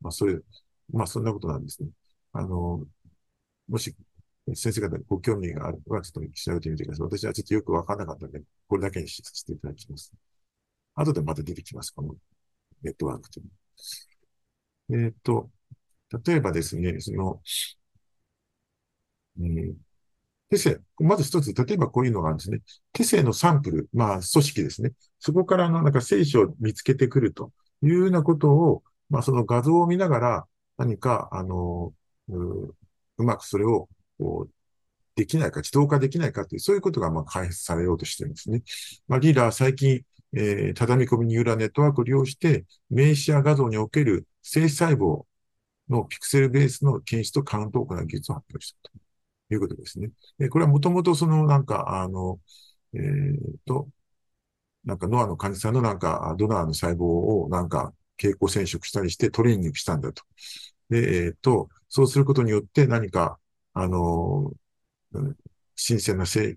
[0.00, 0.38] まあ、それ、
[0.92, 1.88] まあ、そんなことなんですね。
[2.32, 2.84] あの、
[3.68, 3.94] もし、
[4.54, 7.06] 先生方ご興味があるのは、ちょっと調べてみてください。
[7.06, 10.12] 私はちょっとよくわからなかったので、これだけにさせていただきます。
[10.94, 11.90] 後でまた出てきます。
[11.90, 12.14] この
[12.82, 13.42] ネットワークとい
[14.88, 15.04] う。
[15.06, 15.50] えっ、ー、と、
[16.24, 17.40] 例えばですね、その、
[19.38, 19.74] えー、
[20.50, 22.60] テセ、まず一つ、例えばこういうのがあるんですね。
[22.92, 24.92] テセのサンプル、まあ組織ですね。
[25.18, 30.46] そこからのなんか聖書を見つけてくるというようなことを、まあその画像を見ながら
[30.76, 31.94] 何か、あの、
[32.28, 32.74] う
[33.18, 33.88] うまくそれを
[34.20, 34.52] こう
[35.16, 38.62] できないか、自動化できないかという、そういうことがまあ開発されようとしてるんですね。
[39.08, 40.02] まあリーダーは最近、
[40.34, 45.24] えー、畳み込みニューラネットワークを利用して、名詞や画像における静止細胞
[45.88, 49.00] のピクセルベースの検出とカウントを行う技術を発表したと。
[49.54, 50.10] いうことですね。
[50.38, 52.38] で、これはもともとそのなんか、あの、
[52.94, 53.88] えっ、ー、と、
[54.84, 60.22] なんかノアの患者さんのなんかドナーの細胞をなんか蛍光染色したりしてトレーニングしたんだと。
[60.88, 63.38] で、えっ、ー、と、そうすることによって何か、
[63.74, 64.52] あの、
[65.76, 66.56] 新鮮な組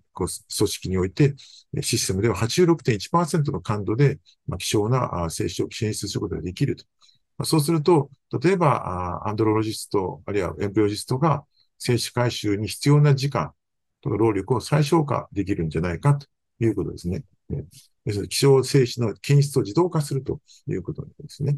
[0.49, 1.35] 織において、
[1.81, 6.85] システムでは86.1%の感度で、まあ、希少な精子を検出することができると。
[7.37, 8.09] まあ、そうすると、
[8.41, 11.45] 例えば、アンドロロジスト、あるいはエンプロジストが、
[11.79, 13.51] 精子回収に必要な時間
[14.01, 16.27] とか労力を最小化できるんじゃないかと
[16.59, 17.23] いうことですね。
[18.05, 21.57] 要するに希少精子の検出を自動化するということですね。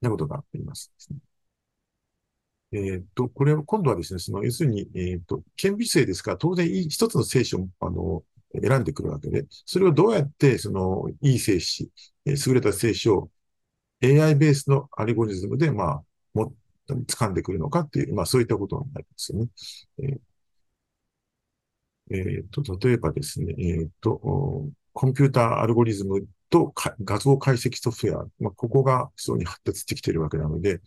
[0.00, 0.92] なことがあります、
[2.72, 8.22] えっ、と、これを今度はですね、その、要するに、えっ、と、顕微性ですから、当然いい一つの精子を、あの、
[8.60, 11.90] 選んでくるわけで、それをどうやって、その、いい精子、
[12.26, 13.30] え優れた精子を
[14.02, 16.02] AI ベースのアルゴリズムで、まあ、
[16.34, 16.54] も、
[16.88, 19.48] 掴んでくるのかっていう、まあそういったことになりますよね。
[20.02, 20.20] えー
[22.10, 24.18] えー、と、例えばですね、えっ、ー、と、
[24.92, 26.72] コンピューターアルゴリズムと
[27.04, 30.80] 画像解析ソフトウェア、まあ、ここが非常に発達してきているわけなので、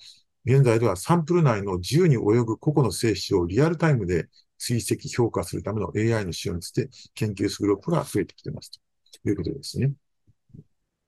[0.46, 4.28] 現在ではサンプル内の自由に泳ぐ個々の精子をリアルタイムで
[4.58, 8.72] 追跡評価するための AI の使用について研究するグループが増えてきています
[9.24, 9.94] ということですね。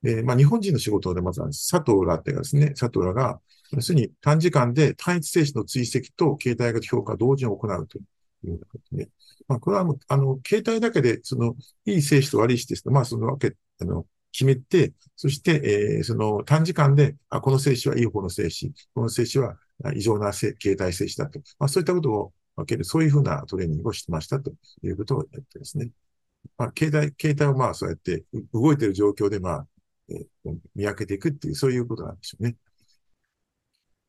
[0.03, 3.39] えー、まあ、日本人の仕事でまずは佐藤らってですね、佐藤らが
[3.71, 8.01] 要するに短時間で単一静止の追跡と携帯型評価を同時に行うとい
[8.45, 9.09] うようなことで、
[9.47, 11.55] まあ、これはもうあの、携帯だけで、その、
[11.86, 14.05] いい静止と悪い静止と、まあ、そのわけ、あの、
[14.36, 19.57] 決めて、そして、えー、その短時間で、あ、この静止はいい方の静止、この静止は
[19.95, 21.39] 異常な携帯静止だと。
[21.57, 24.51] まあ、そういったことを分ける、そういうふうなトレーニングをしてましたと
[24.83, 25.89] いうことをやってですね。
[26.57, 29.67] まあ、携帯、携帯をまあ、そうやって動いている状況で、まあ、
[30.09, 32.57] えー、見分けていくっていう、そういうことなんでしょうね。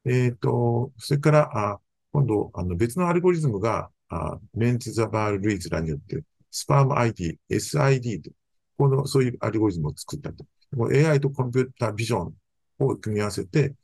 [0.07, 8.31] えっ、ー、と、それから、あ今度、あの別のアルゴリズムが、あメンツザバール・ルイズらによって、スパーム ID、SID と、
[8.77, 10.45] この、そういうアルゴリズムを作ったと。
[10.93, 12.35] AI とコンピュータービジョン
[12.79, 13.75] を組み合わせて、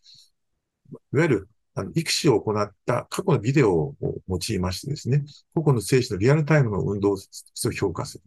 [1.12, 3.94] いわゆるあの、育児を行った過去のビデオを
[4.28, 5.24] 用いましてですね、
[5.54, 7.16] 個々の精子のリアルタイムの運動を
[7.72, 8.24] 評価する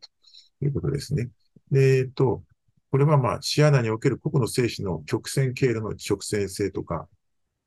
[0.59, 1.29] ということですね。
[1.71, 2.43] で、えっと、
[2.91, 7.07] これはまあ、視野内における個々の精子の曲線経路の直線性とか、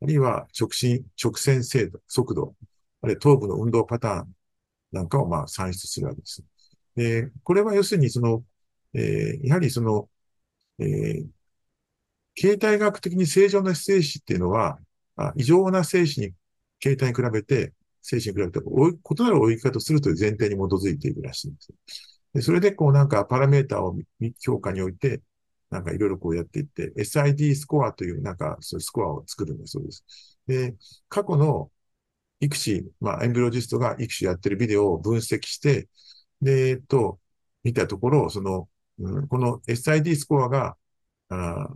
[0.03, 2.55] あるいは直進、直線精度、速度、
[3.03, 4.35] あるいは頭部の運動パターン
[4.91, 6.43] なんかをまあ算出するわけです。
[6.97, 8.43] で、これは要するにその、
[8.95, 10.09] えー、やはりその、
[10.79, 11.27] えー、
[12.35, 14.79] 形態学的に正常な精子っていうのは、
[15.17, 16.33] あ異常な精子に、
[16.81, 21.73] 形態に比べて、精子に比べて、異なる泳ぎ方をするという前提に基づいているらしいんです。
[22.35, 23.97] でそれで、こうなんかパラメータを
[24.41, 25.23] 評価において、
[25.71, 30.05] なんかいろいろこうやっていって、SID スコアというなんかそういうスコアを作るんだそうです。
[30.47, 30.77] で、
[31.09, 31.71] 過去の
[32.41, 35.89] 育児、まあ、エンブロジストが育児やってるビデオを分析して、
[36.41, 37.19] で、えっと、
[37.65, 38.69] 見たところ、その、
[38.99, 40.77] うん、この SID スコアが、
[41.31, 41.69] あ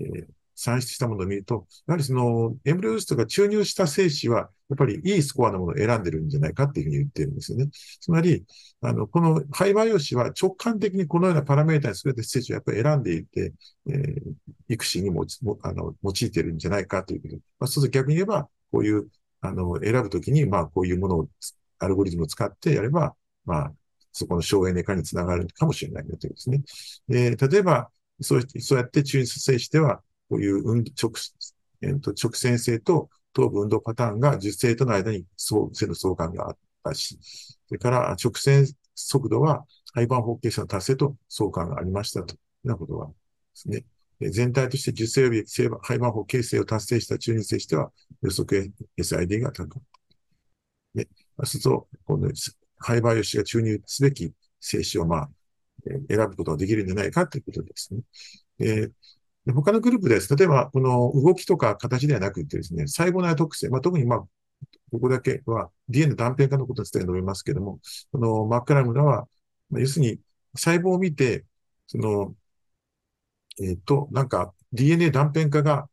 [0.00, 7.68] えー、算出したものを見ると、やはりその、エンブリオストが注入した精子は、やっぱりいいスコアのものを選んでるんじゃないかっていうふうに言ってるんですよね。
[8.00, 8.44] つまり、
[8.80, 13.52] あの、この廃培養子は直感的にこのようなパラメータにすべて精子をやっぱり選んでいて、
[13.88, 14.20] えー、
[14.68, 15.26] 育児にも
[15.62, 17.34] あの用いてるんじゃないかということ。
[17.60, 19.08] まあ、そうすると逆に言えば、こういう、
[19.40, 21.28] あの、選ぶときに、まあ、こういうものを、
[21.78, 23.14] アルゴリズムを使ってやれば、
[23.44, 23.72] まあ、
[24.12, 26.62] そこの省エネ化につながるかもしれないというですね。
[27.08, 27.90] で、例えば、
[28.20, 31.12] そうそうやって抽出性しては、こういう運直、
[31.82, 37.18] えー、と直線性と頭部運動パターンが受精との間に線の相関があったし、
[37.68, 43.12] それから直線速度は廃盤法形成の達成と相関がありましたというようなことがで
[43.54, 43.84] すね。
[44.30, 45.44] 全体として受精及び
[45.82, 47.90] 廃盤法形成を達成した中に性しては
[48.22, 49.80] 予測 SID が高く。
[50.94, 51.02] そ
[51.42, 52.28] うすると、この
[52.82, 55.30] 廃盤用紙が注入すべき精子をまあ、
[56.08, 58.00] 選ぶことができるんじゃないかということですね。
[58.60, 60.34] えー、他のグループです。
[60.36, 64.18] 例えば、この動きとか形ではなくてですね、細胞内特性、まあ、特にまあ、
[64.92, 67.80] ここだけは DNA 断片化のことについて述べますけども、
[68.12, 69.26] このマッカラムラは、
[69.70, 70.18] まあ、要するに
[70.54, 71.44] 細胞を見て、
[71.86, 72.34] その、
[73.60, 75.88] えっ、ー、と、なんか DNA 断片化が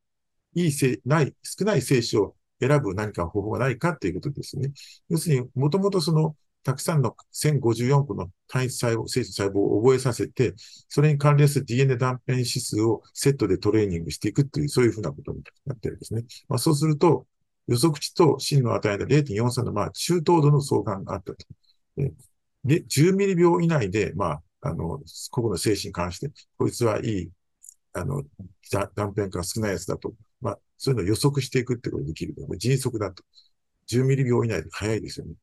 [0.55, 4.71] いいせ、ない、少ない精子を選ぶ何か方法がないかっていうことですね。
[5.09, 10.53] 要するに、もともとその、たくさんの1054個の単一細胞、精子細胞を覚えさせて、
[10.87, 16.23] それに関連する DNA 断片指数をセットでトレーニングしていくという、そういうふうなことになってるんですね。
[16.47, 17.25] まあ、そうすると、
[17.67, 21.45] 予測値と真の値が0.43の、まあ、中等度の相関があったと。
[22.65, 24.99] で、10ミリ秒以内で、まあ、あの、
[25.31, 27.29] 個々の精子に関して、こいつはいい、
[27.93, 28.23] あの、
[28.71, 30.13] 断片が少ないやつだと。
[30.41, 32.35] まあ、そういうのを予測していくってことができる。
[32.57, 33.23] 迅速だと。
[33.87, 35.33] 10ミリ秒以内で早いですよね。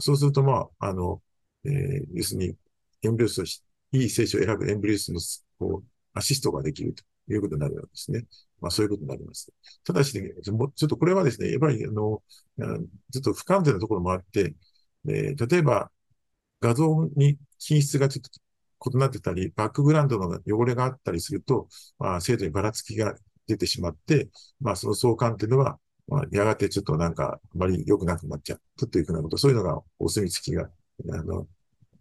[0.00, 1.22] そうすると、まあ、あの、
[1.64, 2.56] えー、要するに、
[3.02, 5.20] エンブリオスとし、いい精子を選ぶエンブリオスの、
[5.58, 8.24] こう、アシストができるということになるわけですね。
[8.60, 9.52] まあ、そういうことになります。
[9.84, 12.22] ただし、ね、ちょっとこれはですね、やっぱり、あの、
[13.12, 14.54] ちょっと不完全なところもあって、
[15.08, 15.90] えー、例えば、
[16.60, 18.24] 画像に品質がちょっ
[18.80, 21.68] と異なってたり、バックグラウンドの汚れがあったりすると、
[21.98, 23.14] まあ、精度にばらつきが
[23.46, 24.28] 出てしまって、
[24.60, 25.78] まあ、その相関っていうのは、
[26.08, 30.70] まあ、やがてちょっとなんか、あまり良くなくなっちゃったというふうなこと、そういうのが、お墨付きが、
[31.12, 31.46] あの、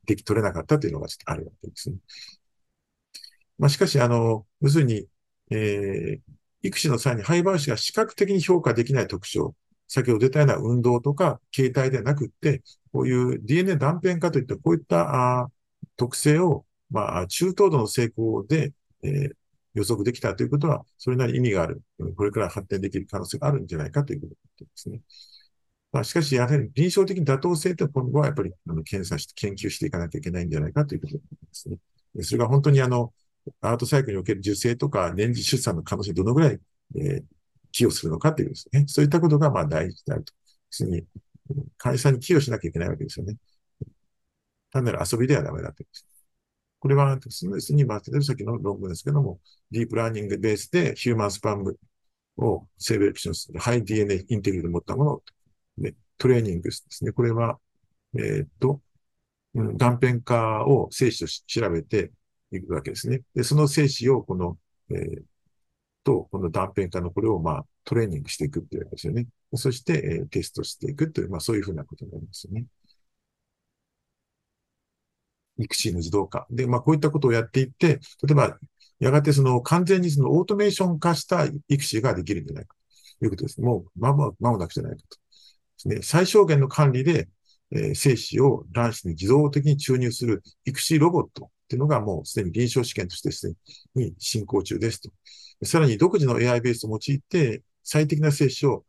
[0.06, 1.98] でき、取れなかったというのがちょっとあるわけですね。
[3.58, 5.08] まあ、しかし、あの、要するに、
[5.52, 6.34] えー、
[6.64, 9.56] 育児の際に廃盤子が視覚的に評価できない特徴、
[9.88, 15.52] 先ほど出たような運動とか形態ではなくって、こういう DNA 断片化といったこういったあ
[15.98, 19.32] 特性を、まあ、中等度の成功で、えー、
[19.76, 21.82] 予測できたということは、それなり意味がある。
[22.16, 25.02] これから発展できる可能性があるんじゃないかということですね。
[25.92, 31.20] まあ、しかし、やはり臨床的に妥当性と今後はやっぱりあの検査して、研究していかなきゃいけないんじゃないかということで
[31.52, 31.78] すね。
[32.24, 33.14] それが本当にあの、
[33.62, 36.60] アートサイクルにおける受精とか年次出産の可能性どのぐらい、
[36.96, 37.24] えー、
[37.72, 38.86] 寄与するのかというですね。
[38.88, 40.34] そういったことがまあ大事であると。
[40.34, 40.40] 要
[40.72, 41.04] するに、
[41.78, 43.36] 会社に寄与しなきゃいけないわけですよね。
[44.72, 45.88] 単なる遊びではダメだという。
[45.88, 46.15] ことです
[46.86, 49.40] これはですね、今、さっきの論文ですけども、
[49.72, 51.80] ディープラーニングベースでヒューマンスパム
[52.38, 55.24] をセーブエクションする、ハイ DNA インテグリで持ったものを、
[55.80, 57.12] ね、トレーニングですね。
[57.12, 57.58] これは、
[58.16, 58.84] えー、っと、
[59.56, 62.12] うん、断片化を精子と調べて
[62.52, 63.22] いくわけですね。
[63.34, 64.56] で、その精子をこの、
[64.92, 65.24] えー、
[66.04, 69.26] と、この断片化のこれをまあトレーニングしていくっていうわけですよね。
[69.56, 72.68] そして、えー、テストしていくという、まあそういうふうなことになりますよね。
[75.58, 76.48] 育児の自動化。
[76.50, 78.58] で、まあ、こういったことをやっていって、例えば、
[79.00, 82.76] やがてその完全にそのオートメーション化した育児ができるんじゃないか
[83.20, 83.62] ということです。
[83.62, 85.18] もう、まも、まもなくじゃないかと。
[85.18, 85.20] で
[85.78, 87.28] すね、最小限の管理で、
[87.72, 93.48] えー、精子を卵子に自動的に注入する育児ロボットっていうのがもうすでに臨床試験としてす
[93.96, 95.10] でに進行中ですと。
[95.64, 98.84] さらに独自の AI ベースを用いて、最適な接種を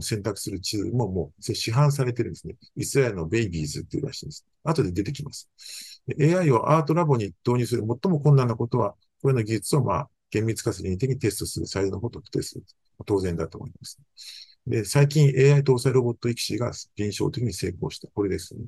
[0.00, 2.54] 選択する地図ももう市販されてるんですね。
[2.76, 4.46] イスラエルのベイビーズっていうらしいです。
[4.64, 5.50] 後で出てきます。
[6.20, 12.64] AI をアートラボに導入する最も困難なことは、これの技術をまあ厳密かつ人的にテストする、サイズのことをテストする。
[13.04, 13.98] 当然だと思います。
[14.66, 18.08] で、最近 AI 搭載ロボット育児が臨床的に成功した。
[18.08, 18.64] これですね。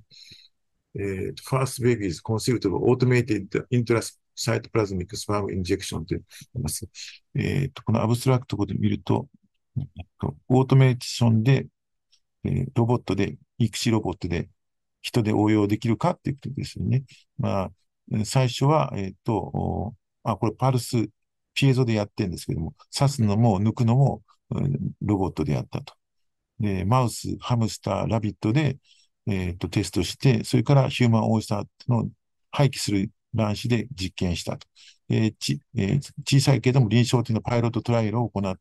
[0.94, 6.88] えー、First Babies Conceived of Automated Intracytoplasmic Sperm Injection と言います。
[7.34, 9.28] えっ、ー、と、このアブストラクトで見ると、
[10.48, 11.66] オートメーションで、
[12.44, 14.48] えー、ロボットで、育児ロボットで
[15.02, 17.04] 人で応用できるかっていうことですよね。
[17.38, 17.70] ま
[18.12, 21.08] あ、最初は、えっ、と、あ、これパルス、
[21.54, 24.22] ピエゾでやってるんですけども、刺すのも抜くのも、
[25.02, 25.94] ロボットでやったと。
[26.60, 28.78] で、マウス、ハムスター、ラビットで、
[29.26, 32.08] えっ、と、テストして、それからヒューマンオースターの
[32.50, 34.66] 廃棄する卵子で実験したと。
[35.10, 38.60] えーちえー、小さいけども臨床的なパイロットトライアルを行った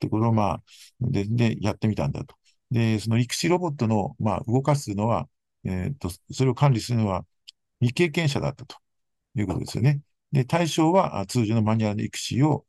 [0.00, 0.62] ところを、まあ、
[1.00, 2.36] で、で、やってみたんだと。
[2.70, 5.28] で、その育児ロボットの、まあ、動かすのは、
[5.64, 7.24] えっ、と、それを管理するのは
[7.80, 8.76] 未経験者だったと
[9.36, 10.00] いうことですよね。
[10.32, 12.66] で、対象は通常のマニュアルの ICSI を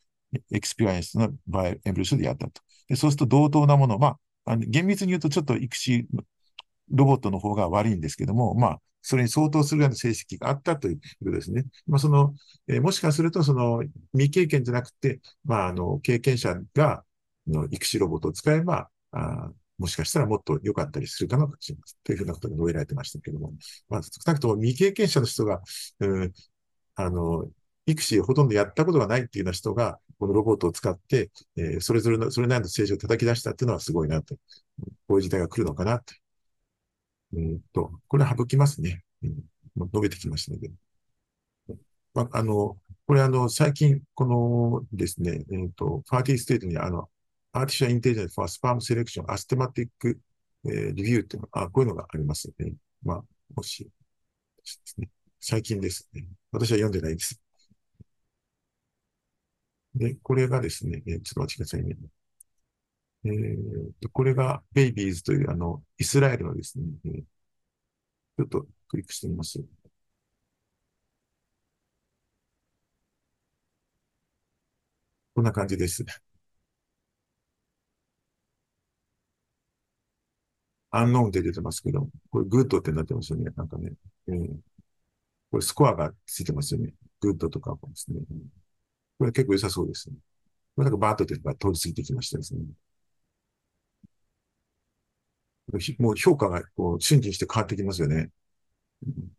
[0.51, 2.61] experience の by embryologist でやったと。
[2.87, 4.07] でそうすると同等なもの、ま
[4.45, 6.05] あ、あの厳密に言うとちょっと ICSI
[6.91, 11.65] ロボットの方が悪いんですけども、まあ、それに相当するような成績があったということですね。
[11.87, 12.33] まあ、その、
[12.67, 17.03] えー、もしかすると、その、未経験じゃなくて、まあ、あの、経験者が、
[17.47, 21.97] の ICSI ロボットを使えば、あもしかしたらもっと良かったりするかもしれません。
[22.03, 23.53] というふうなことが述べられてましたけども。
[23.89, 25.61] まあ、少なくとも未経験者の人が、
[25.99, 26.33] うん、
[26.95, 27.49] あの、
[27.85, 34.35] ICSI をほとんどやったことがないっていうような人が、このロボットを使って、えー、それぞれの、それなりの成績を叩き出したっていうのはすごいなと。
[35.07, 36.13] こういう時代が来るのかなと。
[37.33, 39.03] うんと、これ省きますね。
[39.23, 39.33] うん、
[39.87, 40.71] 述べてきましたので。
[42.13, 42.77] まあ、あの、
[43.07, 47.09] これあの、最近、このですね、えっ、ー、と、 Fertil Steril にあの、
[47.55, 50.19] artificial intelligence for sperm selection a systematic、
[50.65, 53.23] えー、リビューっていうのあ、こういうのがありますので、まあ、
[53.55, 53.91] もし、で
[54.85, 56.27] すね、最近ですね。
[56.51, 57.39] 私は読んでないです。
[59.95, 61.95] で、これがですね、えー、ちょっと待ってくださいね。
[63.25, 67.23] えー、と、これがベイビーズというあの、イスラエルのですね、えー、
[68.37, 69.63] ちょっとクリックしてみます。
[75.33, 76.03] こんな感じです。
[80.97, 83.51] アンノーンって出てますけど、これ good ってなってますよね。
[83.55, 83.93] なんかね。
[84.27, 84.47] えー、
[85.51, 86.93] これスコアがついてますよね。
[87.21, 88.19] good とかですね。
[89.19, 90.15] これ結構良さそうですね。
[90.75, 91.41] これなんかバーッとって通
[91.73, 92.61] り過ぎてきましたですね。
[95.99, 98.29] もう評価がこう瞬時にして変わってきますよね。
[99.07, 99.34] うん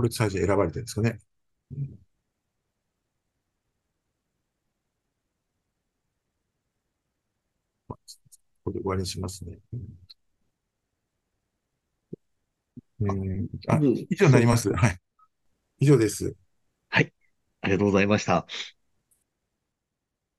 [0.00, 1.18] これ最初選ばれてるんですかね。
[1.76, 1.98] うん
[8.64, 9.58] これで終わりにしますね。
[13.00, 13.78] うん、あ、
[14.08, 14.72] 以上になります。
[14.72, 14.98] はい。
[15.80, 16.34] 以上です。
[16.88, 17.12] はい。
[17.60, 18.46] ありがとうございました。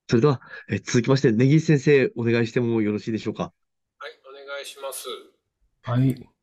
[0.10, 3.54] それでは、え続きまして、根岸先生、お願いしてもよろしいでしょうか？
[4.00, 5.08] はい、お願いします。
[5.84, 6.41] はい。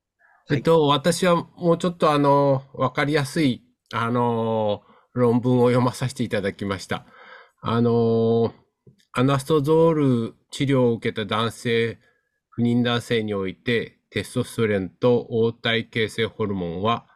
[0.50, 4.82] えっと、私はもうちょっとあの、わかりやすい、あの、
[5.12, 7.04] 論文を読まさせていただきました。
[7.60, 8.54] あの、
[9.12, 11.98] アナストゾール治療を受けた男性、
[12.48, 17.06] 不妊男性において、テストストレンと黄体形成ホルモンは、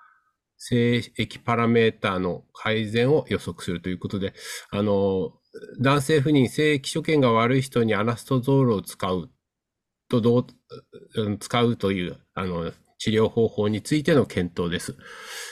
[0.58, 4.34] 性液パラメーターの改善を予測するということで、
[4.70, 5.32] あの、
[5.80, 9.30] 男性不妊、性液所見が悪い人にアナストゾールを使う
[10.10, 10.46] とどう、
[11.38, 12.72] 使うという、あの、
[13.02, 14.96] 治療方法についての検討です。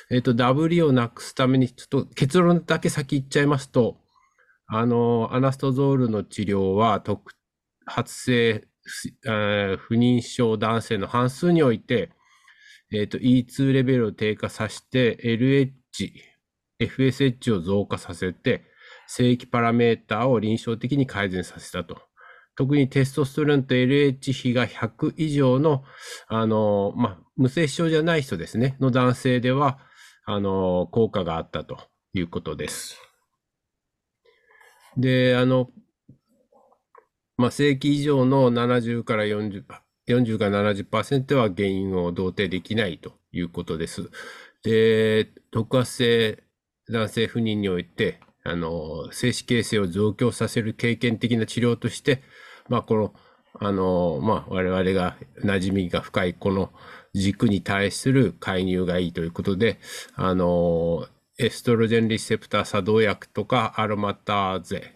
[0.09, 3.99] えっ、ー、と、ダブリをなくすために、ちょっと結論だけ先言っちゃいますと、
[4.69, 7.33] あの、アナストゾールの治療は、特
[7.87, 12.13] 発性不妊症男性の半数において、
[12.93, 15.73] えっ、ー、と、E2 レベルを低下させて、LH、
[16.79, 18.65] FSH を増加させて、
[19.09, 22.10] 正規パラメーターを臨床的に改善させたと。
[22.61, 25.83] 特にテストステロンと LH 比が100以上の、
[26.29, 29.79] あの、まあ、無精子症じゃない人ですね、の男性では、
[30.27, 31.79] あの、効果があったと
[32.13, 33.01] いうことです。
[34.99, 35.71] で、あの、
[37.39, 39.65] まあ、正規以上の70から40、
[40.07, 44.11] 40から70%は原因を同定できないということです。
[44.65, 46.43] で、特発性
[46.91, 52.23] 男性不妊において、あの、精子形成を増強させる経験的な治療として、
[52.71, 53.13] まあ、この
[53.59, 56.71] あの、まあ、我々が馴染みが深いこの
[57.15, 59.79] 軸に対する介入がいいということで、
[60.15, 61.07] あの、
[61.39, 64.95] エストロジェンリセプター作動薬とかアロマターゼ、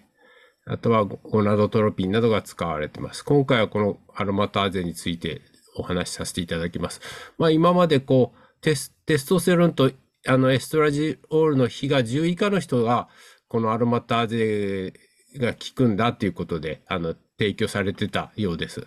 [0.67, 3.25] あとはゴナドトロピンなどが使われています。
[3.25, 5.43] 今回はこのアロマターゼについて
[5.77, 7.01] お話しさせていただきます。
[7.39, 9.91] まあ、今までこうテス、トステロンと
[10.27, 13.09] あのエストラジオールの比が10以下の人が、
[13.49, 14.93] このアロマターゼ
[15.39, 18.87] が効くんだっていうことで、あの、提供されてたようです。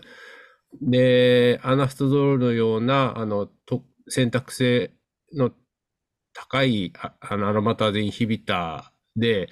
[0.82, 4.92] で、アナストゾールのような、あの、と選択性
[5.34, 5.52] の
[6.34, 9.50] 高いあのアロマターゼインヒビターで、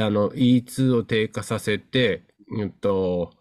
[0.00, 2.24] あの、E2 を低下させて、
[2.58, 3.32] うんと、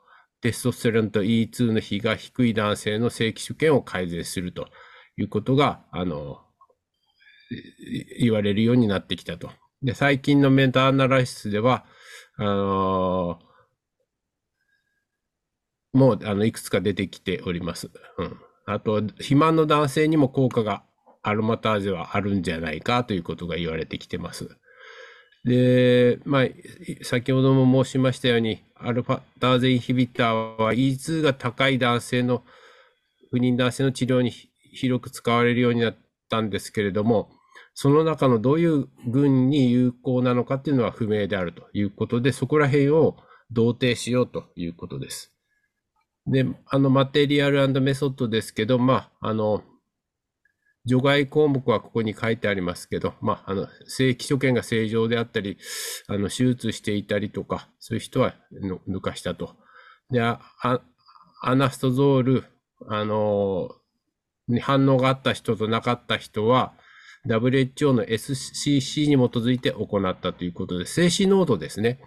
[0.41, 4.69] テストステロンと E2 の比が低い男性の正規主権を改善すると
[5.17, 6.37] いうことが、あの、
[8.19, 9.51] 言われるようになってきたと。
[9.81, 11.85] で、最近のメンタアナライシスでは、
[12.37, 13.48] あのー、
[15.93, 17.89] もう、あの、いくつか出てきております。
[18.17, 18.37] うん。
[18.65, 20.83] あと、肥満の男性にも効果が
[21.21, 24.49] アロマターゼはあるんじゃないかということが言われてきてます。
[25.45, 26.45] で、まあ、
[27.03, 32.43] 先ほども申しましたように、アルファターゼインヒビターは E2 が高い男性の、
[33.31, 35.97] 不妊男性の治療に広く使われるようになっ
[36.29, 37.29] たんですけれども、
[37.73, 43.15] その中のどういう群に有効なのかっていうのは不明であるということで、そこら辺を
[43.51, 45.33] 同定しようということです。
[46.29, 49.63] で、あの、マテリアルメソッドですけど、まあ、あの、
[50.85, 55.57] 除外項目はここに書いてありますけど、まあ、あの、正規所見が正常であったり、
[56.07, 58.35] あの、手術していたりとか、そういう人は
[58.87, 59.55] 抜かしたと。
[60.11, 60.39] で、ア
[61.55, 62.45] ナストロゾール、
[62.87, 63.69] あの、
[64.47, 66.73] に反応があった人となかった人は、
[67.27, 71.99] WHO の SCC に基づいて行ったということで、精子濃度ですね。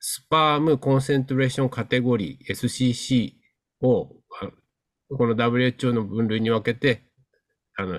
[0.00, 3.39] sperm concentration category SCC
[3.82, 4.10] を
[5.16, 7.02] この WHO の分類に分けて
[7.76, 7.98] あの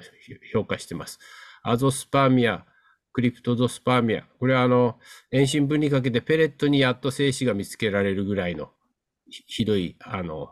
[0.53, 1.20] 評価しています。
[1.64, 2.65] azoospermia、
[3.14, 4.23] cryptozoospermia。
[4.40, 4.98] これはあの
[5.32, 8.70] 遠心分離かけてペレットにやっと精子が見つけられるぐらいの
[9.48, 10.49] ひどいあの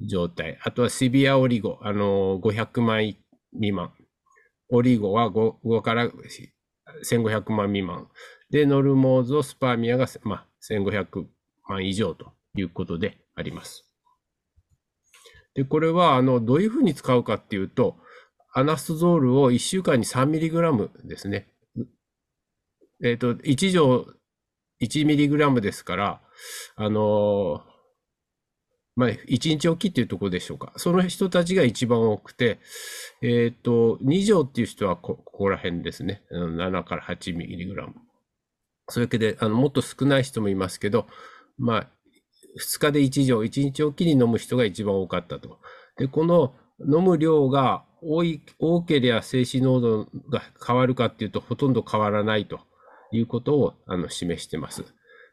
[0.00, 0.58] 状態。
[0.62, 3.14] あとはシビアオリゴ、あの500万
[3.52, 3.92] 未満。
[4.70, 6.08] オリゴは 5, 5から
[7.04, 8.08] 1500万未満。
[8.50, 11.26] で、ノルモーゾスパーミアが、まあ、1500
[11.68, 13.87] 万以上ということであります。
[15.54, 17.96] で、これは、あの、どういうふうに使うかっていうと、
[18.54, 21.48] アナストゾールを1週間に 3mg ですね。
[23.04, 24.06] えっ、ー、と、1錠
[24.80, 26.20] 1mg ですから、
[26.76, 27.62] あの
[28.96, 30.72] まあ、1日おきっていうところでしょうか。
[30.76, 32.58] その人たちが一番多くて、
[33.22, 36.22] えっ、ー、と、2錠っていう人はここら辺ですね。
[36.32, 37.92] 7から 8mg。
[38.88, 41.06] そういうわけで、あの、もっと少ない人もいますけど、
[41.58, 41.90] まあ、
[42.58, 45.58] 2日で1錠、1日おきに飲む人が一番多かったと。
[45.96, 52.60] で、この飲む量が多い、多ければ精子濃度が変わるかっていうと、ほとんど変わらないと
[53.12, 54.84] いうことをあの示してます。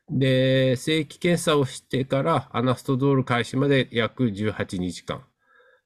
[0.10, 5.24] で、正規検査をしてからアナストゾール開始まで約18日間。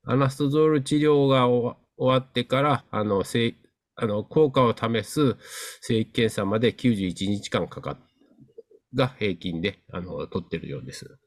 [0.06, 3.24] アナストゾール治療が終わってから、あの、
[4.02, 5.36] あの効果を試す
[5.82, 7.98] 正規検査まで91日間かかっ
[8.96, 11.18] が平均で、あの、取ってるようです。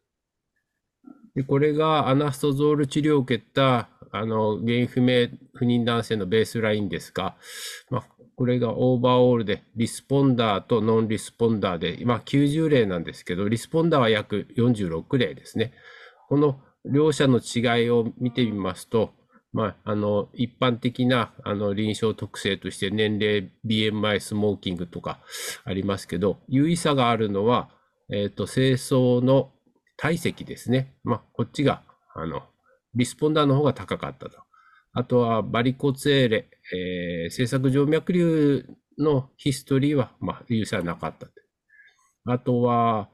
[1.35, 7.37] で、これがアナストゾール治療を受けた、あの、原因不明不妊男性のベースラインですが、
[7.91, 8.03] まあ、
[8.37, 15.73] これがオーバーオールで、リスポンダーとノンリスポンダーで、まあ90例なんですけど、リスポンダーは約46例ですね。
[16.29, 19.13] この両者の違いを見てみますと、
[19.53, 25.21] まあ、あの、一般的な、あの、臨床特性として年齢、BMI、スモーキングとか
[25.65, 27.69] ありますけど、有意差があるのは、
[28.11, 29.53] えっ、と、清掃の
[30.03, 30.97] 体積ですね。
[31.05, 31.85] まあ、こっちが、
[32.17, 32.43] あの、
[32.97, 34.37] リスポンダーの方が高かったと。
[34.95, 38.65] あとはバリコツエーレ、えー、制作静脈瘤
[38.99, 41.29] のヒストリーは、まあ、有差はなかった
[42.25, 43.11] あとは、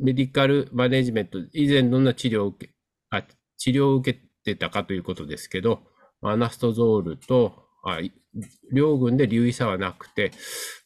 [0.00, 2.72] メディカルマネジメント、以前どんな治療を受け、
[3.10, 3.22] あ
[3.58, 5.82] 治療を受けてたかということですけど、
[6.22, 8.00] アナストゾールと、あ
[8.72, 10.32] 両軍で留意差はなくて、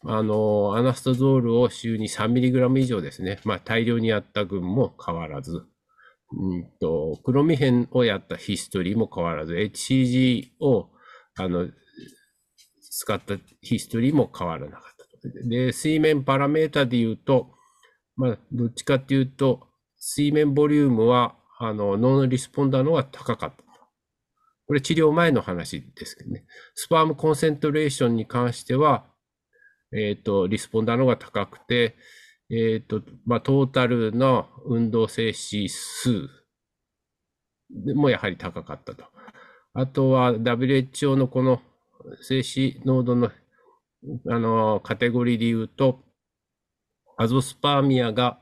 [0.04, 5.64] あの、アナストゾールを週に 3mg 以上ですね、まあ、大量にやった群も変わらず、
[6.32, 10.90] うんと、クロミヘンをやったヒストリーも変わらず、HCG を、
[11.38, 11.68] あの、
[12.90, 15.48] 使ったヒストリーも変わらなかった。
[15.48, 17.52] で、水面パラメータで言うと、
[18.16, 23.67] まあ、どっちかっていうと、水面ボリュームは、あの、ノンリスポンダーの方が高かった。
[24.68, 26.44] これ治療前の話ですけどね。
[26.74, 29.06] スパームコンセントレーションに関しては、
[29.92, 31.96] えっ、ー、と、リスポンダーの方が高くて、
[32.50, 36.28] えっ、ー、と、まあ、トータルの運動静止数
[37.94, 39.04] もやはり高かったと。
[39.72, 41.62] あとは WHO のこの
[42.20, 43.30] 静止濃度の
[44.28, 46.00] あのカテゴリーで言うと、
[47.16, 48.38] アゾスパーミアが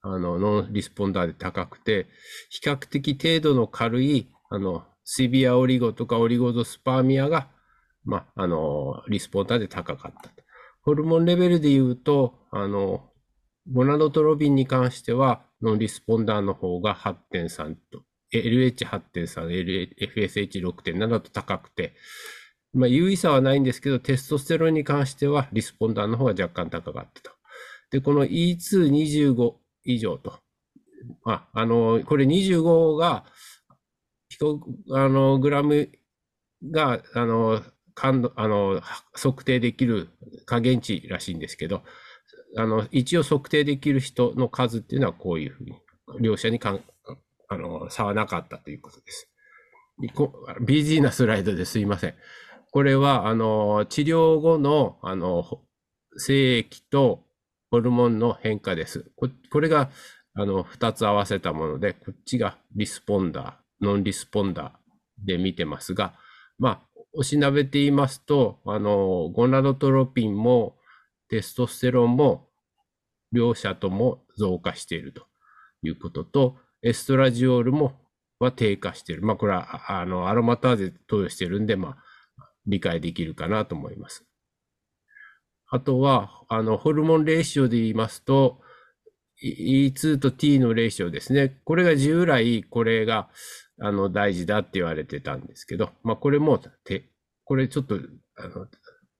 [0.00, 2.06] あのノンリスポンダーで高くて、
[2.48, 7.48] 比較的程度の軽いあのシビアオリゴとかオリゴゾスパーミアが、
[8.04, 10.30] まあ、あのリスポンダーで高かった。
[10.82, 13.10] ホルモンレベルで言うと、あの
[13.72, 18.02] ゴナドトロビンに関しては、ノンリスポンダーの方が8.3と、
[18.32, 21.94] LH8.3、FSH6.7 と高くて、
[22.72, 27.30] まあ、優位差はないんですけど、テストステロンに関しては、リスポンダーの方が若干高かったと。
[27.90, 29.54] で、この E225
[29.84, 30.38] 以上と。
[31.24, 33.24] あ、あの、これ25が、
[34.92, 35.90] あの、グラム
[36.70, 37.62] が、あの、
[37.94, 38.80] 感度、あの、
[39.12, 40.08] 測定できる
[40.46, 41.82] 加減値らしいんですけど、
[42.56, 45.74] あの、一応測定できる人の数っていうのはこういうふうに、
[46.20, 46.80] 両者にかん
[47.48, 49.28] あの差はなかったということです。
[50.60, 52.14] ビジーなスライドですいません。
[52.70, 55.44] これは、あの、治療後の、あの、
[56.16, 57.24] 精液と
[57.70, 59.10] ホルモンの変化です。
[59.16, 59.90] これが、
[60.34, 66.14] あの、二つ合わせたもので、こっちがリスポンダー、ノンリスポンダーで見てますが、
[66.58, 66.80] まあ、
[67.12, 70.76] おしなべて言いますと、あの、ゴナドトロピンも
[71.28, 72.48] テストステロンも
[73.32, 75.26] 両者とも増加していると
[75.82, 77.92] いうことと、エストラジオールも
[78.38, 79.22] は低下している。
[79.22, 81.96] まあ、これはあのアロマターゼ投与しているんで、まあ、
[82.66, 84.24] 理解できるかなと思います。
[85.68, 88.60] あとは、あの、ホルモンレーシオで言いますと、
[89.42, 91.60] E2 と T のレーシオですね。
[91.64, 93.30] これが従来、これが、
[93.80, 97.10] あの、大事だって言われてたんですけど、まあ、これも、て、
[97.44, 97.96] これちょっと、
[98.36, 98.66] あの、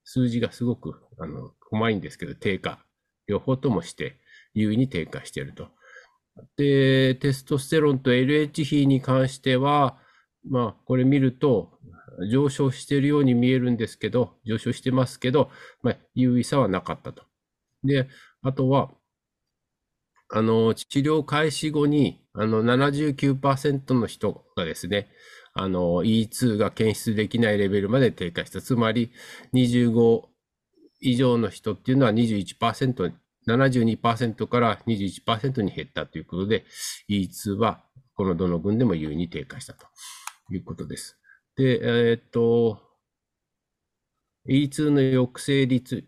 [0.04, 2.78] 数字がすごく、あの、細いんですけど、低下。
[3.26, 4.16] 両方ともして、
[4.54, 5.68] 優位に低下していると。
[6.56, 9.98] で、テストステロンと LH 比に関しては、
[10.48, 11.78] まあ、これ見ると、
[12.30, 15.50] 上昇しているように見えるんですけど、上昇してますけど、
[15.82, 17.24] まあ、優位差はなかったと。
[17.84, 18.08] で、
[18.42, 18.90] あとは、
[20.32, 25.08] あの、治療開始後に、あの、79%の人がですね、
[25.52, 28.62] あの、E2 が検出できないレベルまで低下した。
[28.62, 29.10] つまり、
[29.54, 30.28] 25
[31.00, 33.12] 以上の人っていうのは21%、
[33.48, 36.64] 72%から21%に減ったということで、
[37.08, 37.82] E2 は
[38.14, 39.86] このどの群でも優位に低下したと
[40.52, 41.18] いうことです。
[41.56, 42.80] で、えー、っと、
[44.48, 46.04] E2 の抑制率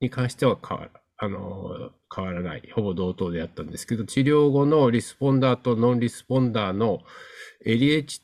[0.00, 7.00] に関しては変わらあの変わらない、ほぼ同等であったんですけど、治療後のリスポンダーとノンリスポンダーの
[7.66, 8.20] LH、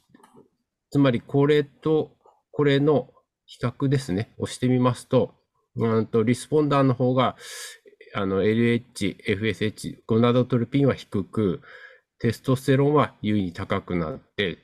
[0.91, 2.13] つまりこれと
[2.53, 3.11] これの
[3.47, 5.35] 比較ですね、押してみますと、
[5.77, 7.37] うんとリスポンダーの方が、
[8.13, 11.63] あの、LH、FSH、ゴナドトルピンは低く、
[12.19, 14.59] テストステロンは優位に高くなって、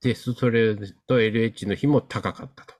[0.00, 2.74] テストステロンと LH の比も高かったと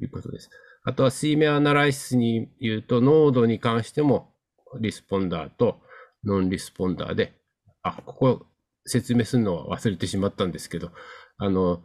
[0.00, 0.50] いうことです。
[0.84, 4.32] あとは C メアナライシスに言うと、濃度に関しても
[4.80, 5.80] リスポンダーと
[6.24, 7.34] ノンリスポンダーで、
[7.82, 8.46] あ、ここ
[8.86, 10.90] 説明するのは忘れてしまったんですけど、
[11.38, 11.82] あの、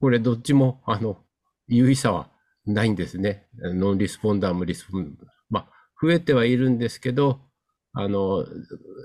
[0.00, 1.18] これどっちも、あの、
[1.68, 2.28] 優位差は
[2.66, 3.46] ないんですね。
[3.56, 5.26] ノンリスポンダーもリスポンダー。
[5.50, 5.68] まあ、
[6.00, 7.40] 増えてはいるんですけど、
[7.92, 8.44] あの、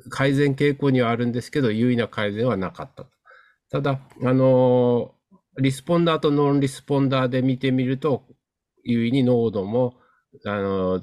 [0.09, 3.05] 改善傾向にはあるんですけど、優位な改善はなかった
[3.71, 5.15] ただ、あの、
[5.57, 8.23] リスポンダーとノンリスポンダーで見てみると、
[8.84, 9.95] 優位に濃度も、
[10.45, 11.01] あの、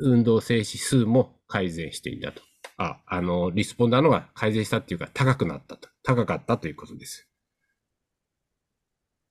[0.00, 2.42] 運動静止数も改善していたと。
[2.76, 5.88] あ、あの、リスポンダーのが改善したっていうか、高くなったと。
[6.02, 7.28] 高かったということです。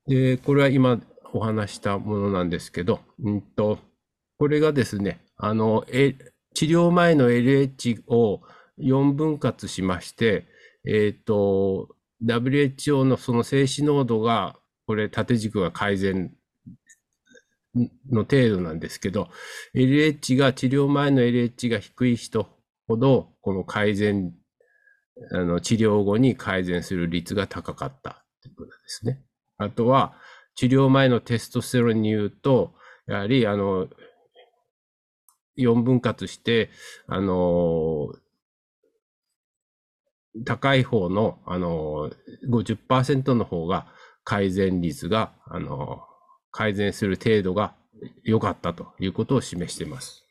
[0.08, 1.02] で、これは今、
[1.34, 3.80] お話したものなんですけど、うんと、
[4.38, 6.16] これがですね、あの、え
[6.54, 8.42] 治療前の LH を
[8.80, 10.48] 4分割しまして、
[10.86, 14.58] えっ、ー、と、WHO のその静止濃度が、
[14.88, 16.34] これ縦軸が改善
[18.12, 19.30] の程度なんですけど、
[19.76, 22.48] LH が、治療前の LH が低い人
[22.88, 24.34] ほど、この改善、
[25.32, 29.24] あの、治療後に改善する率が高かったということですね。
[29.58, 30.16] あとは、
[30.56, 32.74] 治療前のテストステロンに言うと、
[33.08, 33.88] やはり、あの、
[35.58, 36.70] 4分割して、
[37.08, 38.10] あの、
[40.46, 42.12] 高い方の、あの、
[42.50, 43.88] 50%の方が
[44.24, 46.02] 改善率が、あの、
[46.58, 47.76] 改善する程度が
[48.24, 50.26] 良かったということを示しています。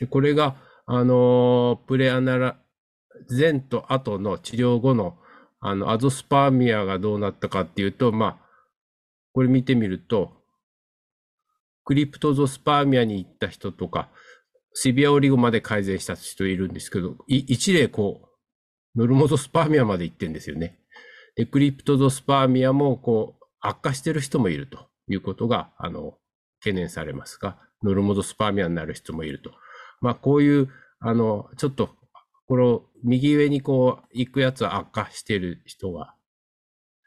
[0.00, 0.56] でこれが、
[0.86, 2.56] あの、プレアナラ、
[3.30, 5.16] 前と後の治療後の
[5.60, 8.36] あの、 azoospermia がどうなったかっていうと、まあ、
[9.32, 10.32] これ見てみると、
[11.84, 14.08] cryptozoospermia に行った人とか、
[14.74, 18.22] severe oligo まで改善した人いるんですけど、一例こ
[18.96, 20.80] う、 normozoospermia まで行ってんですよね。
[21.36, 26.14] で、 cryptozoospermia もこう悪化している人もいるということが、あの、
[26.60, 29.52] 懸念されますが、ノルモゾスパーミアになる人もいると。
[30.00, 30.68] まあ、こういう、
[30.98, 31.90] あの、ちょっと、
[32.46, 36.14] この右上にこう行くやつは悪化している人が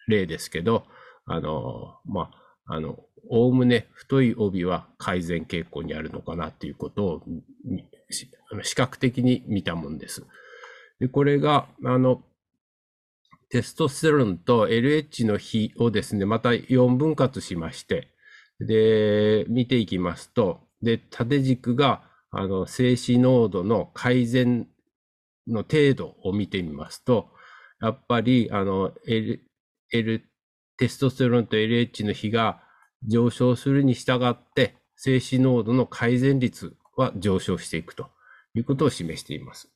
[0.08, 0.86] 例ですけど、
[1.26, 2.32] あの、ま
[2.66, 2.98] あ、あの、
[3.30, 7.24] おおむね太い帯は改善傾向にあるのかなということを
[8.62, 10.26] 視覚的に見たもんです。
[11.00, 12.24] で、これが、あの、
[13.54, 18.08] テストステロンと LH の比をですね、また4分割しまして、
[18.60, 22.02] で、見ていきますと、で、縦軸が、
[22.32, 24.68] あの、静止濃度の改善
[25.46, 27.30] の程度を見てみますと、
[27.80, 29.46] やっぱり、あの、L、
[29.92, 30.24] L、
[30.78, 32.64] テストステロンと LH の比が
[33.08, 38.10] 上昇するに従って、静止濃度の改善率は上昇していくと
[38.56, 39.70] いうことを示しています。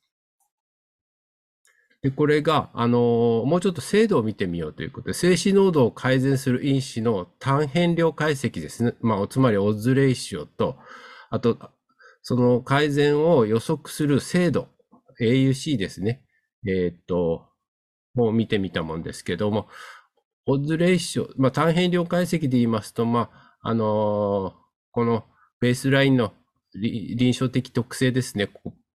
[2.02, 8.94] で、これが、あのもうちょっと精度を見てみようということで、静止濃度を改善する因子の単変量解析ですね。
[9.00, 10.78] まあ、つまりオズレイシオと、
[11.30, 11.58] あと、
[12.22, 14.68] その改善を予測する精度、
[15.20, 16.22] AUC ですね。
[16.66, 17.48] えー、っと、
[18.14, 19.68] もう見てみたもんですけども、
[20.46, 24.52] odds ratio、まあ、単変量解析で言いますと、まあ、あのー、
[24.92, 25.24] この
[25.60, 26.32] ベースラインの
[26.74, 28.50] 臨床的特性ですね。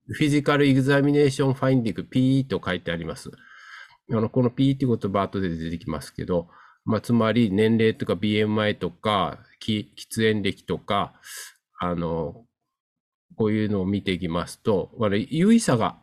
[0.07, 3.31] physical examination finding PE と書いてあります。
[4.11, 6.49] あの、この PE って言葉後で出てきますけど、
[6.85, 9.85] まあ、つまり年齢とか BMI とか、喫
[10.15, 11.13] 煙歴とか、
[11.79, 12.45] あの、
[13.37, 14.91] こういうのを見ていきますと、
[15.29, 15.97] 優位差が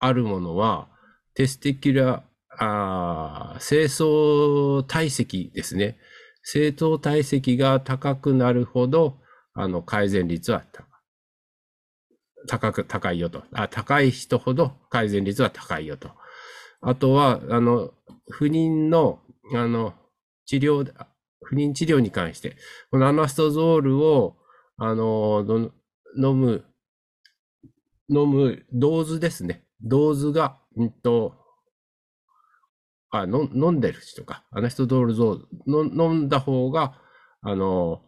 [0.00, 0.88] あるものは、
[1.34, 2.24] テステキュラ、
[2.60, 5.96] あ清掃体積ですね。
[6.42, 9.18] 正当体積が高くなるほど、
[9.54, 10.87] あの、改善率は高
[12.46, 13.42] 高く、高いよと。
[13.52, 16.10] あ、高い人ほど改善率は高いよと。
[16.80, 17.92] あとは、あの、
[18.30, 19.20] 不妊の、
[19.54, 19.94] あの、
[20.46, 20.90] 治療、
[21.42, 22.56] 不妊治療に関して、
[22.90, 24.36] このアナストゾールを、
[24.76, 25.44] あの、
[26.16, 26.64] 飲む、
[28.08, 29.64] 飲むドーズですね。
[29.82, 31.34] ドーズが、うんと、
[33.10, 34.44] あ、の飲んでる人か。
[34.50, 37.00] アナストゾールゾール、飲んだ方が、
[37.40, 38.02] あの、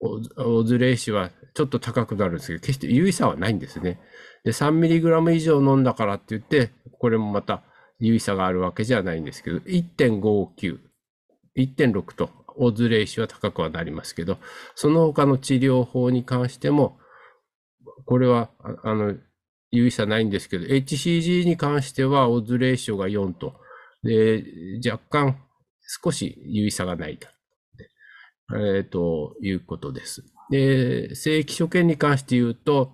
[0.00, 3.98] オズレイシはちょっと高くなるんですけど、決して有意差はないんですね。
[4.44, 7.62] で、3mg 以上飲んだからって言って、これもまた
[7.98, 10.78] 有意差があるわけじゃないんですけど、1.59、
[11.56, 14.38] 1.6とオズレイシは高くはなりますけど、
[14.74, 16.98] その他の治療法に関しても、
[18.06, 18.50] これは、
[18.84, 19.14] あの、
[19.70, 23.54] 有意差ないんですけど、HCG に関してはオズレイショが4と、
[24.02, 24.44] で、
[24.88, 25.38] 若干
[26.02, 27.28] 少し有意差がないと。
[28.54, 30.24] えー、ということです。
[30.50, 32.92] で、正規所見に関して言うと、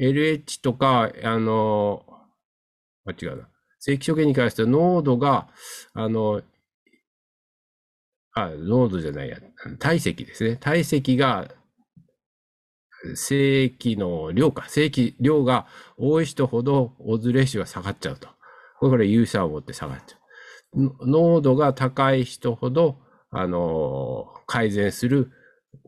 [0.00, 2.04] LH とか、あの、
[3.06, 3.48] あ、違うな。
[3.80, 5.48] 正規所見に関しては濃度が、
[5.94, 6.42] あの、
[8.34, 9.38] あ、濃度じゃないや、
[9.78, 10.56] 体積ですね。
[10.56, 11.50] 体積が、
[13.14, 15.66] 正規の量か、正規量が
[15.98, 18.28] 多い人ほどオズレーシが下がっちゃうと。
[18.80, 20.16] これから有差を持って下がっちゃ
[20.72, 21.06] う。
[21.06, 23.03] 濃度が高い人ほど
[23.34, 25.30] あの、改善する、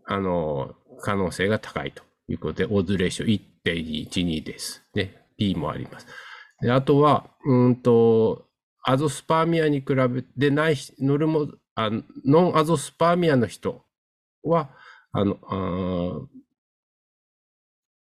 [0.04, 3.28] あの、可能性が高いということで、オーズレーション
[3.64, 4.82] 1.12です。
[4.94, 5.22] ね。
[5.36, 6.06] P もあります。
[6.60, 8.46] であとは、うんと、
[8.82, 11.90] アゾスパーミアに比べてない、ノルモ、あ
[12.24, 13.84] ノンアゾスパーミアの人
[14.42, 14.70] は、
[15.12, 16.26] あの、あ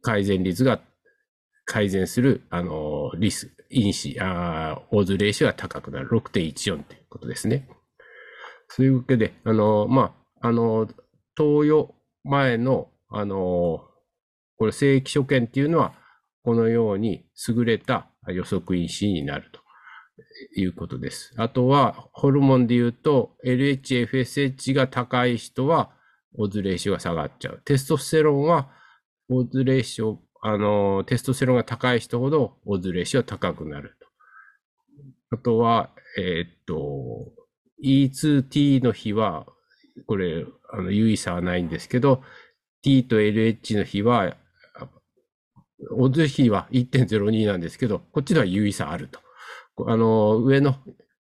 [0.03, 0.81] 改善率が
[1.65, 6.09] 改善する、あの、リス、因子、あオーズレーションが高くなる。
[6.09, 7.69] 6.14ということですね。
[8.74, 10.89] そういうわけで、あの、まあ、あの、
[11.35, 11.94] 投与
[12.24, 13.85] 前の、あの、
[14.57, 15.93] これ正規所見っていうのは、
[16.43, 19.61] このように優れた予測因子になると
[20.59, 21.35] いうことです。
[21.36, 25.90] あとは、ホルモンで言うと、LH、FSH が高い人は、
[26.39, 27.61] オズレーションが下がっちゃう。
[27.66, 28.70] テストステロンは、
[29.28, 33.99] オズレーション、あの、テストステロンが高い人ほど、オズレーション高くなる
[35.28, 35.36] と。
[35.36, 37.41] あとは、えー、っと、
[37.83, 39.47] E2T の比は、
[40.07, 42.23] これ、あの、有意差はないんですけど、
[42.83, 44.37] T と LH の比は、
[45.91, 49.21] オズ比は1.02なんですけど、こっちでは有意差あると。
[49.87, 50.77] あの、上の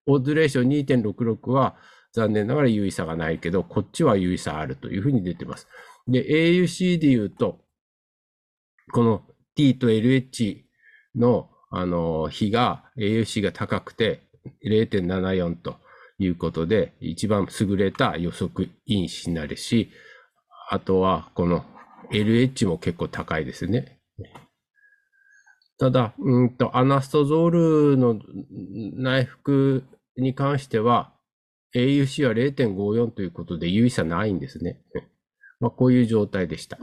[0.06, 1.76] オズレーション2.66は
[2.12, 5.68] 残念ながら有意差がないけど、こっちは有意差あるというふうに出てます。
[6.06, 7.60] で、AUC で言うと、
[8.92, 9.22] この
[9.54, 10.62] T と LH
[11.16, 14.22] の、あの、比が、AUC が高くて
[14.64, 15.76] 0.74と。
[16.22, 19.90] いうことで、一番優れた予測因子になるし、
[20.70, 21.64] あとはこの
[22.10, 23.98] LH も結構高いですね。
[25.78, 27.50] ただ、うんと、アナストゾー
[27.92, 28.20] ルの
[28.94, 29.82] 内服
[30.16, 31.12] に関しては、
[31.74, 34.80] AUC は0.54ということで有意差ないんですね。
[35.58, 36.78] まあ、こういう状態でした。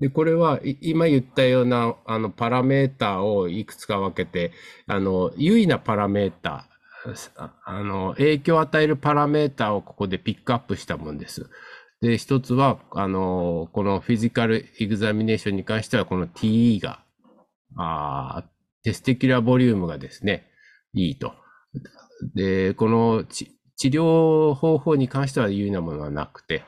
[0.00, 4.52] で、これは今言ったようなあのパラメータをいくつか分けて、
[4.86, 6.66] あの、優位なパラメータ、
[7.64, 11.48] あの、影響を与えるパラメータをここでピックアップしたものです。
[12.00, 17.02] で、一つは、あの、このフィジカルエグザミネーションに関しては、この TE が、
[17.76, 18.44] あ
[18.82, 20.46] テステキュラボリュームがですね、
[20.92, 21.34] いいと。
[22.34, 23.48] で、この治
[23.88, 26.64] 療方法に関しては有利なものはなくて、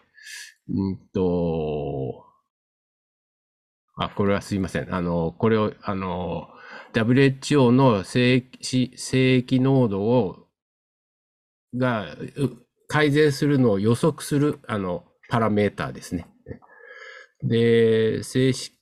[0.69, 2.26] うんと、
[3.97, 4.95] あ、これはすいません。
[4.95, 6.49] あの、これを、あの、
[6.93, 10.47] WHO の正規、正規濃度を、
[11.75, 12.17] が、
[12.89, 16.27] 改善するのを予測する、あの、パラメーターですね。
[17.43, 18.77] で、正式、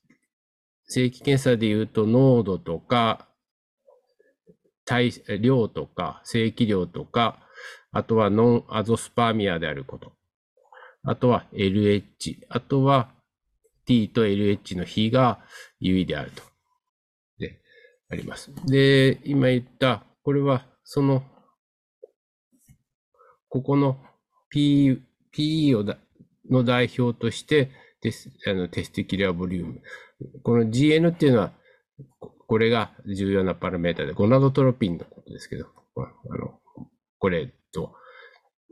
[0.89, 3.29] 正規検査で言うと、濃度とか、
[4.85, 7.39] 体、量とか、正規量とか、
[7.93, 10.13] あとはノンアゾスパーミアであること。
[11.05, 12.47] あとは LH。
[12.49, 13.14] あとは
[13.87, 15.41] T と LH の比が
[15.81, 16.43] 有意であると。
[17.39, 17.61] で、
[18.11, 18.53] あります。
[18.67, 21.23] で、今言った、これは、その、
[23.49, 23.99] ここの
[24.51, 25.03] P、
[25.33, 25.99] PE をだ
[26.51, 27.71] の代表として
[28.01, 29.83] テスあの testicular volume。
[30.43, 31.53] この GN っていうのは、
[32.47, 35.67] これが重要なパラメータで、ゴナドトロピンのことですけど、
[35.97, 36.01] あ
[36.37, 36.59] の
[37.19, 37.95] これと、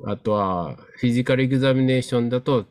[0.06, 2.66] あとは、 physical examination だと、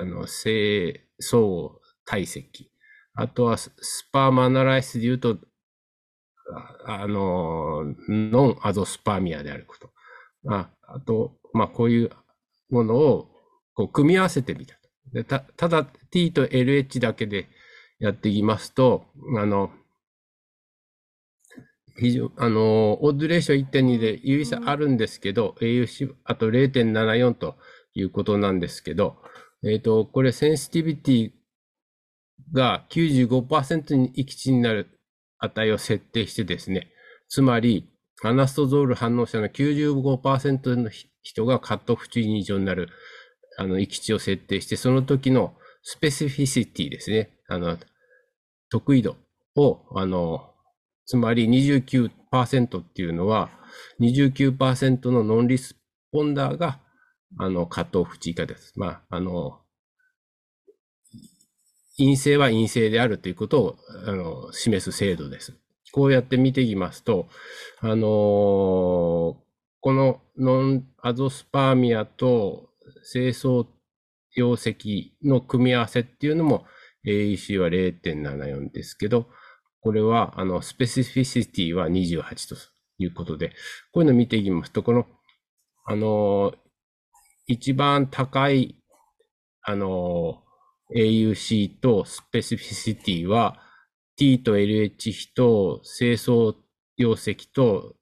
[0.00, 2.70] あの、精巣体積。
[3.14, 3.72] あとは、ス
[4.12, 5.38] パーマアナライスで言うと、
[6.86, 9.90] あの、 non-azoospermia であること。
[10.46, 12.10] ああと、まあ、こういう
[12.70, 13.30] ものを
[13.74, 14.76] こう組み合わせてみた。
[15.12, 17.48] でたただ T と LH だけで
[18.00, 19.06] やっていきますと、
[19.38, 19.70] あの、
[21.96, 27.56] 非常、あの、オードレーション1.2で有意差あるんですけど、AUC、あと0.74と
[27.94, 29.16] いうことなんですけど、
[29.64, 31.30] えっ、ー、と、これセンシティビティ
[32.52, 35.00] が95%に行き地になる
[35.38, 36.90] 値を設定してですね、
[37.28, 37.88] つまり、
[38.22, 40.90] アナストゾール反応者の95%の
[41.22, 42.88] 人がカットオフ値に異常になる、
[43.58, 47.30] あの、行き地を設定して、その時のスペシフィシティですね。
[47.48, 47.76] あの、
[48.70, 49.16] 得意度
[49.56, 50.50] を、あの、
[51.06, 53.50] つまり29%っていうのは、
[54.00, 55.76] 29%のノンリス
[56.12, 56.80] ポンダーが、
[57.38, 58.72] あの、カットオフ値以下です。
[58.76, 59.60] まあ、あの、
[61.96, 65.54] 陰性は陰性であるということを、あの、示す制度です。
[65.92, 67.28] こうやって見ていきますと、
[67.80, 67.98] あのー、
[69.80, 72.70] このノンアゾスパーミアと
[73.12, 73.66] 清掃
[74.36, 76.64] 溶石の組み合わせっていうのも
[77.06, 79.28] AEC は0.74ですけど、
[79.80, 82.56] これは、あの、スペシフィシティは28と
[82.98, 83.50] いうことで、
[83.92, 85.06] こういうのを見ていきますと、この、
[85.84, 86.54] あの、
[87.46, 88.76] 一番高い、
[89.62, 90.42] あの、
[90.94, 93.60] AUC とスペシフィシティは、
[94.16, 96.54] T と LH 比と清掃
[96.98, 97.96] 溶石と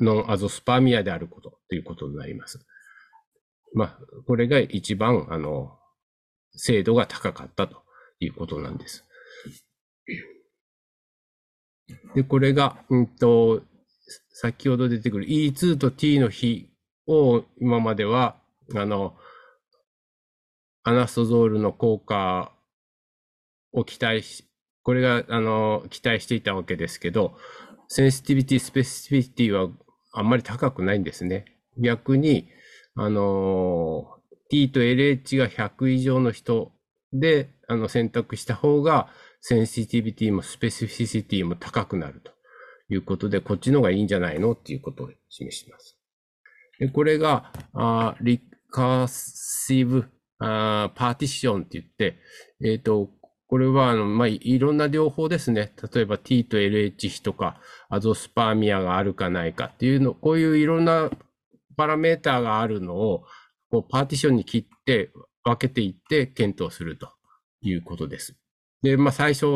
[0.00, 2.64] ノンアゾスパーミアであることということになります。
[3.74, 5.78] まあ、これが一番、あの、
[6.54, 7.82] 精度が高かったと
[8.20, 9.04] いうことなんです。
[12.14, 13.62] で、これが、うんと、
[14.30, 16.70] 先ほど出てくる E2 と T の比
[17.06, 18.41] を今までは、
[18.74, 19.16] あの、
[20.84, 22.52] アナストロゾールの効果
[23.72, 24.44] を期待し、
[24.82, 27.36] これが、あの、期待していたわけですけど、
[27.88, 29.68] sensitivity、specificity は
[30.12, 31.44] あんまり高くないんですね。
[31.78, 32.48] 逆に、
[32.94, 34.18] あの、
[34.50, 36.72] T と LH が100以上の人
[37.12, 39.08] で、あの、選択した方が、
[39.40, 42.32] sensitivity も specificity も高くなると
[42.88, 44.52] いうことで、こっちの方がいいんじゃないの？
[44.52, 45.98] っていうことを示します。
[46.78, 48.40] でこれが、あリ
[48.72, 50.08] カーシブ
[50.38, 52.18] あパーティションって言って、
[52.64, 53.10] えっ、ー、と、
[53.46, 55.72] これは、あの、まあ、いろんな療法ですね。
[55.94, 61.10] 例えば T と LH 比とか、アゾスパーミアがあるかないかっていうの、こういういろんな
[61.76, 63.24] パラメーターがあるのを、
[63.70, 65.10] こうパーティションに切って
[65.44, 67.10] 分けていって検討すると
[67.60, 68.36] いうことです。
[68.82, 69.46] で、まあ、最初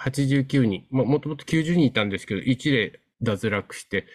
[0.00, 4.06] 89人、まあ、もともと90人いたんですけど、1例脱落して、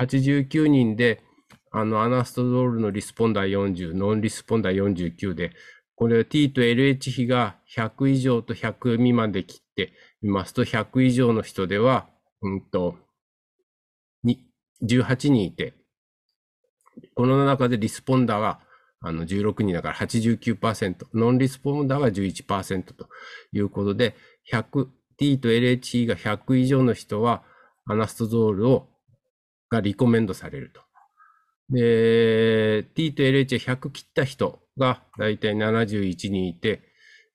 [0.00, 1.22] 89人で、
[1.70, 5.52] あの、アナストドールのリスポンダー40、ノンリスポンダー49で、
[5.94, 9.92] これは T と LH 比が100以上と100未満で切って
[10.22, 12.08] みますと、100以上の人では、
[12.40, 12.96] うんと、
[14.82, 15.74] 18人いて、
[17.14, 18.60] この中でリスポンダーが
[19.00, 23.08] あの16人だから89%、ノンリスポンダーが11%と
[23.52, 24.16] いうことで、
[25.16, 27.42] T と LHE が100以上の人は、
[27.86, 28.88] アナストゾールを、
[29.70, 30.80] がリコメンドされると。
[31.70, 36.82] で、T と LH100 切った人がだいたい71人いて、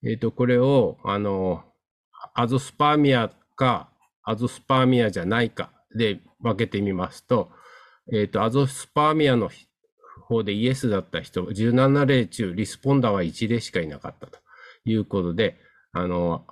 [0.04, 1.64] えっ、ー、と、これを、あの、
[2.34, 3.90] アゾスパーミアか、
[4.24, 7.52] アゾスパーミアじゃないかで分けてみますと、
[8.12, 9.50] えっ、ー、と、アゾスパーミアの
[10.28, 14.40] 方でイエスだった人、17例中、リスポンダーは1例しかいなかったと
[14.86, 15.58] いうことで、
[15.92, 16.46] あの、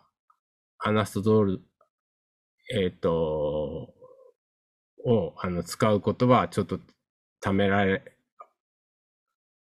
[0.78, 1.62] アナストゾール、
[2.74, 3.94] えっ、ー、と、
[5.04, 6.80] をあの使うことはちょっと
[7.42, 8.04] ためられ、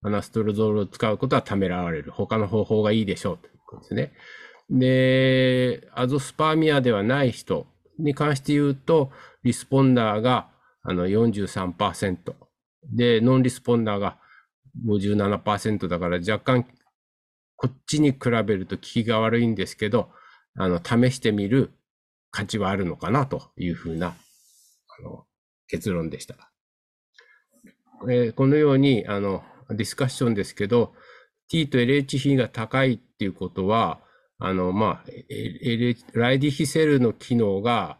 [0.02, 2.10] アナストロゾールを使うことはためらわれる。
[2.10, 4.12] 他の方法がいいでしょうということですね。
[4.70, 7.66] で、アゾスパーミアではない人
[7.98, 9.10] に関して言うと、
[9.42, 10.48] リスポンダーが
[10.82, 12.34] あの43%
[12.84, 14.18] で、ノンリスポンダーが
[14.86, 16.66] 57%だから若干
[17.58, 20.10] こっちに比べると効きが悪いんですけど、
[20.56, 21.72] あの、試してみる
[22.30, 25.26] 価値はあるのかなというふうな、あの、
[25.66, 26.47] 結論でした。
[28.04, 30.92] えー、このように、あの、ディスカッションですけど、
[31.48, 34.00] T と LH 比が高いっていうことは、
[34.38, 37.98] あの、まあ、LH、ライディヒセルの機能が、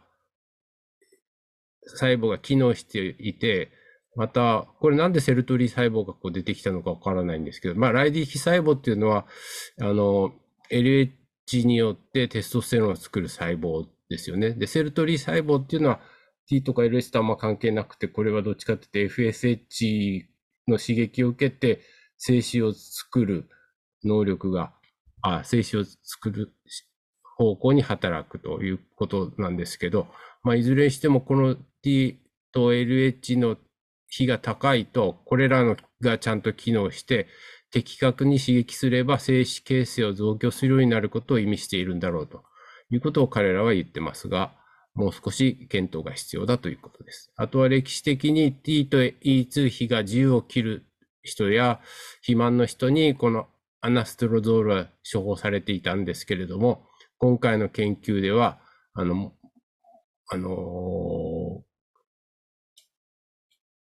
[1.87, 3.71] 細胞が機能していて、
[4.15, 9.25] また、これなんでセルトリー細胞がこう出てきたのかわからないんですけど、まあ、ライディヒ細胞っていうのは、
[9.81, 10.33] あの、
[10.71, 14.51] LH によってテストステロンを作る細胞ですよね。
[14.51, 15.99] で、セルトリー細胞っていうのは
[16.49, 20.25] T とか LH とあんま関係なくて、これはどっちかっていうと FSH
[20.67, 21.81] の刺激を受けて
[22.17, 23.49] 精子を作る
[24.03, 24.73] 能力が、
[25.21, 26.51] あ、精子を作る
[27.37, 30.07] 方向に働くということなんですけど、
[30.43, 32.19] まあ、いずれにしてもこの T
[32.51, 33.57] と LH の
[34.07, 37.27] 比が高いと、これらのがちゃんと機能して、
[37.71, 42.43] 的確に刺激すれば精子形成を増強するようになることを意味しているんだろうと
[42.89, 44.58] いうことを彼らは言ってますが、
[44.99, 47.31] もう少し検討が必要だということです。
[47.37, 50.85] あとは歴史的に T と E2 比が10を切る
[51.23, 51.79] 人や
[52.17, 53.47] 肥満の人にこの
[53.79, 56.85] アナストロゾールは処方されていたんですけれども、
[57.17, 58.59] 今回の研究では、
[58.93, 59.31] あの、
[60.27, 60.49] あのー、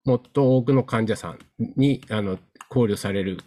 [0.05, 1.39] もっと多くの患者さん
[1.75, 2.39] にあの
[2.69, 3.41] 考慮される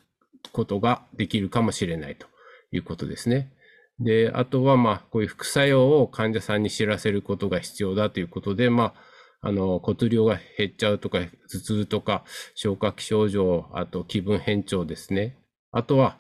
[0.53, 2.27] ことができるかもしれないと
[2.73, 3.54] いうことですね。
[4.01, 8.95] で、あとは、まあ、こういう副作用を患者さんに知らせることが必要だということで、ま
[9.41, 15.37] あ、あの、骨量が減っちゃうとか、頭痛とか、消化器症状、あと気分変調ですね。
[15.71, 16.19] あとは、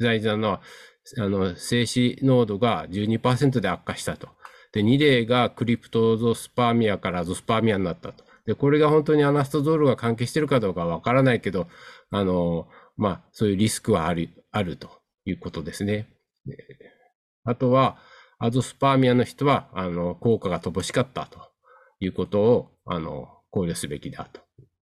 [0.00, 0.62] 大事なのは、
[1.18, 4.28] あの、静止濃度が12%で悪化したと。
[4.72, 8.24] で、2例がクリプトゾスパーミアからゾスパーミアになったと。
[8.46, 11.66] で、これが本当にアナストゾールが関係しているかどうかわからないけど、
[12.10, 14.90] あの、まあ、そういうリスクはある、あると
[15.24, 16.08] いうことですね。
[17.44, 17.98] あとは、
[18.38, 21.40] アゾスパーミアの人は、あの、効果が乏しかったと
[22.00, 24.40] いうことを、あの、考慮すべきだと。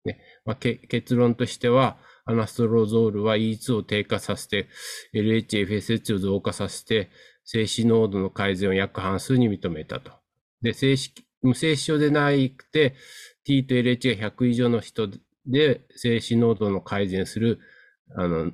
[0.04, 0.20] ね。
[0.44, 4.68] まあ、結論としては、アナストロゾールは E2 を低下させて、
[5.14, 7.10] LH、FSH を増加させて、
[7.44, 10.12] 静止濃度の改善を約半数に認めたと。
[10.62, 11.10] で、静止、
[11.42, 12.94] 無静止症でなくて、
[13.44, 15.08] T と LH が100以上の人
[15.46, 17.60] で静止濃度の改善する
[18.16, 18.52] あの、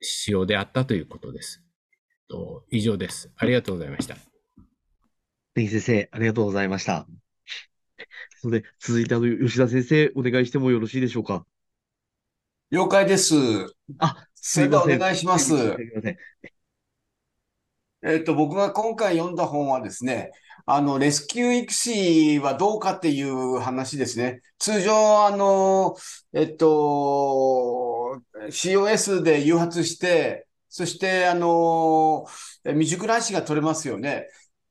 [0.00, 1.62] 仕様であったということです。
[2.32, 3.30] と以上です。
[3.36, 4.16] ありがとうございました。
[5.54, 7.06] 根先生、ありがとうございました。
[8.40, 11.44] それで、続いて、あの、吉田先生、お願いしてもよろしいでしょうか？
[12.70, 13.34] 了解です。
[13.98, 14.96] あ、すいません。
[14.96, 15.48] お願いします。
[15.48, 16.16] すみません。
[18.04, 20.32] えっと、僕が今回読んだ本はですね、
[20.64, 24.40] あの、レスキュー育児はどうかっていう話ですね。
[24.58, 25.94] 通常、あの、
[26.32, 32.24] えっと、COS で誘発して、そして、あの、
[32.64, 34.26] 未熟卵子が取れますよね。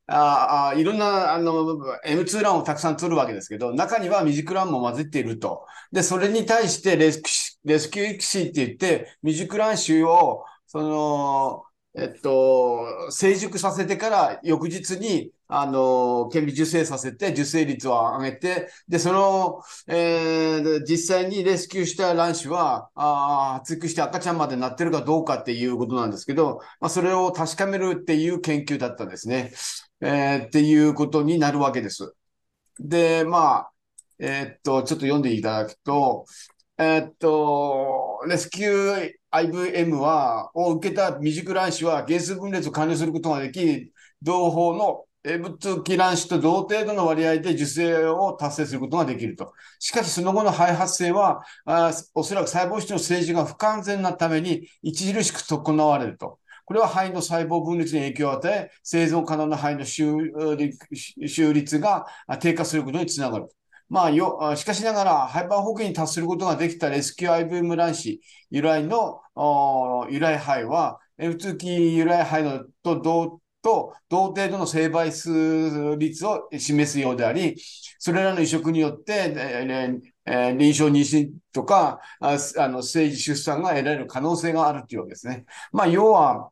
[0.06, 5.64] ああいろんな、あの、M2 卵をたくさん取るわけですけど、中には未熟卵も混ぜていると。
[5.92, 11.64] で、それに対してレスレスキュー育児って言って、未熟卵子を、その、
[11.94, 29.52] えっと、成熟させてから翌日に、あの、顕微授精させて、受精率を上げて、で、その、えー、実際にレスキューした卵子は、ああ発育して赤ちゃんまでなってるかどうかっていうことなんですけど、まあ、それを確かめるっていう研究だったんですね。
[30.00, 32.14] えー、っていうことになるわけです。
[32.80, 33.72] で、まあ、
[34.18, 36.24] えー、っと、ちょっと読んでいただくと、
[36.78, 43.92] え、っと、レスキュー IVM は、を受けた未熟卵子は原数分裂を完了することができ、
[44.22, 49.52] 同胞の物気卵子と同程度の割合で受精を達成することができると。
[49.78, 56.40] しかし、その後の肺発生は、あおそらく細胞質の政治が不完全なために著しく損なわれると。
[56.64, 62.06] これは肺の細胞分裂に影響を与え、生存可能な肺の収率が
[62.40, 63.48] 低下することにつながる。
[63.88, 68.20] まあ、よ、しかしながら、ハイパー保険に達することができたレスキュー IVM 卵子
[68.50, 69.20] 由来の
[70.10, 77.56] 由来肺は、F2 期由来肺のと同と同程度の生倍数率を示すようであり、
[77.98, 79.32] それらの移植によって、
[80.24, 82.32] えー、臨床妊娠とか、あ
[82.68, 85.44] の、政治出産が得られる可能性があるというわけですね。
[85.72, 86.50] まあ、要は、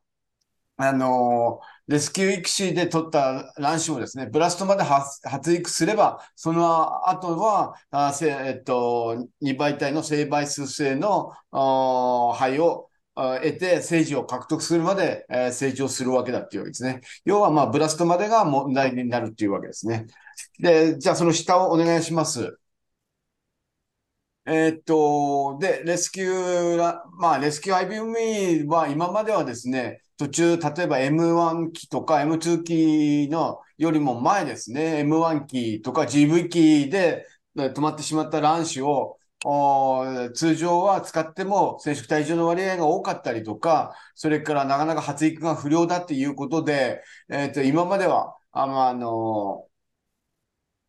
[0.77, 17.01] あのレスキュー育児で取った卵子もですね、ブラストまで発育すれば、その後は、あえっと、2倍体の生倍数性の肺を得て政治を獲得するまで、え成長するわけだっていうわけですね。
[17.25, 20.07] 要は、まあ、ブラストまでが問題になるっていうわけですね。
[20.59, 22.57] で、じゃあその下をお願いします。
[24.45, 49.65] えー、っと、で、レスキューまあ、レスキュー IBM は今まではですね、途中、例えば M1 機とか M2 機のよりも前ですね、M1 機とか GV 機で止まってしまった卵子を通常は使っても染色体重の割合が多かったりとか、それからなかなか発育が不良だっていうことで、えっ、ー、と、今までは、あの、あの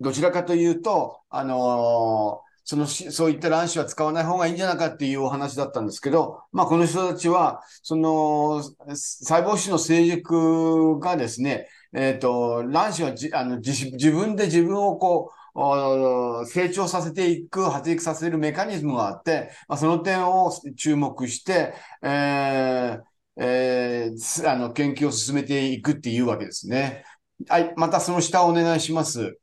[0.01, 8.63] どちらかというと、あのそのそういった卵子は使わない方がいいんじゃないかっていうお話だったんですけど、まあ、この人たちは、その、
[8.95, 23.03] 細胞質の成熟がですね、えっ、ー、と、卵子はじあの自分で自分をこう、成長させていく、発育させるメカニズムがあって、まあ、その点を注目して、えー
[23.37, 27.05] えー、あの、研究を進めていくっていうわけですね。
[27.49, 29.39] はい、またその下をお願いします。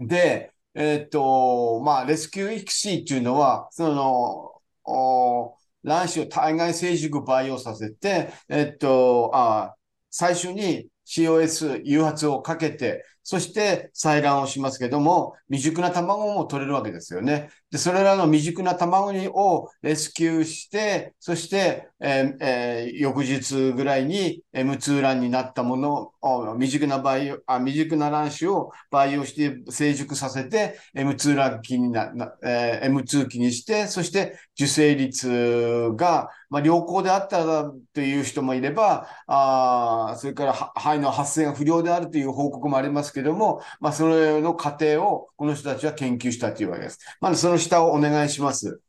[0.00, 4.50] で、えっ、と、まあ、レスキュー育児っていうのは、その、
[4.84, 9.76] お卵子を体外成熟培養させて、えっ、と、あ
[10.10, 17.48] 最初に COS 誘発をかけて、そして採卵をしますけども、未熟な卵も取れるわけですよね。
[17.70, 32.12] で、それらの未熟な卵をレスキューして、そして、えーえー、翌日ぐらいに M2 卵になったものを、未熟な培養、あ、未熟な卵子を培養して成熟させて M2 卵期にな、
[32.44, 47.00] えー、M2 期にして、そして受精率が、まあ、良好であったという人もいれば、あそれから肺の発生が不良であるという報告もありますけども、まあ、それの過程をこの人たちは研究したというわけです。
[47.20, 48.80] まずその下をお願いします。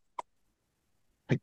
[1.28, 1.42] はい。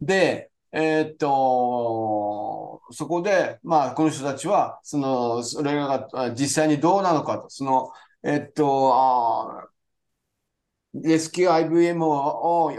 [0.00, 7.92] で、えー、っと、そこで、まあ、この人たちは、その、それが実際にどうなのかと、その、
[8.22, 9.68] えー、っと、あ
[10.94, 12.70] レスキュー IVM を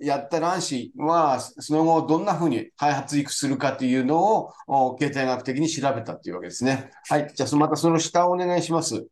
[0.00, 6.90] やった卵子は、その後どんなふうに開発育するかというのを、経済学的に調べたというわけですね。
[7.08, 7.32] はい。
[7.32, 9.06] じゃあ、またその下をお願いします。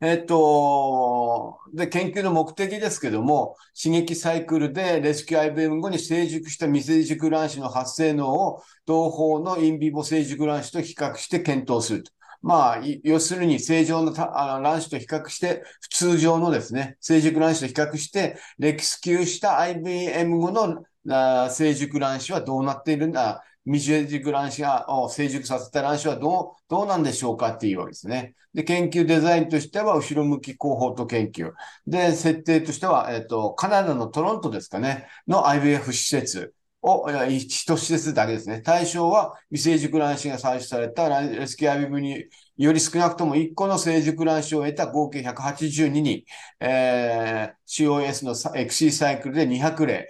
[0.00, 12.12] えっと、で、研究の目的ですけども、刺激サイクルでレスキュー IVM 後に成熟した未成熟卵子の発生能を同胞のインビボ成熟卵子と比較して検討すると。
[12.42, 28.34] まあ、要するに正常のあの卵子と比較して、通常のですね、成熟卵子と比較して、レスキューした IBM 後のあ成熟卵子はどうなっているんだ、未成熟卵子が成熟させた卵子はどう、どうなんでしょうかっていうわけですね。
[28.54, 31.52] で、研究デザインとしては、後ろ向き広報と研究。
[31.86, 38.62] で、設定としては、えっ、と、カナダのトロントですかね、の IVF 施設を、一施設だけですね。
[38.62, 42.24] 対象は未成熟卵子が採取されたレスキュアビブに
[42.56, 46.24] より少なくとも1個の成熟卵子を得た合計182人、
[46.60, 50.08] えー、COS の XC サイクルで200例。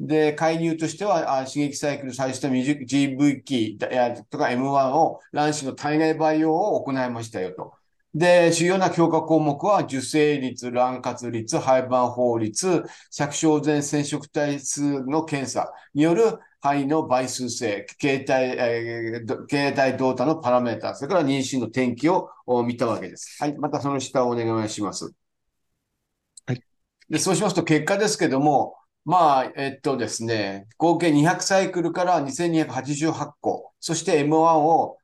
[0.00, 3.86] で、介入としては、刺激サイクル採取した GV 機と
[4.38, 7.79] か M1 を卵子の体外培養を行いましたよと。
[8.14, 22.30] で、主要な強化項目は、受精率、卵活率、廃盤法率、着床前染色体数の検査による肺の倍数性、形態、えー、形態動態のパラメータ、それから妊娠の転機を
[22.64, 23.36] 見たわけです。
[23.40, 23.56] はい。
[23.56, 25.12] またその下をお願いします。
[26.46, 26.62] はい。
[27.08, 28.74] で、そうしますと結果ですけども、
[29.04, 34.98] まあ、えっとですね、合計200サイクルから2288個、そして M1 を、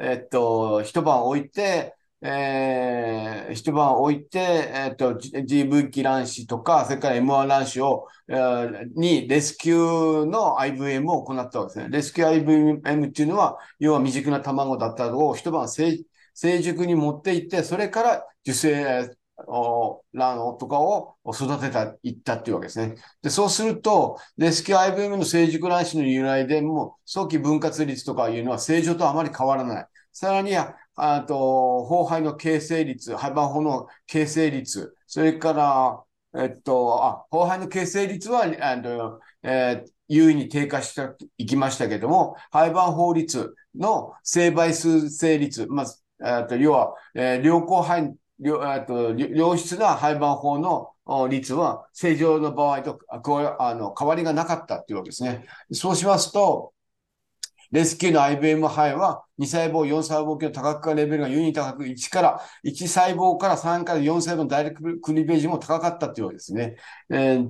[0.00, 4.38] えっと、一晩置いて、えー、一晩置いて、
[4.74, 11.88] えっと、GV 機卵子とか、それから M1 卵子を、えー、にレスキューの IVM を行ったわけですね。
[11.90, 15.98] レスキュー IVM っていうのは、要は未熟な卵だったのを一晩成
[16.34, 19.10] 成熟に持っていって、それから受精、
[19.46, 22.96] 卵とかを育てた、いったっていうわけですね。
[23.22, 29.86] で、そうすると、レスキュー IVM の成熟卵子の由来でも、早期分割率とかいうのは正常とあまり変わらない。
[30.12, 31.34] さらには、あと、
[31.90, 36.04] 胞胚の形成率、胚盤胞の形成率、それから、
[36.42, 41.02] えっと、あ、胞胚の形成率は、あの、えー、優位に低下して
[41.38, 55.46] いきましたけども、胚盤法率の成倍数成率、まず、えっと、要は、えー、良好胚、良と良質な胚盤法の率は正常の場合とあの変わりがなかったっていうわけですね。
[55.72, 56.72] そうしますと、
[57.70, 66.76] レスキューの IBM 肺は2細胞、4細胞系の多角化レベルが優に高く、1から、1細胞から3から4細胞のダイレクトクリベージも高かったというわけですね。
[67.10, 67.48] えー、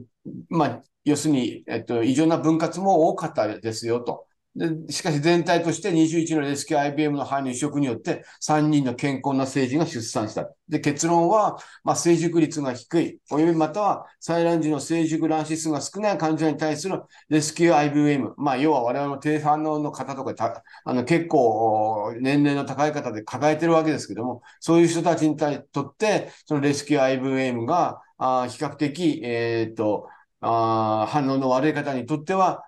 [0.51, 4.27] まあ、要するに、えっと、異常な分割も多かったですよと。
[4.61, 10.51] でしかし全体として21のレスキュー IBM の範囲移植によって3人の健康な成人が出産した。
[10.69, 18.35] で、結論は、まあ、成熟率が低い、およびまたは採卵時の成熟卵子数が少ない患者に対するレスキュー IBM。
[18.37, 30.07] まあ、要は我々の低反応の方とかあの結構年齢の高い方で抱えてるわけですけども、そういう人たちにとって、そのレスキュー IBM があ比較的、えっ、と、
[30.41, 32.65] あ反応の悪い方にとっては、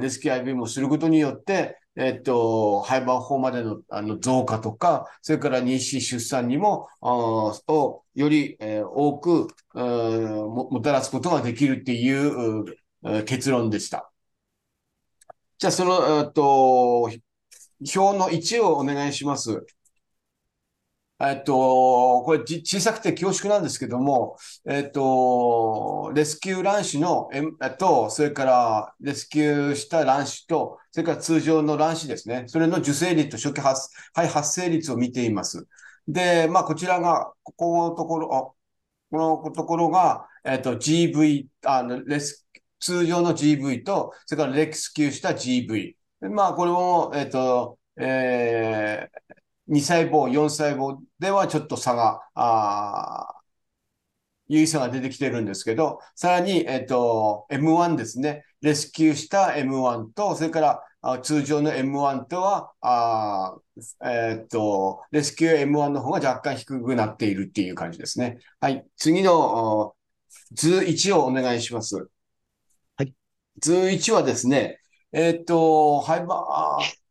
[0.00, 12.64] レスキュー IBM をすることによって、えっと、廃盤法までのあの増加とか、それから妊娠出産にも、をより、えー、多くももたらすことができるっていう
[13.24, 14.12] 結論でした。
[15.58, 17.18] じゃあ、その、えっと、表
[18.18, 19.64] の1をお願いします。
[21.18, 24.36] えっと、これ小さくて恐縮なんですけども、
[24.66, 32.44] えっと、レスキュー卵子の、えっと、それからレスキューした卵子と、それから通常の卵子ですね。
[32.48, 35.66] それの受精率と初期発、肺発生率を見ています。
[36.06, 38.42] で、まあ、こちらが、ここのところ、あ
[39.10, 42.46] このところが、えっと、GV、あの、レス、
[42.80, 45.96] 通常の GV と、それからレスキューした GV。
[46.30, 49.25] まあ、これも、えっと、えー、
[49.68, 53.36] 2細胞、4細胞ではちょっと差が、あ
[54.48, 58.44] 有意差が出てきてるんですけど、さらに、えっ、と、M1 ですね。
[58.60, 63.56] レスキューした M1 と、それからあ通常の M1 とは、あ
[64.04, 68.38] えっ、と、レスキュー M1 の方が若干低くなっているっていう感じですね。
[68.60, 68.84] はい。
[68.96, 69.94] 次の
[70.52, 72.08] 図1をお願いします。
[72.96, 73.14] はい。
[73.60, 74.80] 図1はですね、
[75.12, 77.05] えっ、と、ハイバー、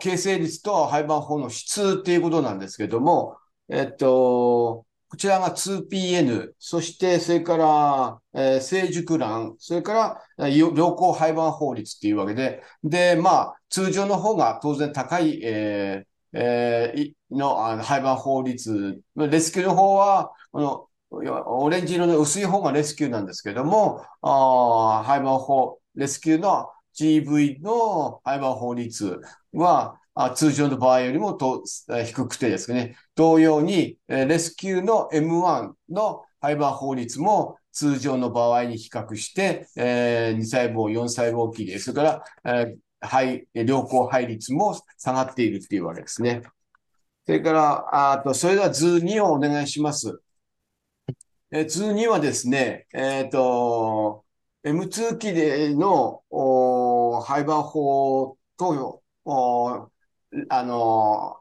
[0.00, 3.36] 形成率と廃盤法の質っていうことなんですけども、
[3.68, 29.20] えっと、こちらが 2PN、そしてそれから、えー、成熟卵、それから、良好廃盤法率っていうわけで、で、まあ、通常の方が当然高い、えーえー、のあの廃盤法率、レスキューの方は、このオレンジ色の薄い方がレスキューなんですけども、あ廃盤法、レスキューの GV の廃盤法率
[29.52, 29.98] は、
[30.34, 31.64] 通常の場合よりもと
[32.04, 46.42] 低くてですね、同様に、レスキューの M1 の廃盤法率も通常の場合に比較して、えー、2細胞、4細胞期で、それから、えー、肺、良好肺率も下がっているっていうわけですね。
[47.26, 50.20] それから、あと、それでは図2をお願いします。
[51.52, 54.24] え図2はですね、えっ、ー、と、
[54.64, 56.22] M2 期での
[57.24, 59.02] 廃盤法と
[60.48, 61.40] あの、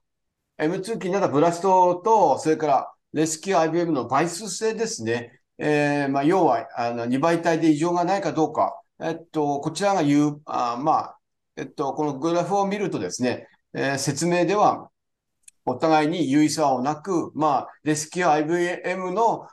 [0.57, 5.41] M2 機ならブラストと、それからレスキュー IBM の倍数性ですね。
[5.57, 8.81] えー、まあ、要は、あの、2倍体で異常がないかどうか。
[9.01, 11.19] えっと、こちらが言う、あまあ、
[11.55, 14.89] えっと、このグラフを見るとですね、えー、説明では、
[15.65, 19.47] お互いに優位差をなく、まあ、レスキュー IBM の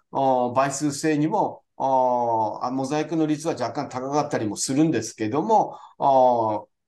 [0.55, 5.79] 倍数性にも、あモザイクの率は若干高かったりもするんですけども、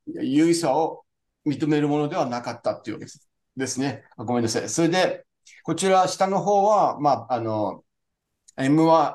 [0.07, 1.05] 優位差を
[1.49, 4.05] 認めるものではなかったっていうわけですですね。
[4.17, 4.69] ごめんなさい。
[4.69, 5.25] それで、
[5.65, 7.85] こちら下の方は、まあ、あの、
[8.57, 9.15] M1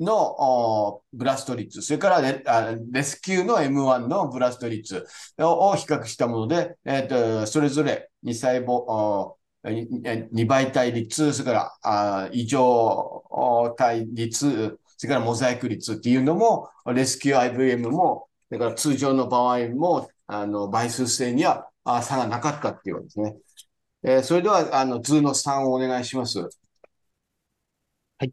[0.00, 2.42] のブラスト率、それからレ
[2.90, 5.06] レスキューの M1 のブラスト率
[5.38, 9.34] を比較したもので、えっ、ー、と、それぞれ2細胞、
[9.64, 21.70] 2倍体率、それから異常体率、それからモザイク率っていうのも、レスキュー IVM も、それから通常の場合も、あの、倍数性には
[22.02, 23.36] 差がなかったっていうわけですね。
[24.02, 26.40] えー、それでは、あの、図の3をお願いします。
[26.40, 26.48] は
[28.24, 28.32] い。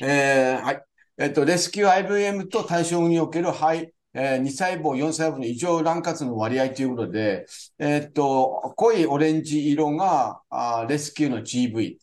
[0.00, 0.84] えー、はい。
[1.18, 7.46] えっと、レスキュー IVM と対象における肺、えー、2細胞、4細胞の異常卵活の割合ということで、
[7.78, 11.98] えー、っと、濃いオレンジ色があレスキューの GV。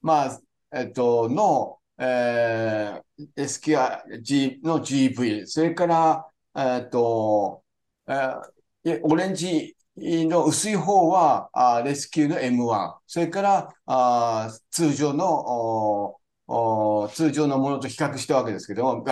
[0.00, 0.40] まあ、
[0.72, 7.62] えっと、の、えー、SQG の GV、それから、えっと、
[8.08, 8.42] えー、
[9.02, 16.16] オレンジの薄い方は、あレスキューの M1、それから、あ通常の、
[16.48, 19.04] お通常のものと比較したわけですけども、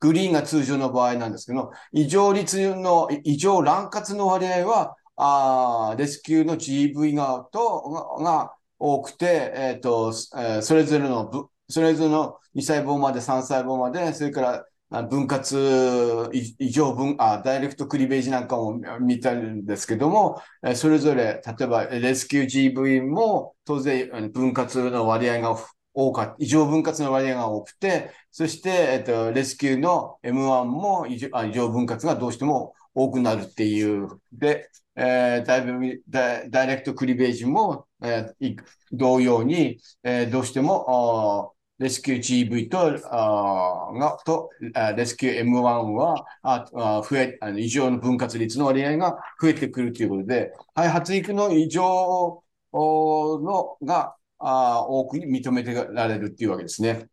[0.00, 20.40] グリーンが通常の場合なんですけど、異常率の、異常乱活の割合は、あレスキューの GV が、と、が多くて、え、ー、と、えー、それぞれの、それぞれの2細胞まで3細胞まで、それから分割異常分、あ、ダイレクトクリベージなんかも見たんですけども、
[20.76, 25.56] それぞれ、例えばレスキュー GV も当然分割の割合が
[25.94, 34.08] 多かった、異常分割の割合が多くて、そして、えっと、レスキューの M1 も異常異常分割がどうしても多くなるっていう。
[34.32, 38.56] で、えー、だいぶダ、ダイレクトクリベージも、えー、
[38.92, 42.78] 同様に、えー、どうしても、レスキュー GV と、
[43.10, 44.50] あが、と、
[44.96, 52.42] レスキュー M1 は、ああ増え、あの異常の分割率の割合が増えてくるということで、はい、発育の異常
[52.72, 57.08] のが、あ多く認めてられるっていうわけですね。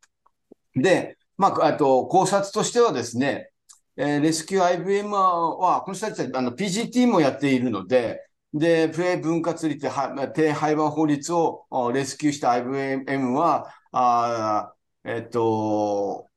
[0.76, 3.50] で、まあ、あと、考察としてはですね、
[3.98, 8.22] えー、レスキュー IBM は、この人たちはあの PGT もやっているので、
[8.54, 9.88] で、プレイ分割率、
[10.34, 16.30] 低廃盤法律をレスキューした IBM は、あえっと、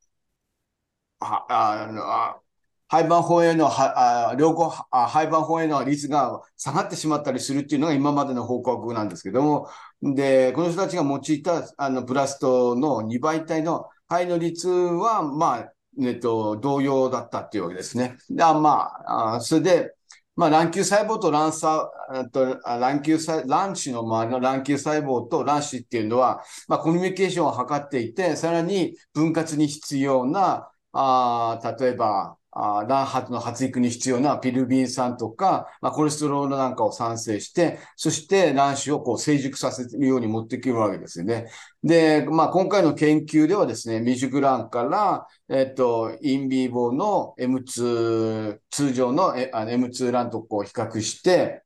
[1.19, 2.41] ああ
[2.89, 4.69] 廃盤法への、はあ両方、
[5.09, 9.69] 廃盤法への率が下がってしまったりするっていうのが今までの報告なんですけども、
[10.03, 15.73] で、この人たちが用いた、あの、ブラストの2倍体の肺の率は、まあ、
[16.03, 18.17] えっと、同様だったっていうわけですね。
[18.31, 18.71] でま
[19.07, 19.95] ああ、それで、
[20.37, 21.91] まあ、卵球細胞と卵さ、
[22.33, 41.51] と卵球細、卵子の周りの卵球細胞と卵子っていうのは、まあ、コミュニケーションを図っていて、さらに分割に必要な、あ例えば、あ卵発の発育に必要なピルビン酸とか、まあ、コレステロールなんかを産生して、そして卵子をこう成熟させるように持ってくるわけですよね。
[41.83, 51.65] で、まあ、今回の研究ではですね、未熟卵から、えっと、インビーボーの M2、通常の M2 卵とこう比較して、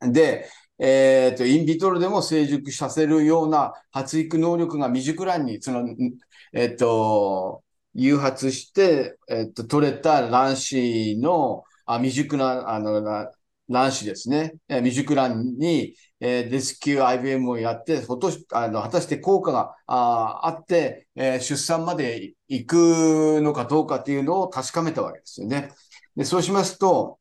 [0.00, 5.88] で、えっと、インビトロでも成熟させるような発育能力が未熟卵に、その、
[6.52, 7.63] えっと、
[7.94, 13.02] 誘発して、えっと、取れた卵子の、あ未熟な、あの、
[13.68, 14.54] 卵子ですね。
[14.68, 25.70] え未熟卵に、えー、レスキュー IBM をやって、ほとあの果たして効果がああって、えー、出産まで行くのかどうかっていうのを確かめたわけですよね。
[26.16, 27.18] で、そうしますと、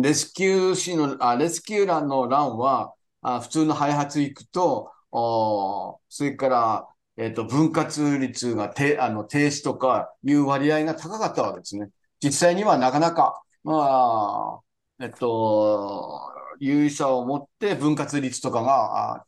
[0.00, 11.90] レスキュー子の、あレスキュー卵の卵は、あ普通の肺発育と、おそれから、えっ、ー、と、分割率が低、あの、停止とかいう割合が高かったわけですね。
[12.22, 14.60] 実際にはなかなか、ま
[15.00, 16.20] あ、えっと、
[16.58, 19.26] 有意差を持って分割率とかが、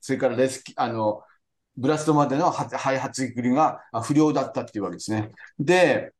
[0.00, 1.22] それからレスキ、あの、
[1.76, 5.32] ブラストまでの肺発育が不良だったっていうわけですね。
[5.58, 6.12] で、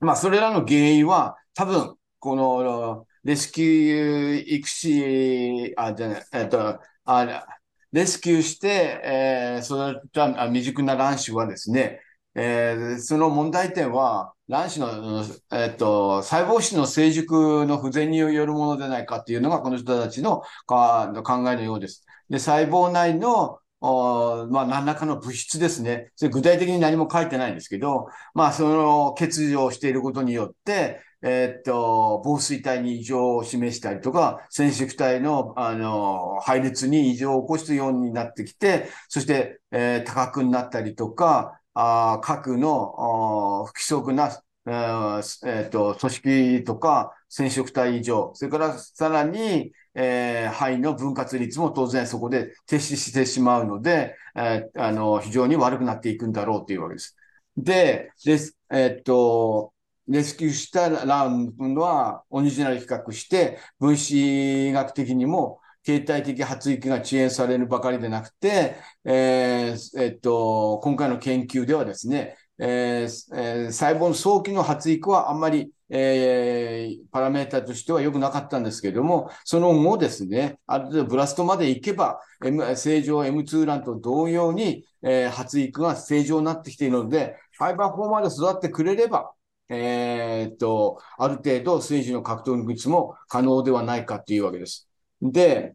[0.00, 7.46] まあ、それらの原因は、多分、この、レスキュー育児、あ、じゃない、えっと、あ
[7.92, 12.00] レスキューして、えー、育った未熟な卵子はですね、
[12.34, 21.12] えー、その問題点は、卵子の、えっと、細胞質の成熟の不全によるものでないかっていうのが、この人たちの考
[21.50, 22.06] えのようです。
[22.30, 26.12] で、細胞内の、おまあ、何らかの物質ですね。
[26.16, 57.16] それ具体的に何も書いてないんですけど、まあ、その欠如をしていることによって、えー、っと、防水体に異常を示したりとか、染色体の、あの、配列に異常を起こすようになってきて、そして、えー、多角になったりとか、あ核の不規則な、えーえー、と組織とか染色体異常、それからさらに、えー、肺の分割率も当然そこで停止してしまうので、えー、あの非常に悪くなっていくんだろうというわけです。
[57.56, 59.72] で、です、えっ、と、
[60.12, 68.76] レスキューしたランドはオリジナル比較して、分子学的にも形態的発育が遅延されるばかりでなくて、
[69.06, 89.32] えーえっと、今回の研究ではですね、えーえー、細胞の早期の発育はあんまり、えー、パラメータとしては良くなかったんですけれども、その後ですね、ある程度ブラストまで行けば、M、正常 M2 卵と同様に、えー、発育が正常になってきているので、ファイバー4まで育ってくれれば、
[89.74, 94.88] えー、っと、ある程度、政治の格闘技術も可能ではないかっていうわけです。
[95.22, 95.74] で、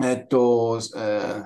[0.00, 1.42] えっと、え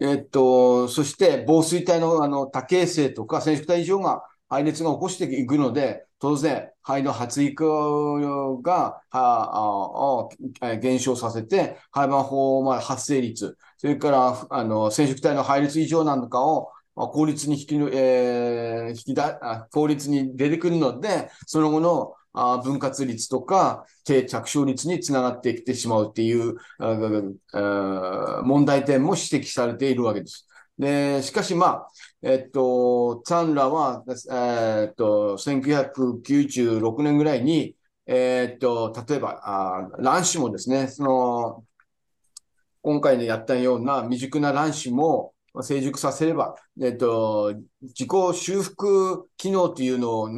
[0.00, 10.28] ー、えっと、そして防水体のあの多形成とか染色体異常が配列が起こしていくので、当然、肺の発育がは
[10.60, 26.56] あ減少させて、肺盤法ま発生率、それからあの染色体の配列異常なんかをあ効率に引き,、えー、引きだ効率に出てくるので、その後のあ分割率とか低着床率につながってきてしまうっていう
[27.50, 30.46] あ問題点も指摘されているわけです。
[30.78, 31.88] で、しかしまあ、
[32.22, 41.64] えっと、ツァンらは、えっと、1996年ぐらいに、えっと、例えば、あ卵子もですね、その、
[42.82, 50.30] 今回でやったような未熟な卵子も成熟させれば、えっと、自己修復機能というのを、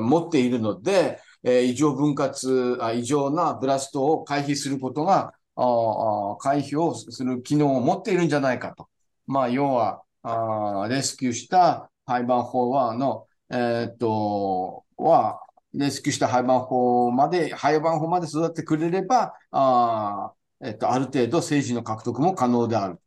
[0.00, 8.88] 持っているので、えー、異常分割あ、異常なブラストを回避することが、あ回避をする機能を持っているんじゃないかと。
[9.26, 15.40] まあ、要は、あレスキューした廃盤法は、の、えー、っと、は、
[15.74, 20.32] レスキューした廃盤法まで、廃盤法まで育ってくれれば、あ
[20.64, 23.00] えっと、ある程度政治の獲得も可能である。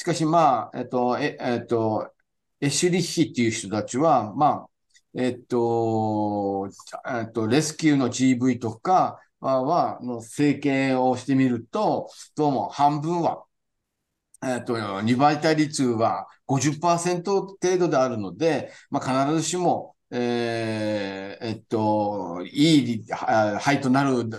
[0.00, 2.10] しかし、まあ、えっと、え、えっと、
[2.58, 4.68] エシュリッヒっていう人たちは、まあ、
[5.12, 6.70] えっと、
[7.06, 13.44] えっと、レスキューの GV とかは、の整形をしてみると、どうも半分は、
[14.42, 24.30] えっと、2倍体率は50%程度であるので、まあ、必ずしも、えー、えっと、いい肺となる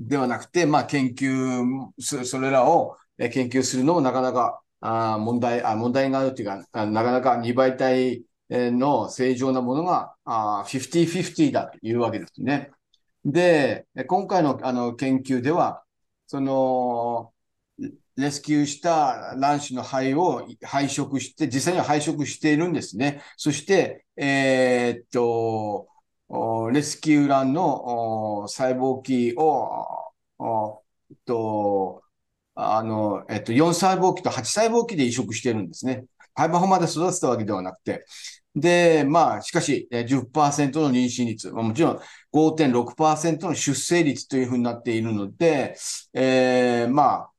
[0.00, 2.96] ではなくて、まあ、研究、それらを
[3.28, 12.70] 研究するのもなかなかあ問題あ、問題があるというか、なかなか2倍体の正常なものが50-50だというわけですね。
[13.24, 15.84] で、今回のあの研究では、
[16.26, 17.32] その、
[18.16, 23.22] レスキューした卵子の肺を配色して、実際には配色しているんですね。
[23.36, 25.88] そして、えー、っと、
[26.72, 30.82] レスキュー卵の細胞器を、
[31.24, 32.02] と、
[32.60, 36.04] あの、えっと、4細胞器と8細胞器で移植してるんですね。
[36.34, 38.04] 肺盤法まで育てたわけではなくて。
[38.54, 42.00] で、まあ、しかし、10%の妊娠率、もちろん
[42.32, 45.76] 5.6%の出生率というふうになっているので、
[46.14, 47.30] えー、まあ、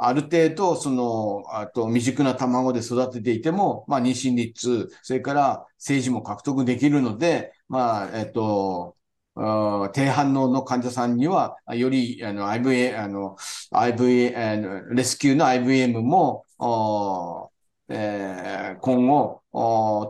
[0.00, 8.96] ある程度、その、あと未熟な卵で育てていても、まあ、妊娠率、それから精子も獲得できるので、まあ、えっと、
[9.92, 13.36] 低反応の患者さんには、より、あの、IVA、あの、
[13.72, 16.44] IVA、あのレスキューの IVM も、
[17.88, 19.42] えー、今後、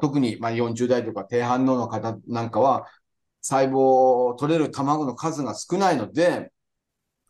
[0.00, 2.86] 特に、まあ、40代とか低反応の方なんかは、
[3.40, 3.78] 細胞
[4.30, 6.50] を取れる卵の数が少ないので、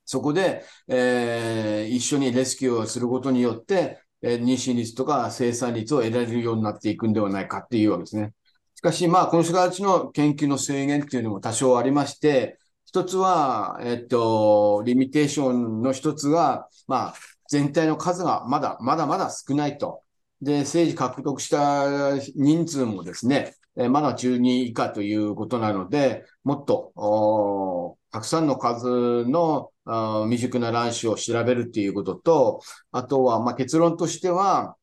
[0.04, 8.32] そこで、えー、一緒にレスキューをすることによって、えー、妊娠率とか生産率を得られるようになっていくんではないかっていうわけですね。
[8.78, 17.14] しかし、まあ、この人たちの研究の制限っていうのも多少ありまして、一つは、えっと、リミテーションの一つが、まあ、
[17.50, 20.04] 全体の数がまだ、まだまだ少ないと。
[20.40, 23.56] で、政治獲得した人数もですね、
[23.90, 29.72] まだ10人以下ということなので、もっと、たくさんの数の
[30.28, 32.60] 未熟な卵子を調べるっていうことと、
[32.92, 34.76] あとは、まあ、結論としては、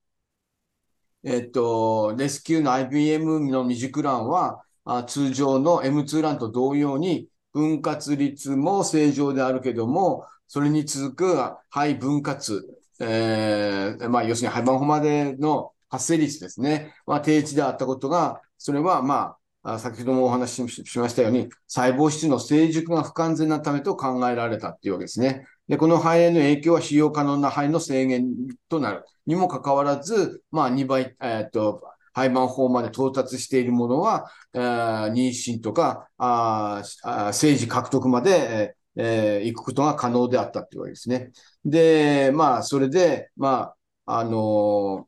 [1.26, 11.36] えっと、レスキューの IBM の未熟卵は、あ通常の M2 卵と同様に、分割率も正常であるけども、それに続く
[11.70, 12.62] 肺分割、
[13.00, 25.48] えー、まあ、要するに廃盤法までの発生率ですね、まあ、低値であったことが、それは、まあ、先ほどもお話ししましたように、細胞質の成熟が不完全なためと考えられたっていうわけですね。
[25.68, 28.28] で、この肺への影響は使用可能な肺の制限
[28.70, 29.06] となる。
[29.26, 31.82] にもかかわらず、まあ、2倍、えー、っと、
[32.14, 41.32] 廃盤法まで到達しているものは、えー、妊娠とか、ああ政治獲得まで、えー、行くことが可能であったというわけですね。
[41.66, 43.74] で、まあ、それで、ま
[44.06, 45.08] あ、あの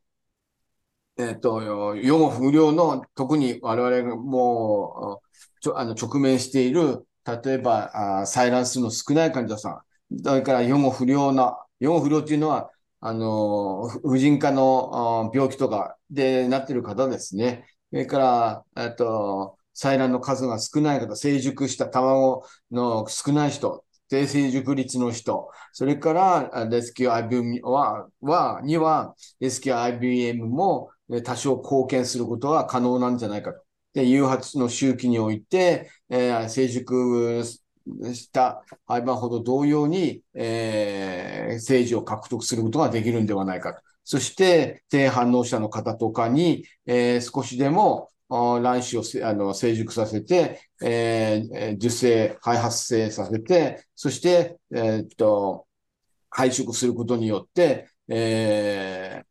[1.17, 1.61] ー、えっ、ー、と、
[1.95, 5.27] 予後不良の、特に我々がもう、
[5.61, 9.81] ちょあの直面している、例えば、あ採卵数の少ない患者さん、
[10.23, 17.65] それから予後不良な、予後不良というのは、あの、婦人科の病気とかでなってる方ですね。
[17.91, 30.89] それから、えっと、採卵の数が少ない方、成熟した卵の少ない人、低成熟率の人、それからレスキュー IBM は、はには、レスキュー IBM も
[31.23, 33.61] 多少貢献することが可能なんじゃないかと。
[33.93, 37.43] で、誘発の周期において、えー、成熟
[38.14, 43.81] した廃盤ほど同様に、えー、政治を獲得することができるんではないかと。
[44.03, 55.65] そして低反応者の方とかに、えー、少しでも卵子をあの成熟させて、えー、受精、肺発生させて、そして、えー、っと、
[56.30, 59.26] 配色することによって、えー、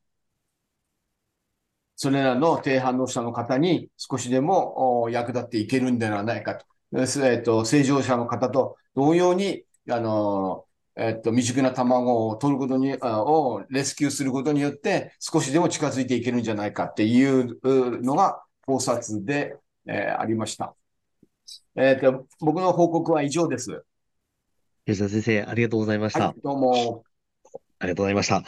[1.97, 6.66] それらの低反応者の方に少しでも役立っていけるんではないかと。
[6.97, 10.64] えっと、正常者の方と同様に、あの、
[10.97, 19.56] えっと、未熟な卵を取ることに、をレスキューすることによって、少しでも近づいていけるんじゃないかっていうのが考察で、
[19.86, 20.74] えー、ありました。
[21.77, 23.85] えっと、僕の報告は以上です。
[24.86, 26.28] 吉田先生、ありがとうございました。
[26.28, 27.05] はい、どうも。
[27.78, 28.43] ありがとうございました。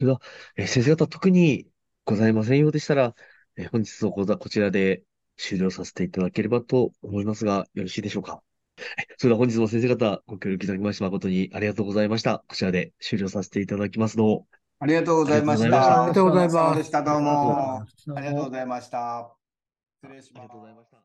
[0.00, 0.20] では、
[0.56, 1.66] え先生方特に
[2.04, 3.14] ございませんようでしたら、
[3.56, 5.04] え本日の講座こちらで
[5.36, 8.42] 終了させていただければと思いますが、よろしいでしょうか？
[9.18, 12.44] それでは本日も先生方ご協力いただきまして誠にありがとうございました。
[12.48, 14.46] こちらで終了させていただきますの
[14.80, 16.02] ありがとうございました。
[16.02, 17.02] ありがとうございました。
[17.02, 17.80] どうも。
[18.16, 19.36] ありがとうございました。
[20.02, 20.42] 失礼します。
[20.42, 21.01] ありがとうございました。